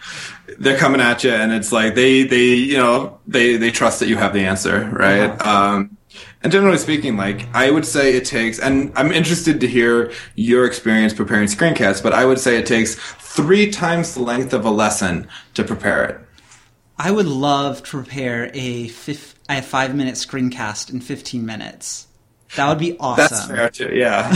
they're 0.59 0.77
coming 0.77 1.01
at 1.01 1.23
you, 1.23 1.31
and 1.31 1.51
it's 1.51 1.71
like 1.71 1.95
they 1.95 2.23
they 2.23 2.53
you 2.53 2.77
know 2.77 3.19
they 3.27 3.57
they 3.57 3.71
trust 3.71 3.99
that 4.01 4.07
you 4.07 4.17
have 4.17 4.33
the 4.33 4.45
answer, 4.45 4.87
right? 4.93 5.29
Um, 5.45 5.97
and 6.41 6.51
generally 6.51 6.77
speaking, 6.77 7.17
like 7.17 7.47
I 7.53 7.71
would 7.71 7.85
say 7.85 8.15
it 8.15 8.25
takes, 8.25 8.59
and 8.59 8.93
I'm 8.95 9.11
interested 9.11 9.59
to 9.61 9.67
hear 9.67 10.11
your 10.35 10.65
experience 10.65 11.13
preparing 11.13 11.47
screencasts, 11.47 12.01
but 12.01 12.13
I 12.13 12.25
would 12.25 12.39
say 12.39 12.57
it 12.57 12.65
takes 12.65 12.95
three 12.95 13.71
times 13.71 14.13
the 14.13 14.21
length 14.21 14.53
of 14.53 14.63
a 14.63 14.71
lesson 14.71 15.27
to 15.55 15.63
prepare 15.63 16.05
it. 16.05 16.19
I 16.97 17.11
would 17.11 17.25
love 17.25 17.83
to 17.83 17.89
prepare 17.89 18.51
a, 18.53 18.87
fif- 19.55 19.63
have 19.63 19.65
five 19.65 19.95
minute 19.95 20.15
screencast 20.15 20.91
in 20.91 21.01
15 21.01 21.45
minutes. 21.45 22.07
That 22.55 22.67
would 22.67 22.79
be 22.79 22.97
awesome. 22.97 23.27
That's 23.29 23.45
fair 23.45 23.69
too. 23.69 23.95
Yeah, 23.95 24.27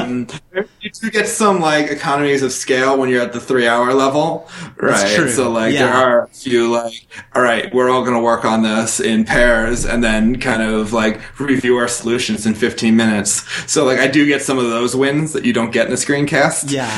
um, 0.00 0.26
you 0.80 0.90
do 0.90 1.10
get 1.10 1.28
some 1.28 1.60
like 1.60 1.88
economies 1.88 2.42
of 2.42 2.50
scale 2.50 2.98
when 2.98 3.08
you're 3.08 3.22
at 3.22 3.32
the 3.32 3.38
three 3.40 3.68
hour 3.68 3.94
level, 3.94 4.48
right? 4.76 4.90
That's 4.90 5.14
true. 5.14 5.30
So 5.30 5.50
like 5.52 5.72
Yeah. 5.72 5.84
there 5.86 5.94
are 5.94 6.24
a 6.24 6.28
few 6.28 6.72
like, 6.72 7.06
all 7.32 7.42
right, 7.42 7.72
we're 7.72 7.90
all 7.90 8.02
going 8.02 8.16
to 8.16 8.20
work 8.20 8.44
on 8.44 8.62
this 8.62 8.98
in 8.98 9.24
pairs, 9.24 9.86
and 9.86 10.02
then 10.02 10.40
kind 10.40 10.62
of 10.62 10.92
like 10.92 11.20
review 11.38 11.76
our 11.76 11.86
solutions 11.86 12.44
in 12.44 12.54
15 12.54 12.96
minutes. 12.96 13.48
So 13.70 13.84
like 13.84 14.00
I 14.00 14.08
do 14.08 14.26
get 14.26 14.42
some 14.42 14.58
of 14.58 14.64
those 14.64 14.96
wins 14.96 15.32
that 15.32 15.44
you 15.44 15.52
don't 15.52 15.70
get 15.72 15.86
in 15.86 15.92
a 15.92 15.96
screencast. 15.96 16.72
Yeah. 16.72 16.88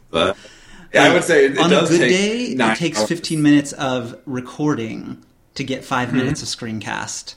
but 0.10 0.36
yeah, 0.92 1.04
I 1.04 1.14
would 1.14 1.22
say 1.22 1.44
it, 1.44 1.52
it 1.52 1.58
on 1.58 1.70
does 1.70 1.90
a 1.90 1.92
good 1.92 2.08
take 2.08 2.58
day, 2.58 2.64
it 2.72 2.76
takes 2.76 2.98
hours. 2.98 3.08
15 3.08 3.40
minutes 3.40 3.72
of 3.74 4.20
recording 4.26 5.22
to 5.56 5.64
get 5.64 5.84
5 5.84 6.08
Mm-hmm. 6.08 6.16
minutes 6.18 6.42
of 6.42 6.48
screencast. 6.48 7.34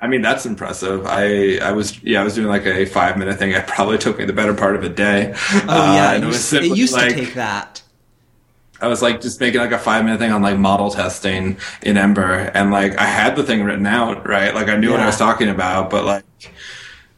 I 0.00 0.08
mean, 0.08 0.20
that's 0.20 0.46
impressive. 0.46 1.06
I, 1.06 1.58
I 1.58 1.70
was, 1.70 2.02
yeah, 2.02 2.20
I 2.20 2.24
was 2.24 2.34
doing 2.34 2.48
like 2.48 2.66
a 2.66 2.84
five 2.86 3.16
minute 3.16 3.38
thing. 3.38 3.52
It 3.52 3.68
probably 3.68 3.98
took 3.98 4.18
me 4.18 4.24
the 4.24 4.32
better 4.32 4.52
part 4.52 4.74
of 4.74 4.82
a 4.82 4.88
day. 4.88 5.32
Oh 5.36 5.94
yeah, 5.94 6.10
Uh, 6.10 6.14
it 6.16 6.24
used, 6.24 6.52
it 6.54 6.76
used 6.76 6.92
like, 6.92 7.10
to 7.10 7.14
take 7.14 7.34
that. 7.34 7.82
I 8.80 8.88
was 8.88 9.00
like 9.00 9.20
just 9.20 9.38
making 9.38 9.60
like 9.60 9.70
a 9.70 9.78
five 9.78 10.04
minute 10.04 10.18
thing 10.18 10.32
on 10.32 10.42
like 10.42 10.58
model 10.58 10.90
testing 10.90 11.56
in 11.82 11.96
Ember, 11.96 12.32
and 12.52 12.72
like 12.72 12.98
I 12.98 13.04
had 13.04 13.36
the 13.36 13.44
thing 13.44 13.62
written 13.62 13.86
out, 13.86 14.26
right? 14.26 14.52
Like 14.52 14.66
I 14.66 14.76
knew 14.76 14.90
what 14.90 14.98
I 14.98 15.06
was 15.06 15.16
talking 15.18 15.48
about, 15.48 15.88
but 15.88 16.04
like 16.04 16.24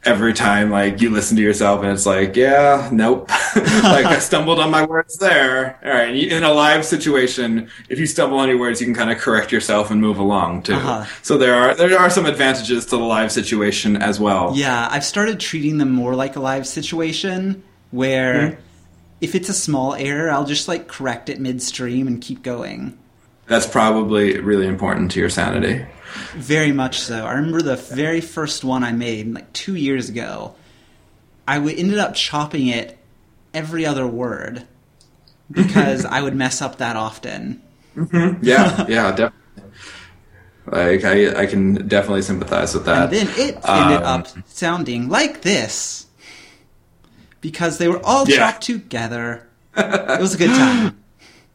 every 0.05 0.33
time 0.35 0.71
like 0.71 1.01
you 1.01 1.11
listen 1.11 1.37
to 1.37 1.43
yourself 1.43 1.83
and 1.83 1.91
it's 1.91 2.07
like, 2.07 2.37
yeah, 2.37 2.89
nope, 2.93 3.29
like 3.57 4.05
I 4.07 4.19
stumbled 4.21 4.59
on 4.59 4.71
my 4.71 4.85
words 4.85 5.17
there. 5.19 5.79
All 5.85 5.91
right, 5.91 6.15
in 6.15 6.43
a 6.45 6.53
live 6.53 6.85
situation, 6.85 7.71
if 7.89 7.99
you 7.99 8.07
stumble 8.07 8.39
on 8.39 8.49
your 8.49 8.59
words, 8.59 8.81
you 8.81 8.87
can 8.87 8.95
kind 8.95 9.11
of 9.11 9.19
correct 9.19 9.53
yourself 9.53 9.91
and 9.91 10.01
move 10.01 10.19
along 10.19 10.63
too. 10.65 10.75
Uh-huh. 10.75 11.05
So 11.23 11.39
there 11.39 11.55
are 11.55 11.75
there 11.75 11.99
are 11.99 12.11
some 12.11 12.27
advantages 12.27 12.85
to 12.87 12.97
the 12.97 13.03
live 13.05 13.33
situation 13.33 13.97
as 13.97 14.21
well. 14.21 14.53
Yeah, 14.55 14.89
I've 14.91 15.05
started 15.05 15.41
treating 15.41 15.79
them 15.79 15.91
more 15.93 16.15
like 16.15 16.37
a 16.37 16.41
live 16.41 16.67
situation 16.67 17.63
where 17.91 18.35
Mm-hmm. 18.35 18.61
if 19.21 19.35
it's 19.35 19.49
a 19.49 19.55
small 19.55 19.95
error, 19.95 20.31
I'll 20.31 20.45
just 20.45 20.69
like 20.69 20.89
correct 20.89 21.29
it 21.29 21.41
midstream 21.41 22.07
and 22.07 22.21
keep 22.21 22.43
going. 22.43 22.99
That's 23.47 23.67
probably 23.67 24.41
really 24.41 24.67
important 24.67 25.11
to 25.13 25.21
your 25.21 25.29
sanity. 25.29 25.85
Very 26.37 26.73
much 26.73 27.01
so. 27.01 27.27
I 27.27 27.33
remember 27.35 27.63
the 27.63 27.77
very 27.77 28.21
first 28.21 28.65
one 28.65 28.85
I 28.85 28.93
made 28.93 29.33
like 29.35 29.53
two 29.53 29.75
years 29.77 30.09
ago. 30.09 30.55
I 31.47 31.57
w- 31.57 31.77
ended 31.77 31.99
up 31.99 32.15
chopping 32.15 32.69
it 32.69 32.99
every 33.53 33.85
other 33.87 34.07
word 34.07 34.67
because 35.51 36.05
I 36.07 36.23
would 36.23 36.35
mess 36.37 36.63
up 36.63 36.79
that 36.79 36.97
often. 36.97 37.63
Yeah, 38.41 38.79
yeah, 38.89 39.11
definitely. 39.11 39.33
Like 40.67 41.05
I, 41.05 41.43
I 41.43 41.47
can 41.47 41.87
definitely 41.89 42.23
sympathize 42.23 42.75
with 42.75 42.87
that. 42.87 43.13
And 43.13 43.13
then 43.13 43.29
it 43.37 43.61
ended 43.75 44.01
Um, 44.03 44.03
up 44.03 44.29
sounding 44.47 45.09
like 45.09 45.43
this 45.43 46.07
because 47.41 47.79
they 47.79 47.89
were 47.89 48.01
all 48.05 48.29
Yeah. 48.29 48.37
chopped 48.39 48.63
together. 48.63 49.47
It 49.77 50.21
was 50.21 50.35
a 50.35 50.39
good 50.39 50.55
time. 50.55 50.97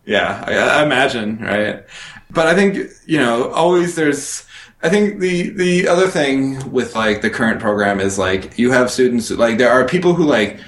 Yeah, 0.05 0.43
I, 0.47 0.53
I 0.81 0.83
imagine, 0.83 1.37
right? 1.39 1.83
But 2.31 2.47
I 2.47 2.55
think 2.55 2.89
you 3.05 3.17
know, 3.19 3.51
always 3.51 3.95
there's. 3.95 4.45
I 4.81 4.89
think 4.89 5.19
the 5.19 5.49
the 5.49 5.87
other 5.87 6.07
thing 6.07 6.71
with 6.71 6.95
like 6.95 7.21
the 7.21 7.29
current 7.29 7.59
program 7.59 7.99
is 7.99 8.17
like 8.17 8.57
you 8.57 8.71
have 8.71 8.89
students 8.89 9.29
like 9.31 9.57
there 9.57 9.71
are 9.71 9.85
people 9.85 10.13
who 10.13 10.23
like. 10.23 10.59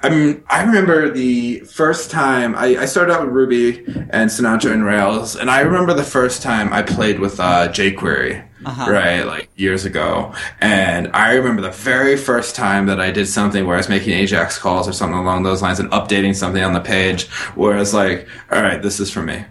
I 0.00 0.10
mean, 0.10 0.44
I 0.48 0.62
remember 0.62 1.10
the 1.10 1.58
first 1.60 2.08
time 2.12 2.54
I, 2.54 2.76
I 2.82 2.84
started 2.84 3.12
out 3.12 3.22
with 3.24 3.34
Ruby 3.34 3.84
and 4.10 4.30
Sinatra 4.30 4.70
and 4.72 4.84
Rails, 4.84 5.34
and 5.34 5.50
I 5.50 5.62
remember 5.62 5.92
the 5.92 6.04
first 6.04 6.40
time 6.40 6.72
I 6.72 6.82
played 6.82 7.18
with 7.18 7.40
uh, 7.40 7.66
jQuery, 7.72 8.44
Uh-huh. 8.64 8.92
right, 8.92 9.22
like 9.26 9.48
years 9.56 9.84
ago. 9.84 10.32
And 10.60 11.10
I 11.14 11.32
remember 11.32 11.62
the 11.62 11.72
very 11.72 12.16
first 12.16 12.54
time 12.54 12.86
that 12.86 13.00
I 13.00 13.10
did 13.10 13.26
something 13.26 13.66
where 13.66 13.74
I 13.74 13.78
was 13.80 13.88
making 13.88 14.12
Ajax 14.12 14.56
calls 14.56 14.86
or 14.88 14.92
something 14.92 15.18
along 15.18 15.42
those 15.42 15.62
lines 15.62 15.80
and 15.80 15.90
updating 15.90 16.32
something 16.36 16.62
on 16.62 16.74
the 16.74 16.80
page, 16.80 17.26
where 17.56 17.74
I 17.74 17.80
was 17.80 17.92
like, 17.92 18.28
"All 18.52 18.62
right, 18.62 18.80
this 18.80 19.00
is 19.00 19.10
for 19.10 19.22
me." 19.24 19.46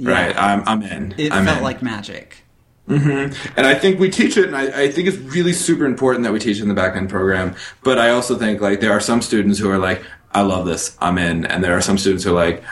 Right, 0.00 0.34
I'm 0.36 0.64
I'm 0.66 0.82
in. 0.82 1.14
It 1.16 1.30
I'm 1.32 1.44
felt 1.44 1.58
in. 1.58 1.62
like 1.62 1.80
magic. 1.80 2.38
Mm-hmm. 2.88 3.52
And 3.56 3.66
I 3.66 3.74
think 3.74 4.00
we 4.00 4.10
teach 4.10 4.36
it, 4.36 4.46
and 4.46 4.56
I, 4.56 4.82
I 4.82 4.90
think 4.90 5.08
it's 5.08 5.16
really 5.16 5.52
super 5.52 5.84
important 5.84 6.24
that 6.24 6.32
we 6.32 6.38
teach 6.38 6.58
it 6.58 6.62
in 6.62 6.68
the 6.68 6.74
back 6.74 6.96
end 6.96 7.08
program. 7.08 7.54
But 7.82 7.98
I 7.98 8.10
also 8.10 8.36
think 8.36 8.60
like 8.60 8.80
there 8.80 8.92
are 8.92 9.00
some 9.00 9.22
students 9.22 9.58
who 9.58 9.70
are 9.70 9.78
like, 9.78 10.02
I 10.32 10.42
love 10.42 10.66
this, 10.66 10.96
I'm 11.00 11.18
in, 11.18 11.46
and 11.46 11.62
there 11.62 11.76
are 11.76 11.82
some 11.82 11.98
students 11.98 12.24
who 12.24 12.30
are 12.30 12.34
like, 12.34 12.64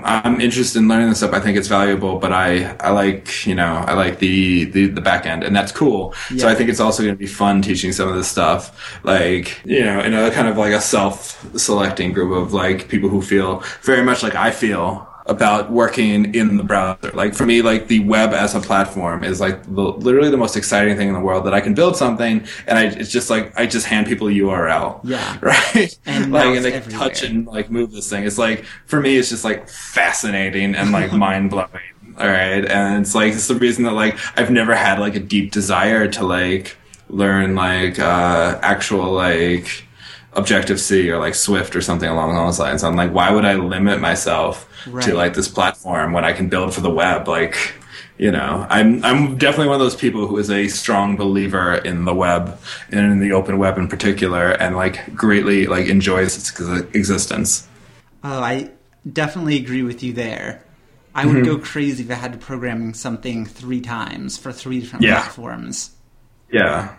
I'm 0.00 0.40
interested 0.40 0.78
in 0.78 0.86
learning 0.86 1.08
this 1.08 1.18
stuff. 1.18 1.32
I 1.32 1.40
think 1.40 1.58
it's 1.58 1.66
valuable, 1.66 2.20
but 2.20 2.32
I, 2.32 2.76
I 2.76 2.90
like, 2.90 3.44
you 3.46 3.56
know, 3.56 3.84
I 3.86 3.94
like 3.94 4.20
the, 4.20 4.64
the, 4.66 4.86
the 4.86 5.00
back 5.00 5.26
end 5.26 5.42
and 5.42 5.56
that's 5.56 5.72
cool. 5.72 6.14
So 6.36 6.46
I 6.46 6.54
think 6.54 6.70
it's 6.70 6.78
also 6.78 7.02
going 7.02 7.16
to 7.16 7.18
be 7.18 7.26
fun 7.26 7.62
teaching 7.62 7.90
some 7.90 8.08
of 8.08 8.14
this 8.14 8.28
stuff, 8.28 9.02
like, 9.02 9.60
you 9.64 9.84
know, 9.84 9.98
in 9.98 10.14
a 10.14 10.30
kind 10.30 10.46
of 10.46 10.56
like 10.56 10.72
a 10.72 10.80
self-selecting 10.80 12.12
group 12.12 12.30
of 12.30 12.52
like 12.52 12.88
people 12.88 13.08
who 13.08 13.20
feel 13.20 13.64
very 13.82 14.04
much 14.04 14.22
like 14.22 14.36
I 14.36 14.52
feel 14.52 15.07
about 15.28 15.70
working 15.70 16.34
in 16.34 16.56
the 16.56 16.64
browser. 16.64 17.10
Like 17.12 17.34
for 17.34 17.44
me, 17.44 17.60
like 17.60 17.88
the 17.88 18.00
web 18.00 18.32
as 18.32 18.54
a 18.54 18.60
platform 18.60 19.22
is 19.22 19.40
like 19.40 19.62
the, 19.64 19.82
literally 19.82 20.30
the 20.30 20.38
most 20.38 20.56
exciting 20.56 20.96
thing 20.96 21.08
in 21.08 21.14
the 21.14 21.20
world 21.20 21.44
that 21.44 21.52
I 21.54 21.60
can 21.60 21.74
build 21.74 21.96
something 21.96 22.46
and 22.66 22.78
I, 22.78 22.84
it's 22.84 23.12
just 23.12 23.28
like, 23.28 23.52
I 23.58 23.66
just 23.66 23.86
hand 23.86 24.06
people 24.06 24.28
a 24.28 24.32
URL. 24.32 25.00
Yeah. 25.04 25.38
Right. 25.48 25.98
And 26.06 26.32
like, 26.32 26.56
and 26.56 26.64
they 26.64 26.70
can 26.72 26.82
everywhere. 26.82 27.08
touch 27.08 27.22
and 27.22 27.46
like 27.46 27.70
move 27.70 27.92
this 27.92 28.08
thing. 28.08 28.24
It's 28.24 28.38
like, 28.38 28.64
for 28.86 29.00
me, 29.00 29.16
it's 29.16 29.28
just 29.28 29.44
like 29.44 29.68
fascinating 29.68 30.74
and 30.74 30.92
like 30.92 31.12
mind 31.26 31.50
blowing. 31.50 31.68
All 32.18 32.26
right. 32.26 32.64
And 32.64 33.02
it's 33.02 33.14
like, 33.14 33.34
it's 33.34 33.48
the 33.48 33.54
reason 33.54 33.84
that 33.84 33.92
like 33.92 34.18
I've 34.36 34.50
never 34.50 34.74
had 34.74 34.98
like 34.98 35.14
a 35.14 35.20
deep 35.20 35.52
desire 35.52 36.08
to 36.08 36.26
like 36.26 36.76
learn 37.08 37.54
like 37.54 37.98
uh, 37.98 38.58
actual 38.62 39.12
like 39.12 39.84
Objective 40.34 40.80
C 40.80 41.10
or 41.10 41.18
like 41.18 41.34
Swift 41.34 41.74
or 41.74 41.80
something 41.80 42.08
along 42.08 42.34
those 42.34 42.58
lines. 42.58 42.84
I'm 42.84 42.96
like, 42.96 43.12
why 43.12 43.30
would 43.30 43.44
I 43.44 43.54
limit 43.54 44.00
myself 44.00 44.68
Right. 44.86 45.02
to 45.04 45.14
like 45.14 45.34
this 45.34 45.48
platform 45.48 46.12
when 46.12 46.24
I 46.24 46.32
can 46.32 46.48
build 46.48 46.74
for 46.74 46.80
the 46.80 46.90
web? 46.90 47.26
Like, 47.28 47.56
you 48.18 48.30
know, 48.30 48.66
I'm 48.68 49.04
I'm 49.04 49.38
definitely 49.38 49.68
one 49.68 49.76
of 49.76 49.80
those 49.80 49.96
people 49.96 50.26
who 50.26 50.36
is 50.38 50.50
a 50.50 50.68
strong 50.68 51.16
believer 51.16 51.74
in 51.74 52.04
the 52.04 52.14
web 52.14 52.58
and 52.90 53.00
in 53.12 53.20
the 53.20 53.32
open 53.32 53.58
web 53.58 53.78
in 53.78 53.88
particular, 53.88 54.50
and 54.50 54.76
like 54.76 55.14
greatly 55.14 55.66
like 55.66 55.86
enjoys 55.86 56.36
its 56.36 56.60
existence. 56.94 57.66
Oh, 58.22 58.40
I 58.40 58.70
definitely 59.10 59.56
agree 59.56 59.82
with 59.82 60.02
you 60.02 60.12
there. 60.12 60.62
I 61.14 61.26
would 61.26 61.36
mm-hmm. 61.36 61.44
go 61.44 61.58
crazy 61.58 62.04
if 62.04 62.10
I 62.10 62.14
had 62.14 62.32
to 62.32 62.38
program 62.38 62.94
something 62.94 63.44
three 63.46 63.80
times 63.80 64.36
for 64.36 64.52
three 64.52 64.80
different 64.80 65.04
Yeah. 65.04 65.20
platforms. 65.22 65.90
Yeah. 66.52 66.94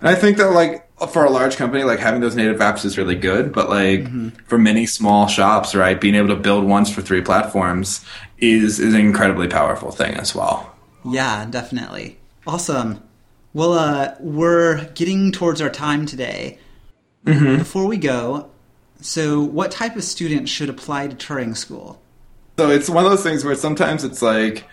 And 0.00 0.08
I 0.08 0.14
think 0.14 0.38
that 0.38 0.52
like 0.52 0.87
for 1.06 1.24
a 1.24 1.30
large 1.30 1.56
company, 1.56 1.84
like 1.84 2.00
having 2.00 2.20
those 2.20 2.34
native 2.34 2.58
apps 2.58 2.84
is 2.84 2.98
really 2.98 3.14
good, 3.14 3.52
but 3.52 3.68
like 3.68 4.08
for 4.48 4.58
many 4.58 4.86
small 4.86 5.28
shops, 5.28 5.74
right, 5.74 6.00
being 6.00 6.14
able 6.14 6.28
to 6.28 6.36
build 6.36 6.64
once 6.64 6.90
for 6.90 7.02
three 7.02 7.22
platforms 7.22 8.04
is 8.38 8.80
is 8.80 8.94
an 8.94 9.00
incredibly 9.00 9.48
powerful 9.48 9.90
thing 9.90 10.14
as 10.14 10.34
well. 10.34 10.74
Yeah, 11.04 11.46
definitely. 11.46 12.18
Awesome. 12.46 13.02
Well, 13.54 13.72
uh, 13.72 14.14
we're 14.20 14.84
getting 14.94 15.32
towards 15.32 15.60
our 15.60 15.70
time 15.70 16.06
today. 16.06 16.58
Before 17.24 17.86
we 17.86 17.98
go, 17.98 18.50
so 19.00 19.42
what 19.42 19.70
type 19.70 19.96
of 19.96 20.04
student 20.04 20.48
should 20.48 20.70
apply 20.70 21.08
to 21.08 21.16
Turing 21.16 21.56
School? 21.56 22.00
So 22.58 22.70
it's 22.70 22.88
one 22.88 23.04
of 23.04 23.10
those 23.10 23.22
things 23.22 23.44
where 23.44 23.54
sometimes 23.54 24.02
it's 24.02 24.22
like, 24.22 24.64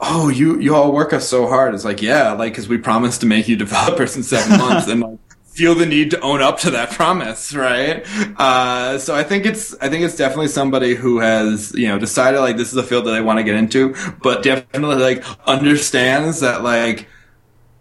oh, 0.00 0.28
you 0.28 0.58
you 0.60 0.74
all 0.74 0.92
work 0.92 1.12
us 1.12 1.28
so 1.28 1.46
hard. 1.48 1.74
It's 1.74 1.84
like, 1.84 2.00
yeah, 2.00 2.32
like 2.32 2.52
because 2.52 2.68
we 2.68 2.78
promised 2.78 3.20
to 3.22 3.26
make 3.26 3.48
you 3.48 3.56
developers 3.66 4.16
in 4.16 4.22
seven 4.22 4.58
months, 4.58 4.88
and 4.88 5.00
like 5.00 5.18
feel 5.56 5.74
the 5.74 5.86
need 5.86 6.10
to 6.10 6.20
own 6.20 6.42
up 6.42 6.58
to 6.60 6.70
that 6.70 6.90
promise, 6.92 7.54
right? 7.54 8.04
Uh, 8.38 8.98
so 8.98 9.14
I 9.14 9.22
think 9.24 9.46
it's 9.46 9.74
I 9.78 9.88
think 9.88 10.04
it's 10.04 10.16
definitely 10.16 10.48
somebody 10.48 10.94
who 10.94 11.18
has 11.18 11.72
you 11.74 11.88
know 11.88 11.98
decided 11.98 12.40
like 12.40 12.56
this 12.56 12.70
is 12.70 12.76
a 12.76 12.82
field 12.82 13.06
that 13.06 13.12
they 13.12 13.22
want 13.22 13.38
to 13.38 13.42
get 13.42 13.54
into, 13.54 13.94
but 14.22 14.42
definitely 14.42 14.96
like 14.96 15.24
understands 15.48 16.40
that 16.40 16.62
like 16.62 17.08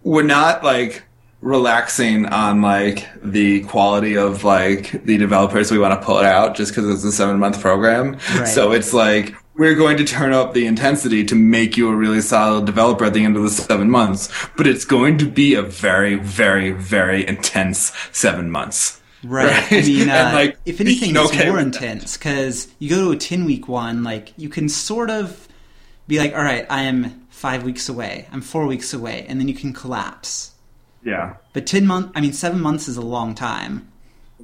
we're 0.04 0.24
not 0.24 0.64
like 0.64 1.04
relaxing 1.42 2.26
on 2.28 2.62
like 2.62 3.08
the 3.22 3.62
quality 3.66 4.18
of 4.18 4.44
like 4.44 5.04
the 5.06 5.18
developers 5.18 5.72
we 5.72 5.78
want 5.78 6.00
to 6.00 6.04
put 6.04 6.26
out 6.26 6.56
just 6.56 6.72
because 6.74 6.90
it's 6.90 7.04
a 7.04 7.12
seven 7.12 7.38
month 7.38 7.60
program. 7.60 8.14
Right. 8.14 8.48
So 8.48 8.72
it's 8.72 8.94
like 8.94 9.36
we're 9.58 9.76
going 9.76 9.98
to 9.98 10.04
turn 10.04 10.34
up 10.34 10.54
the 10.54 10.66
intensity 10.66 11.24
to 11.26 11.36
make 11.36 11.78
you 11.78 11.90
a 11.90 11.96
really 11.96 12.22
solid 12.22 12.66
developer 12.66 13.06
at 13.06 13.14
the 13.14 13.24
end 13.24 13.38
of 13.38 13.44
the 13.44 13.50
seven 13.50 13.90
months, 13.90 14.30
but 14.58 14.68
it's 14.68 14.86
going 14.86 15.18
to 15.18 15.30
be 15.30 15.54
a 15.54 15.62
very, 15.62 16.16
very, 16.16 16.72
very 16.72 17.26
intense 17.26 17.92
seven 18.12 18.52
months. 18.52 19.02
Right. 19.24 19.72
I 19.72 19.82
mean, 19.82 20.10
uh, 20.10 20.32
like, 20.34 20.58
if 20.66 20.82
anything, 20.82 21.16
it's 21.16 21.32
okay 21.32 21.50
more 21.50 21.60
intense 21.60 22.18
because 22.18 22.68
you 22.80 22.90
go 22.90 23.06
to 23.06 23.12
a 23.12 23.18
10 23.18 23.46
week 23.46 23.68
one, 23.68 24.04
like, 24.04 24.34
you 24.38 24.50
can 24.50 24.68
sort 24.68 25.10
of 25.10 25.48
be 26.08 26.20
like, 26.20 26.34
all 26.34 26.44
right, 26.44 26.66
I 26.70 26.84
am 26.84 27.26
five 27.30 27.64
weeks 27.64 27.90
away, 27.90 28.28
I'm 28.32 28.42
four 28.42 28.68
weeks 28.68 28.94
away, 28.94 29.26
and 29.28 29.40
then 29.40 29.48
you 29.48 29.56
can 29.56 29.74
collapse. 29.74 30.52
Yeah. 31.04 31.36
But 31.54 31.66
10 31.66 31.88
months, 31.88 32.12
I 32.16 32.22
mean, 32.22 32.34
seven 32.34 32.60
months 32.60 32.88
is 32.88 32.98
a 32.98 33.02
long 33.02 33.36
time. 33.36 33.92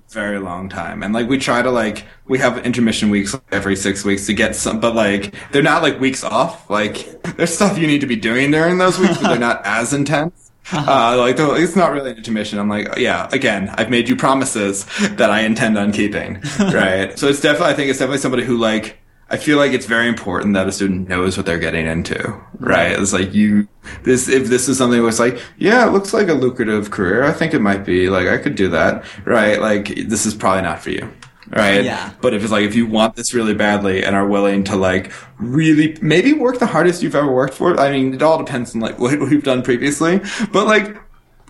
Very 0.09 0.39
long 0.39 0.69
time. 0.69 1.03
And 1.03 1.13
like 1.13 1.29
we 1.29 1.37
try 1.37 1.61
to 1.61 1.71
like 1.71 2.05
we 2.27 2.37
have 2.39 2.57
intermission 2.65 3.09
weeks 3.09 3.35
every 3.51 3.75
six 3.75 4.03
weeks 4.03 4.25
to 4.25 4.33
get 4.33 4.55
some 4.55 4.79
but 4.79 4.95
like 4.95 5.33
they're 5.51 5.63
not 5.63 5.81
like 5.81 5.99
weeks 5.99 6.23
off. 6.23 6.69
Like 6.69 7.23
there's 7.37 7.53
stuff 7.53 7.77
you 7.77 7.87
need 7.87 8.01
to 8.01 8.07
be 8.07 8.15
doing 8.15 8.51
during 8.51 8.77
those 8.77 8.99
weeks 8.99 9.17
but 9.17 9.29
they're 9.29 9.39
not 9.39 9.61
as 9.65 9.93
intense. 9.93 10.51
Uh, 10.73 11.15
like 11.17 11.35
it's 11.37 11.75
not 11.75 11.91
really 11.91 12.11
an 12.11 12.17
intermission. 12.17 12.59
I'm 12.59 12.69
like 12.69 12.97
yeah 12.97 13.27
again 13.31 13.69
i've 13.77 13.89
made 13.89 14.07
you 14.07 14.15
promises 14.15 14.85
that 15.15 15.29
i 15.31 15.41
intend 15.41 15.77
on 15.77 15.91
keeping 15.91 16.41
right? 16.59 17.17
So 17.17 17.27
it's 17.27 17.41
definitely 17.41 17.73
i 17.73 17.73
think 17.73 17.89
it's 17.89 17.99
definitely 17.99 18.19
somebody 18.19 18.43
who 18.43 18.57
like 18.57 19.00
I 19.31 19.37
feel 19.37 19.57
like 19.57 19.71
it's 19.71 19.85
very 19.85 20.09
important 20.09 20.55
that 20.55 20.67
a 20.67 20.73
student 20.73 21.07
knows 21.07 21.37
what 21.37 21.45
they're 21.45 21.57
getting 21.57 21.85
into, 21.85 22.37
right? 22.59 22.91
It's 22.91 23.13
like 23.13 23.33
you, 23.33 23.65
this, 24.03 24.27
if 24.27 24.47
this 24.47 24.67
is 24.67 24.77
something 24.77 24.99
where 24.99 25.07
it's 25.07 25.19
like, 25.19 25.41
yeah, 25.57 25.87
it 25.87 25.91
looks 25.91 26.13
like 26.13 26.27
a 26.27 26.33
lucrative 26.33 26.91
career. 26.91 27.23
I 27.23 27.31
think 27.31 27.53
it 27.53 27.59
might 27.59 27.85
be 27.85 28.09
like, 28.09 28.27
I 28.27 28.37
could 28.37 28.55
do 28.55 28.67
that, 28.69 29.05
right? 29.25 29.61
Like, 29.61 29.95
this 30.09 30.25
is 30.25 30.35
probably 30.35 30.63
not 30.63 30.81
for 30.81 30.89
you. 30.89 31.09
Right. 31.47 31.83
Yeah. 31.83 32.11
But 32.21 32.33
if 32.33 32.43
it's 32.43 32.51
like, 32.51 32.65
if 32.65 32.75
you 32.75 32.85
want 32.85 33.15
this 33.15 33.33
really 33.33 33.53
badly 33.53 34.03
and 34.03 34.17
are 34.17 34.27
willing 34.27 34.65
to 34.65 34.75
like 34.75 35.11
really 35.37 35.97
maybe 36.01 36.33
work 36.33 36.59
the 36.59 36.65
hardest 36.65 37.01
you've 37.01 37.15
ever 37.15 37.31
worked 37.31 37.53
for, 37.53 37.79
I 37.79 37.89
mean, 37.89 38.13
it 38.13 38.21
all 38.21 38.37
depends 38.37 38.75
on 38.75 38.81
like 38.81 38.99
what 38.99 39.17
we've 39.17 39.43
done 39.43 39.61
previously, 39.61 40.19
but 40.51 40.67
like, 40.67 40.97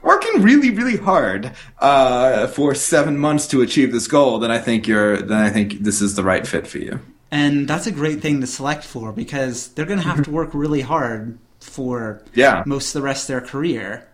working 0.04 0.42
really, 0.42 0.70
really 0.70 0.98
hard 0.98 1.52
uh, 1.80 2.48
for 2.48 2.74
seven 2.76 3.18
months 3.18 3.48
to 3.48 3.62
achieve 3.62 3.92
this 3.92 4.08
goal, 4.08 4.40
then 4.40 4.52
I 4.52 4.60
think 4.60 4.88
you're. 4.88 5.18
Then 5.18 5.40
I 5.40 5.50
think 5.50 5.80
this 5.80 6.02
is 6.02 6.16
the 6.16 6.24
right 6.24 6.46
fit 6.46 6.68
for 6.68 6.80
you. 6.80 7.00
And 7.32 7.68
that's 7.68 7.88
a 7.88 7.92
great 7.92 8.22
thing 8.22 8.42
to 8.42 8.48
select 8.48 8.84
for 8.84 9.12
because 9.14 9.70
they're 9.70 9.86
going 9.86 10.00
to 10.02 10.06
have 10.08 10.24
to 10.26 10.32
work 10.32 10.50
really 10.54 10.82
hard 10.82 11.38
for 11.62 12.22
Yeah. 12.34 12.64
most 12.66 12.94
of 12.94 13.02
the 13.02 13.06
rest 13.06 13.24
of 13.24 13.28
their 13.28 13.42
career, 13.42 14.06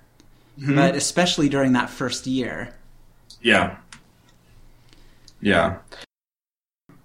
but 0.58 0.96
especially 0.96 1.50
during 1.50 1.74
that 1.74 1.90
first 1.90 2.28
year. 2.28 2.76
Yeah. 3.42 3.78
Yeah. 5.42 5.78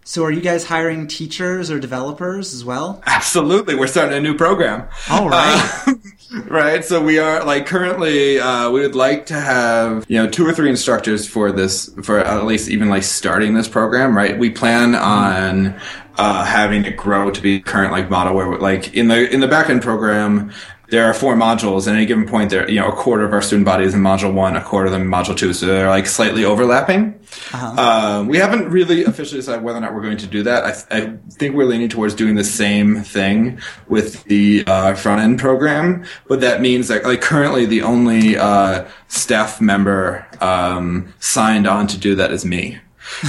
So, 0.05 0.25
are 0.25 0.31
you 0.31 0.41
guys 0.41 0.65
hiring 0.67 1.07
teachers 1.07 1.71
or 1.71 1.79
developers 1.79 2.53
as 2.53 2.65
well? 2.65 3.03
Absolutely. 3.07 3.75
We're 3.75 3.87
starting 3.87 4.17
a 4.17 4.21
new 4.21 4.37
program. 4.37 4.89
All 5.11 5.29
right. 5.29 5.83
Uh, 5.87 5.95
right. 6.47 6.85
So 6.85 7.03
we 7.03 7.19
are 7.19 7.45
like 7.45 7.67
currently, 7.67 8.39
uh, 8.39 8.71
we 8.71 8.81
would 8.81 8.95
like 8.95 9.27
to 9.27 9.35
have, 9.35 10.05
you 10.09 10.17
know, 10.17 10.29
two 10.29 10.47
or 10.47 10.53
three 10.53 10.71
instructors 10.71 11.27
for 11.27 11.53
this, 11.53 11.91
for 12.03 12.19
at 12.19 12.45
least 12.45 12.69
even 12.69 12.89
like 12.89 13.03
starting 13.03 13.55
this 13.55 13.69
program, 13.69 14.17
right? 14.17 14.39
We 14.39 14.51
plan 14.51 14.95
on, 14.95 15.79
uh, 16.17 16.45
having 16.45 16.85
it 16.85 16.97
grow 16.97 17.31
to 17.31 17.41
be 17.41 17.61
current 17.61 17.93
like 17.93 18.11
model 18.11 18.35
where 18.35 18.59
like 18.59 18.95
in 18.95 19.09
the, 19.09 19.33
in 19.33 19.41
the 19.41 19.49
backend 19.49 19.83
program, 19.83 20.53
there 20.93 21.07
are 21.07 21.15
four 21.15 21.35
modules. 21.35 21.87
and 21.87 21.97
At 21.97 22.01
any 22.01 22.07
given 22.07 22.29
point, 22.29 22.51
there, 22.51 22.71
you 22.71 22.79
know, 22.79 22.89
a 22.89 22.93
quarter 22.93 23.25
of 23.25 23.33
our 23.33 23.41
student 23.41 23.65
body 23.65 23.87
is 23.87 23.95
in 23.95 24.01
module 24.03 24.35
one, 24.35 24.57
a 24.57 24.63
quarter 24.63 24.87
of 24.87 24.93
them 24.93 25.01
in 25.01 25.09
module 25.09 25.35
two. 25.35 25.55
So 25.55 25.65
they're 25.65 25.89
like 25.89 26.07
slightly 26.07 26.45
overlapping. 26.45 27.19
Uh, 27.55 28.27
we 28.29 28.37
haven't 28.37 28.69
really 28.69 29.03
officially 29.05 29.41
decided 29.41 29.65
whether 29.65 29.79
or 29.79 29.81
not 29.81 29.95
we're 29.95 30.03
going 30.03 30.19
to 30.19 30.27
do 30.27 30.43
that. 30.43 30.87
I, 30.91 30.99
I 30.99 31.17
think 31.31 31.55
we're 31.55 31.65
leaning 31.65 31.89
towards 31.89 32.15
doing 32.15 32.35
the 32.35 32.45
same 32.45 33.03
thing 33.03 33.59
with 33.89 34.23
the 34.25 34.65
uh, 34.67 34.95
front 34.95 35.23
end 35.23 35.39
program, 35.39 36.05
but 36.29 36.43
that 36.43 36.61
means 36.61 36.89
that 36.89 37.05
like 37.05 37.23
currently 37.23 37.65
the 37.65 37.81
only 37.81 38.37
uh, 38.37 38.85
staff 39.09 39.63
member 39.63 40.27
um, 40.43 41.15
signed 41.21 41.67
on 41.67 41.87
to 41.87 41.97
do 41.97 42.15
that 42.17 42.33
is 42.33 42.45
me. 42.45 42.79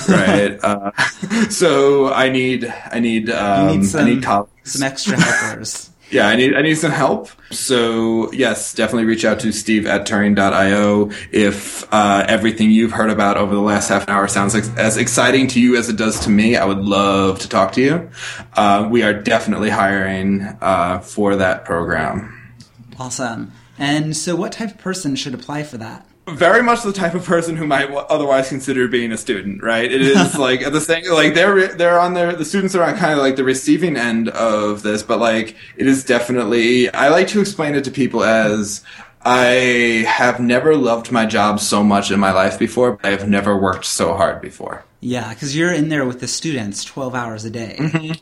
right. 0.09 0.59
uh, 0.63 0.91
so 1.49 2.11
I 2.11 2.27
need 2.27 2.65
I 2.91 2.99
need 2.99 3.29
um, 3.29 3.67
need 3.67 3.79
I 3.79 3.83
some, 3.83 4.05
need 4.05 4.21
colleagues. 4.21 4.73
some 4.73 4.83
extra 4.83 5.17
helpers. 5.17 5.91
Yeah, 6.13 6.27
I 6.27 6.35
need 6.35 6.55
I 6.55 6.61
need 6.61 6.75
some 6.75 6.91
help. 6.91 7.29
So 7.49 8.31
yes, 8.31 8.75
definitely 8.75 9.05
reach 9.05 9.25
out 9.25 9.39
to 9.39 9.51
Steve 9.51 9.87
at 9.87 10.05
Turing.io 10.05 11.09
if 11.31 11.91
uh, 11.91 12.23
everything 12.27 12.69
you've 12.69 12.91
heard 12.91 13.09
about 13.09 13.37
over 13.37 13.55
the 13.55 13.61
last 13.61 13.89
half 13.89 14.03
an 14.03 14.13
hour 14.13 14.27
sounds 14.27 14.53
like, 14.53 14.65
as 14.77 14.95
exciting 14.97 15.47
to 15.47 15.59
you 15.59 15.75
as 15.75 15.89
it 15.89 15.97
does 15.97 16.19
to 16.21 16.29
me. 16.29 16.55
I 16.55 16.65
would 16.65 16.85
love 16.85 17.39
to 17.39 17.49
talk 17.49 17.71
to 17.73 17.81
you. 17.81 18.11
Uh, 18.53 18.87
we 18.91 19.01
are 19.01 19.13
definitely 19.13 19.71
hiring 19.71 20.43
uh, 20.61 20.99
for 20.99 21.35
that 21.37 21.65
program. 21.65 22.53
awesome. 22.99 23.51
And 23.79 24.15
so, 24.15 24.35
what 24.35 24.51
type 24.51 24.69
of 24.69 24.77
person 24.77 25.15
should 25.15 25.33
apply 25.33 25.63
for 25.63 25.77
that? 25.77 26.05
Very 26.27 26.63
much 26.63 26.83
the 26.83 26.93
type 26.93 27.13
of 27.13 27.25
person 27.25 27.57
who 27.57 27.67
might 27.67 27.89
otherwise 27.91 28.49
consider 28.49 28.87
being 28.87 29.11
a 29.11 29.17
student, 29.17 29.61
right? 29.61 29.91
It 29.91 30.01
is 30.01 30.35
like 30.37 30.61
at 30.61 30.73
the 30.73 30.81
same, 30.81 31.03
like 31.11 31.33
they're 31.33 31.67
they're 31.69 31.99
on 31.99 32.13
their 32.13 32.35
the 32.35 32.45
students 32.45 32.75
are 32.75 32.83
on 32.83 32.95
kind 32.95 33.13
of 33.13 33.19
like 33.19 33.35
the 33.35 33.43
receiving 33.43 33.97
end 33.97 34.29
of 34.29 34.83
this, 34.83 35.03
but 35.03 35.19
like 35.19 35.55
it 35.77 35.87
is 35.87 36.03
definitely. 36.03 36.89
I 36.93 37.09
like 37.09 37.27
to 37.29 37.41
explain 37.41 37.75
it 37.75 37.83
to 37.85 37.91
people 37.91 38.23
as. 38.23 38.83
I 39.25 40.03
have 40.05 40.41
never 40.41 40.75
loved 40.75 41.09
my 41.09 41.25
job 41.25 41.61
so 41.61 41.81
much 41.81 42.11
in 42.11 42.19
my 42.19 42.33
life 42.33 42.59
before, 42.59 42.97
but 42.97 43.05
I 43.05 43.11
have 43.11 43.29
never 43.29 43.55
worked 43.55 43.85
so 43.85 44.17
hard 44.17 44.41
before. 44.41 44.83
Yeah, 44.99 45.29
because 45.29 45.55
you're 45.55 45.71
in 45.71 45.87
there 45.87 46.05
with 46.05 46.19
the 46.19 46.27
students 46.27 46.83
12 46.83 47.15
hours 47.15 47.45
a 47.45 47.49
day. 47.49 47.77
Mm-hmm. 47.79 48.13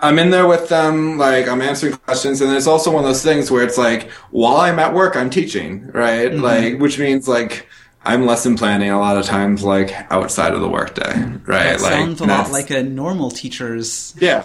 I'm 0.00 0.18
in 0.18 0.30
there 0.30 0.46
with 0.46 0.68
them, 0.68 1.18
like 1.18 1.48
I'm 1.48 1.60
answering 1.60 1.94
questions, 1.94 2.40
and 2.40 2.52
it's 2.52 2.66
also 2.66 2.90
one 2.92 3.04
of 3.04 3.08
those 3.08 3.22
things 3.22 3.50
where 3.50 3.64
it's 3.64 3.78
like 3.78 4.10
while 4.30 4.58
I'm 4.58 4.78
at 4.78 4.94
work, 4.94 5.16
I'm 5.16 5.30
teaching, 5.30 5.88
right? 5.88 6.30
Mm-hmm. 6.30 6.42
Like, 6.42 6.78
which 6.78 6.98
means 6.98 7.26
like 7.26 7.66
I'm 8.04 8.24
lesson 8.26 8.56
planning 8.56 8.90
a 8.90 8.98
lot 8.98 9.16
of 9.16 9.26
times, 9.26 9.64
like 9.64 9.92
outside 10.12 10.54
of 10.54 10.60
the 10.60 10.68
workday, 10.68 11.22
right? 11.46 11.78
That 11.78 11.80
like 11.80 11.92
sounds 11.92 12.20
a 12.20 12.26
lot 12.26 12.50
like 12.52 12.70
a 12.70 12.82
normal 12.82 13.30
teacher's. 13.30 14.14
yeah, 14.20 14.44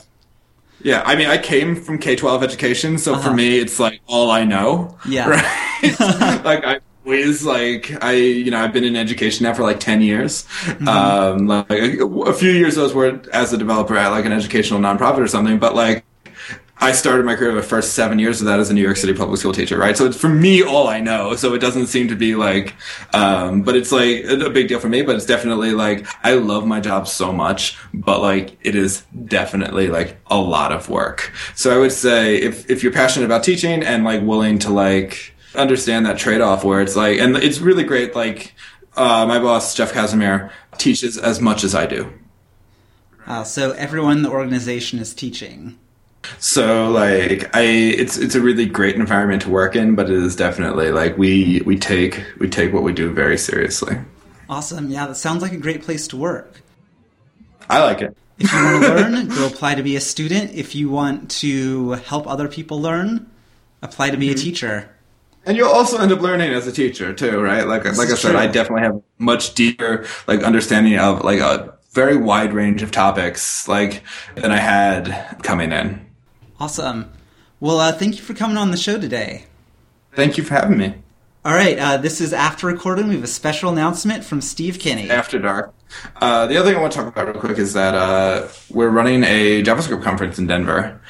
yeah. 0.81 1.03
I 1.05 1.15
mean, 1.15 1.27
I 1.27 1.37
came 1.37 1.75
from 1.75 1.99
K-12 1.99 2.43
education, 2.43 2.97
so 2.97 3.13
for 3.13 3.19
uh-huh. 3.27 3.33
me, 3.33 3.59
it's 3.59 3.79
like 3.79 4.01
all 4.07 4.31
I 4.31 4.43
know, 4.45 4.97
Yeah. 5.07 5.29
right? 5.83 5.99
like 6.43 6.65
I 6.65 6.79
always 7.05 7.43
like 7.43 8.03
I, 8.03 8.13
you 8.13 8.51
know, 8.51 8.59
I've 8.59 8.73
been 8.73 8.83
in 8.83 8.95
education 8.95 9.43
now 9.43 9.53
for 9.53 9.63
like 9.63 9.79
ten 9.79 10.01
years. 10.01 10.45
Um, 10.87 11.47
like 11.47 11.69
a, 11.71 12.03
a 12.03 12.33
few 12.33 12.51
years 12.51 12.75
those 12.75 12.93
were 12.93 13.21
as 13.31 13.53
a 13.53 13.57
developer 13.57 13.95
at 13.95 14.09
like 14.09 14.25
an 14.25 14.31
educational 14.31 14.79
nonprofit 14.79 15.19
or 15.19 15.27
something, 15.27 15.57
but 15.57 15.75
like 15.75 16.03
I 16.83 16.91
started 16.91 17.25
my 17.25 17.35
career 17.35 17.53
the 17.53 17.63
first 17.63 17.93
seven 17.93 18.19
years 18.19 18.41
of 18.41 18.47
that 18.47 18.59
as 18.59 18.69
a 18.69 18.73
New 18.73 18.81
York 18.81 18.97
City 18.97 19.13
public 19.13 19.39
school 19.39 19.53
teacher, 19.53 19.77
right? 19.77 19.95
So 19.95 20.05
it's 20.05 20.17
for 20.17 20.27
me 20.27 20.63
all 20.63 20.89
I 20.89 20.99
know. 20.99 21.35
So 21.35 21.53
it 21.53 21.59
doesn't 21.59 21.87
seem 21.87 22.09
to 22.09 22.15
be 22.15 22.35
like, 22.35 22.75
um, 23.13 23.61
but 23.61 23.77
it's 23.77 23.91
like 23.91 24.25
a 24.25 24.49
big 24.49 24.67
deal 24.67 24.79
for 24.79 24.89
me. 24.89 25.01
But 25.01 25.15
it's 25.15 25.25
definitely 25.25 25.71
like 25.71 26.05
I 26.25 26.33
love 26.33 26.67
my 26.67 26.81
job 26.81 27.07
so 27.07 27.31
much, 27.31 27.77
but 27.93 28.21
like 28.21 28.57
it 28.61 28.75
is 28.75 29.03
definitely 29.25 29.87
like 29.87 30.17
a 30.27 30.37
lot 30.37 30.73
of 30.73 30.89
work. 30.89 31.31
So 31.55 31.73
I 31.73 31.77
would 31.79 31.93
say 31.93 32.35
if 32.35 32.69
if 32.69 32.83
you're 32.83 32.91
passionate 32.91 33.27
about 33.27 33.43
teaching 33.43 33.81
and 33.83 34.03
like 34.03 34.21
willing 34.21 34.59
to 34.59 34.69
like 34.69 35.32
understand 35.55 36.05
that 36.05 36.17
trade 36.17 36.41
off 36.41 36.63
where 36.63 36.81
it's 36.81 36.95
like, 36.95 37.19
and 37.19 37.35
it's 37.37 37.59
really 37.59 37.83
great. 37.83 38.15
Like 38.15 38.53
uh, 38.95 39.25
my 39.25 39.39
boss 39.39 39.75
Jeff 39.75 39.93
Casimir 39.93 40.51
teaches 40.77 41.17
as 41.17 41.39
much 41.39 41.63
as 41.63 41.75
I 41.75 41.85
do. 41.85 42.11
Uh, 43.25 43.43
so 43.43 43.71
everyone 43.71 44.17
in 44.17 44.23
the 44.23 44.29
organization 44.29 44.99
is 44.99 45.13
teaching. 45.13 45.77
So 46.39 46.89
like 46.89 47.53
I 47.55 47.61
it's 47.61 48.17
it's 48.17 48.35
a 48.35 48.41
really 48.41 48.65
great 48.65 48.95
environment 48.95 49.41
to 49.43 49.49
work 49.49 49.75
in, 49.75 49.95
but 49.95 50.09
it 50.09 50.15
is 50.15 50.35
definitely 50.35 50.91
like 50.91 51.17
we 51.17 51.61
we 51.65 51.77
take 51.77 52.23
we 52.39 52.49
take 52.49 52.73
what 52.73 52.83
we 52.83 52.93
do 52.93 53.11
very 53.11 53.37
seriously. 53.37 53.97
Awesome. 54.49 54.89
Yeah, 54.89 55.07
that 55.07 55.15
sounds 55.15 55.41
like 55.41 55.51
a 55.51 55.57
great 55.57 55.83
place 55.83 56.07
to 56.09 56.17
work. 56.17 56.61
I 57.69 57.81
like 57.81 58.01
it. 58.01 58.15
If 58.37 58.51
you 58.51 58.63
want 58.63 58.83
to 58.83 58.89
learn, 58.95 59.27
go 59.29 59.47
apply 59.47 59.75
to 59.75 59.83
be 59.83 59.95
a 59.95 60.01
student. 60.01 60.51
If 60.53 60.75
you 60.75 60.89
want 60.89 61.31
to 61.31 61.91
help 61.91 62.27
other 62.27 62.47
people 62.47 62.81
learn, 62.81 63.29
apply 63.81 64.09
to 64.09 64.17
be 64.17 64.31
a 64.31 64.35
teacher. 64.35 64.89
And 65.45 65.57
you'll 65.57 65.69
also 65.69 65.97
end 65.97 66.11
up 66.11 66.21
learning 66.21 66.53
as 66.53 66.67
a 66.67 66.71
teacher 66.71 67.13
too, 67.13 67.41
right? 67.41 67.67
Like 67.67 67.83
like 67.85 68.09
I 68.09 68.15
said, 68.15 68.31
true. 68.31 68.37
I 68.37 68.47
definitely 68.47 68.83
have 68.83 69.01
much 69.17 69.55
deeper 69.55 70.05
like 70.27 70.41
understanding 70.43 70.97
of 70.97 71.23
like 71.23 71.39
a 71.39 71.73
very 71.91 72.15
wide 72.17 72.53
range 72.53 72.81
of 72.81 72.91
topics 72.91 73.67
like 73.67 74.03
than 74.35 74.51
I 74.51 74.57
had 74.57 75.37
coming 75.43 75.71
in. 75.71 76.05
Awesome. 76.59 77.11
Well, 77.59 77.79
uh, 77.79 77.91
thank 77.91 78.15
you 78.15 78.21
for 78.21 78.33
coming 78.33 78.57
on 78.57 78.71
the 78.71 78.77
show 78.77 78.99
today. 78.99 79.45
Thank 80.13 80.37
you 80.37 80.43
for 80.43 80.53
having 80.53 80.77
me. 80.77 80.95
All 81.45 81.53
right, 81.53 81.77
uh, 81.77 81.97
this 81.97 82.21
is 82.21 82.31
after 82.31 82.67
recording. 82.67 83.09
We 83.09 83.15
have 83.15 83.23
a 83.23 83.27
special 83.27 83.69
announcement 83.69 84.23
from 84.23 84.39
Steve 84.39 84.79
Kinney. 84.79 85.09
After 85.09 85.39
dark. 85.39 85.73
Uh, 86.21 86.47
the 86.47 86.57
other 86.57 86.69
thing 86.69 86.77
I 86.77 86.81
want 86.81 86.93
to 86.93 86.99
talk 86.99 87.07
about 87.07 87.27
real 87.27 87.39
quick 87.39 87.57
is 87.57 87.73
that 87.73 87.93
uh, 87.93 88.47
we're 88.69 88.89
running 88.89 89.23
a 89.25 89.61
JavaScript 89.61 90.03
conference 90.03 90.39
in 90.39 90.47
Denver 90.47 91.01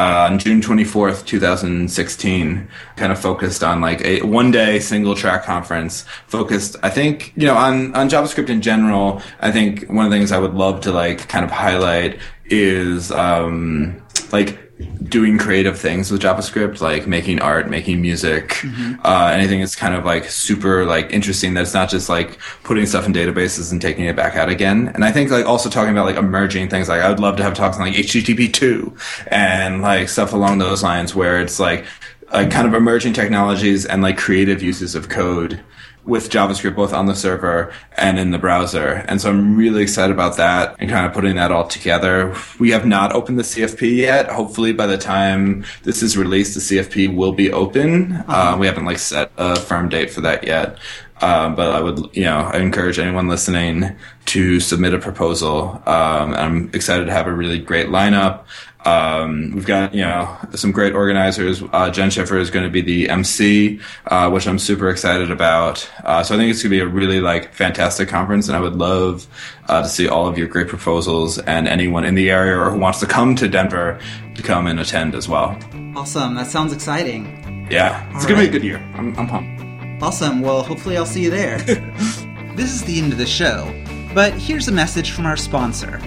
uh, 0.00 0.28
on 0.30 0.38
June 0.38 0.62
24th, 0.62 1.26
2016, 1.26 2.68
kind 2.96 3.12
of 3.12 3.18
focused 3.18 3.62
on 3.62 3.82
like 3.82 4.00
a 4.00 4.22
one 4.22 4.50
day 4.50 4.80
single 4.80 5.14
track 5.14 5.44
conference 5.44 6.06
focused, 6.26 6.74
I 6.82 6.88
think, 6.88 7.34
you 7.36 7.46
know, 7.46 7.54
on, 7.54 7.94
on 7.94 8.08
JavaScript 8.08 8.48
in 8.48 8.62
general. 8.62 9.20
I 9.40 9.52
think 9.52 9.90
one 9.90 10.06
of 10.06 10.10
the 10.10 10.16
things 10.16 10.32
I 10.32 10.38
would 10.38 10.54
love 10.54 10.80
to 10.82 10.92
like 10.92 11.28
kind 11.28 11.44
of 11.44 11.50
highlight 11.50 12.18
is, 12.46 13.12
um, 13.12 14.00
like 14.32 14.69
doing 15.04 15.38
creative 15.38 15.78
things 15.78 16.10
with 16.10 16.22
JavaScript, 16.22 16.80
like 16.80 17.06
making 17.06 17.40
art, 17.40 17.68
making 17.68 18.00
music, 18.00 18.48
mm-hmm. 18.48 18.94
uh, 19.04 19.30
anything 19.32 19.60
that's 19.60 19.76
kind 19.76 19.94
of 19.94 20.04
like 20.04 20.24
super 20.24 20.84
like 20.84 21.12
interesting. 21.12 21.54
That's 21.54 21.74
not 21.74 21.90
just 21.90 22.08
like 22.08 22.38
putting 22.62 22.86
stuff 22.86 23.06
in 23.06 23.12
databases 23.12 23.72
and 23.72 23.80
taking 23.80 24.04
it 24.04 24.16
back 24.16 24.36
out 24.36 24.48
again. 24.48 24.88
And 24.94 25.04
I 25.04 25.12
think 25.12 25.30
like 25.30 25.46
also 25.46 25.68
talking 25.68 25.92
about 25.92 26.06
like 26.06 26.16
emerging 26.16 26.68
things. 26.68 26.88
Like 26.88 27.00
I 27.00 27.08
would 27.08 27.20
love 27.20 27.36
to 27.36 27.42
have 27.42 27.54
talks 27.54 27.76
on 27.76 27.82
like 27.82 27.94
HTTP 27.94 28.52
two 28.52 28.96
and 29.26 29.82
like 29.82 30.08
stuff 30.08 30.32
along 30.32 30.58
those 30.58 30.82
lines 30.82 31.14
where 31.14 31.40
it's 31.40 31.58
like 31.60 31.84
like 32.32 32.50
kind 32.50 32.66
of 32.66 32.74
emerging 32.74 33.12
technologies 33.12 33.84
and 33.84 34.02
like 34.02 34.16
creative 34.16 34.62
uses 34.62 34.94
of 34.94 35.08
code 35.08 35.60
with 36.04 36.30
JavaScript 36.30 36.76
both 36.76 36.92
on 36.92 37.06
the 37.06 37.14
server 37.14 37.72
and 37.96 38.18
in 38.18 38.30
the 38.30 38.38
browser. 38.38 39.04
And 39.08 39.20
so 39.20 39.30
I'm 39.30 39.56
really 39.56 39.82
excited 39.82 40.12
about 40.12 40.36
that 40.36 40.76
and 40.78 40.90
kind 40.90 41.06
of 41.06 41.12
putting 41.12 41.36
that 41.36 41.52
all 41.52 41.66
together. 41.66 42.34
We 42.58 42.70
have 42.70 42.86
not 42.86 43.12
opened 43.12 43.38
the 43.38 43.42
CFP 43.42 43.96
yet. 43.96 44.28
Hopefully 44.28 44.72
by 44.72 44.86
the 44.86 44.98
time 44.98 45.64
this 45.82 46.02
is 46.02 46.16
released, 46.16 46.54
the 46.54 46.60
CFP 46.60 47.14
will 47.14 47.32
be 47.32 47.52
open. 47.52 48.12
Uh, 48.26 48.56
we 48.58 48.66
haven't 48.66 48.84
like 48.84 48.98
set 48.98 49.30
a 49.36 49.56
firm 49.56 49.88
date 49.88 50.10
for 50.10 50.20
that 50.22 50.44
yet. 50.44 50.78
Um, 51.22 51.54
but 51.54 51.68
I 51.74 51.80
would, 51.80 52.16
you 52.16 52.24
know, 52.24 52.38
I 52.38 52.58
encourage 52.58 52.98
anyone 52.98 53.28
listening 53.28 53.94
to 54.26 54.60
submit 54.60 54.94
a 54.94 54.98
proposal. 54.98 55.82
Um, 55.86 56.34
I'm 56.34 56.70
excited 56.72 57.04
to 57.06 57.12
have 57.12 57.26
a 57.26 57.32
really 57.32 57.58
great 57.58 57.88
lineup. 57.88 58.44
Um, 58.84 59.52
we've 59.54 59.66
got, 59.66 59.94
you 59.94 60.02
know, 60.02 60.36
some 60.54 60.72
great 60.72 60.94
organizers. 60.94 61.62
Uh, 61.72 61.90
Jenn 61.90 62.10
Schiffer 62.10 62.38
is 62.38 62.50
going 62.50 62.64
to 62.64 62.70
be 62.70 62.80
the 62.80 63.10
MC, 63.10 63.80
uh, 64.06 64.30
which 64.30 64.46
I'm 64.46 64.58
super 64.58 64.88
excited 64.88 65.30
about. 65.30 65.88
Uh, 66.04 66.22
so 66.22 66.34
I 66.34 66.38
think 66.38 66.50
it's 66.50 66.62
going 66.62 66.70
to 66.70 66.76
be 66.76 66.80
a 66.80 66.86
really 66.86 67.20
like 67.20 67.52
fantastic 67.52 68.08
conference 68.08 68.48
and 68.48 68.56
I 68.56 68.60
would 68.60 68.76
love, 68.76 69.26
uh, 69.68 69.82
to 69.82 69.88
see 69.88 70.08
all 70.08 70.26
of 70.26 70.38
your 70.38 70.48
great 70.48 70.68
proposals 70.68 71.38
and 71.38 71.68
anyone 71.68 72.04
in 72.04 72.14
the 72.14 72.30
area 72.30 72.58
or 72.58 72.70
who 72.70 72.78
wants 72.78 73.00
to 73.00 73.06
come 73.06 73.36
to 73.36 73.48
Denver 73.48 74.00
to 74.34 74.42
come 74.42 74.66
and 74.66 74.80
attend 74.80 75.14
as 75.14 75.28
well. 75.28 75.58
Awesome. 75.94 76.34
That 76.34 76.46
sounds 76.46 76.72
exciting. 76.72 77.68
Yeah. 77.70 78.08
It's 78.16 78.24
going 78.24 78.40
to 78.40 78.44
be 78.44 78.48
a 78.48 78.52
good 78.52 78.64
year. 78.64 78.78
I'm, 78.94 79.16
I'm 79.18 79.28
pumped. 79.28 80.02
Awesome. 80.02 80.40
Well, 80.40 80.62
hopefully 80.62 80.96
I'll 80.96 81.04
see 81.04 81.22
you 81.22 81.30
there. 81.30 81.58
this 82.56 82.72
is 82.72 82.82
the 82.84 82.98
end 82.98 83.12
of 83.12 83.18
the 83.18 83.26
show, 83.26 83.70
but 84.14 84.32
here's 84.32 84.68
a 84.68 84.72
message 84.72 85.10
from 85.10 85.26
our 85.26 85.36
sponsor. 85.36 86.00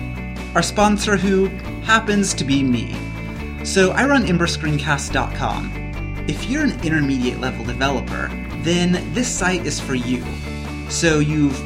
Our 0.56 0.62
sponsor 0.62 1.18
who 1.18 1.48
happens 1.84 2.34
to 2.36 2.44
be 2.44 2.62
me. 2.62 2.96
So 3.66 3.92
I 3.92 4.06
run 4.06 4.26
EmberScreencast.com. 4.26 6.26
If 6.28 6.46
you're 6.46 6.64
an 6.64 6.80
intermediate 6.86 7.40
level 7.40 7.66
developer, 7.66 8.30
then 8.62 9.14
this 9.14 9.28
site 9.28 9.66
is 9.66 9.80
for 9.80 9.96
you. 9.96 10.24
So 10.90 11.20
you've 11.20 11.60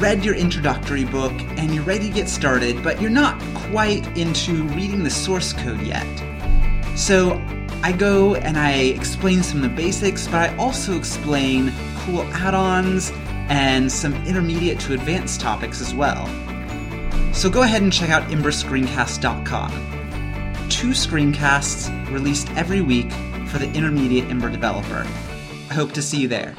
read 0.00 0.24
your 0.24 0.36
introductory 0.36 1.04
book 1.04 1.32
and 1.56 1.74
you're 1.74 1.84
ready 1.84 2.08
to 2.08 2.14
get 2.14 2.28
started, 2.28 2.82
but 2.84 3.00
you're 3.00 3.10
not 3.10 3.40
quite 3.54 4.06
into 4.16 4.62
reading 4.68 5.02
the 5.02 5.10
source 5.10 5.52
code 5.52 5.82
yet. 5.82 6.06
So 6.94 7.42
I 7.82 7.90
go 7.90 8.36
and 8.36 8.56
I 8.56 8.72
explain 8.72 9.42
some 9.42 9.62
of 9.62 9.70
the 9.70 9.76
basics, 9.76 10.26
but 10.26 10.50
I 10.50 10.56
also 10.56 10.96
explain 10.96 11.72
cool 11.98 12.22
add 12.32 12.54
ons 12.54 13.12
and 13.48 13.90
some 13.90 14.14
intermediate 14.24 14.78
to 14.80 14.94
advanced 14.94 15.40
topics 15.40 15.80
as 15.80 15.94
well. 15.94 16.28
So 17.34 17.50
go 17.50 17.62
ahead 17.62 17.82
and 17.82 17.92
check 17.92 18.10
out 18.10 18.22
emberscreencast.com. 18.30 19.70
Two 20.70 20.90
screencasts 20.90 22.12
released 22.12 22.48
every 22.52 22.80
week 22.80 23.12
for 23.48 23.58
the 23.58 23.70
intermediate 23.72 24.30
Ember 24.30 24.48
developer. 24.48 25.04
I 25.68 25.74
hope 25.74 25.92
to 25.92 26.02
see 26.02 26.20
you 26.20 26.28
there. 26.28 26.54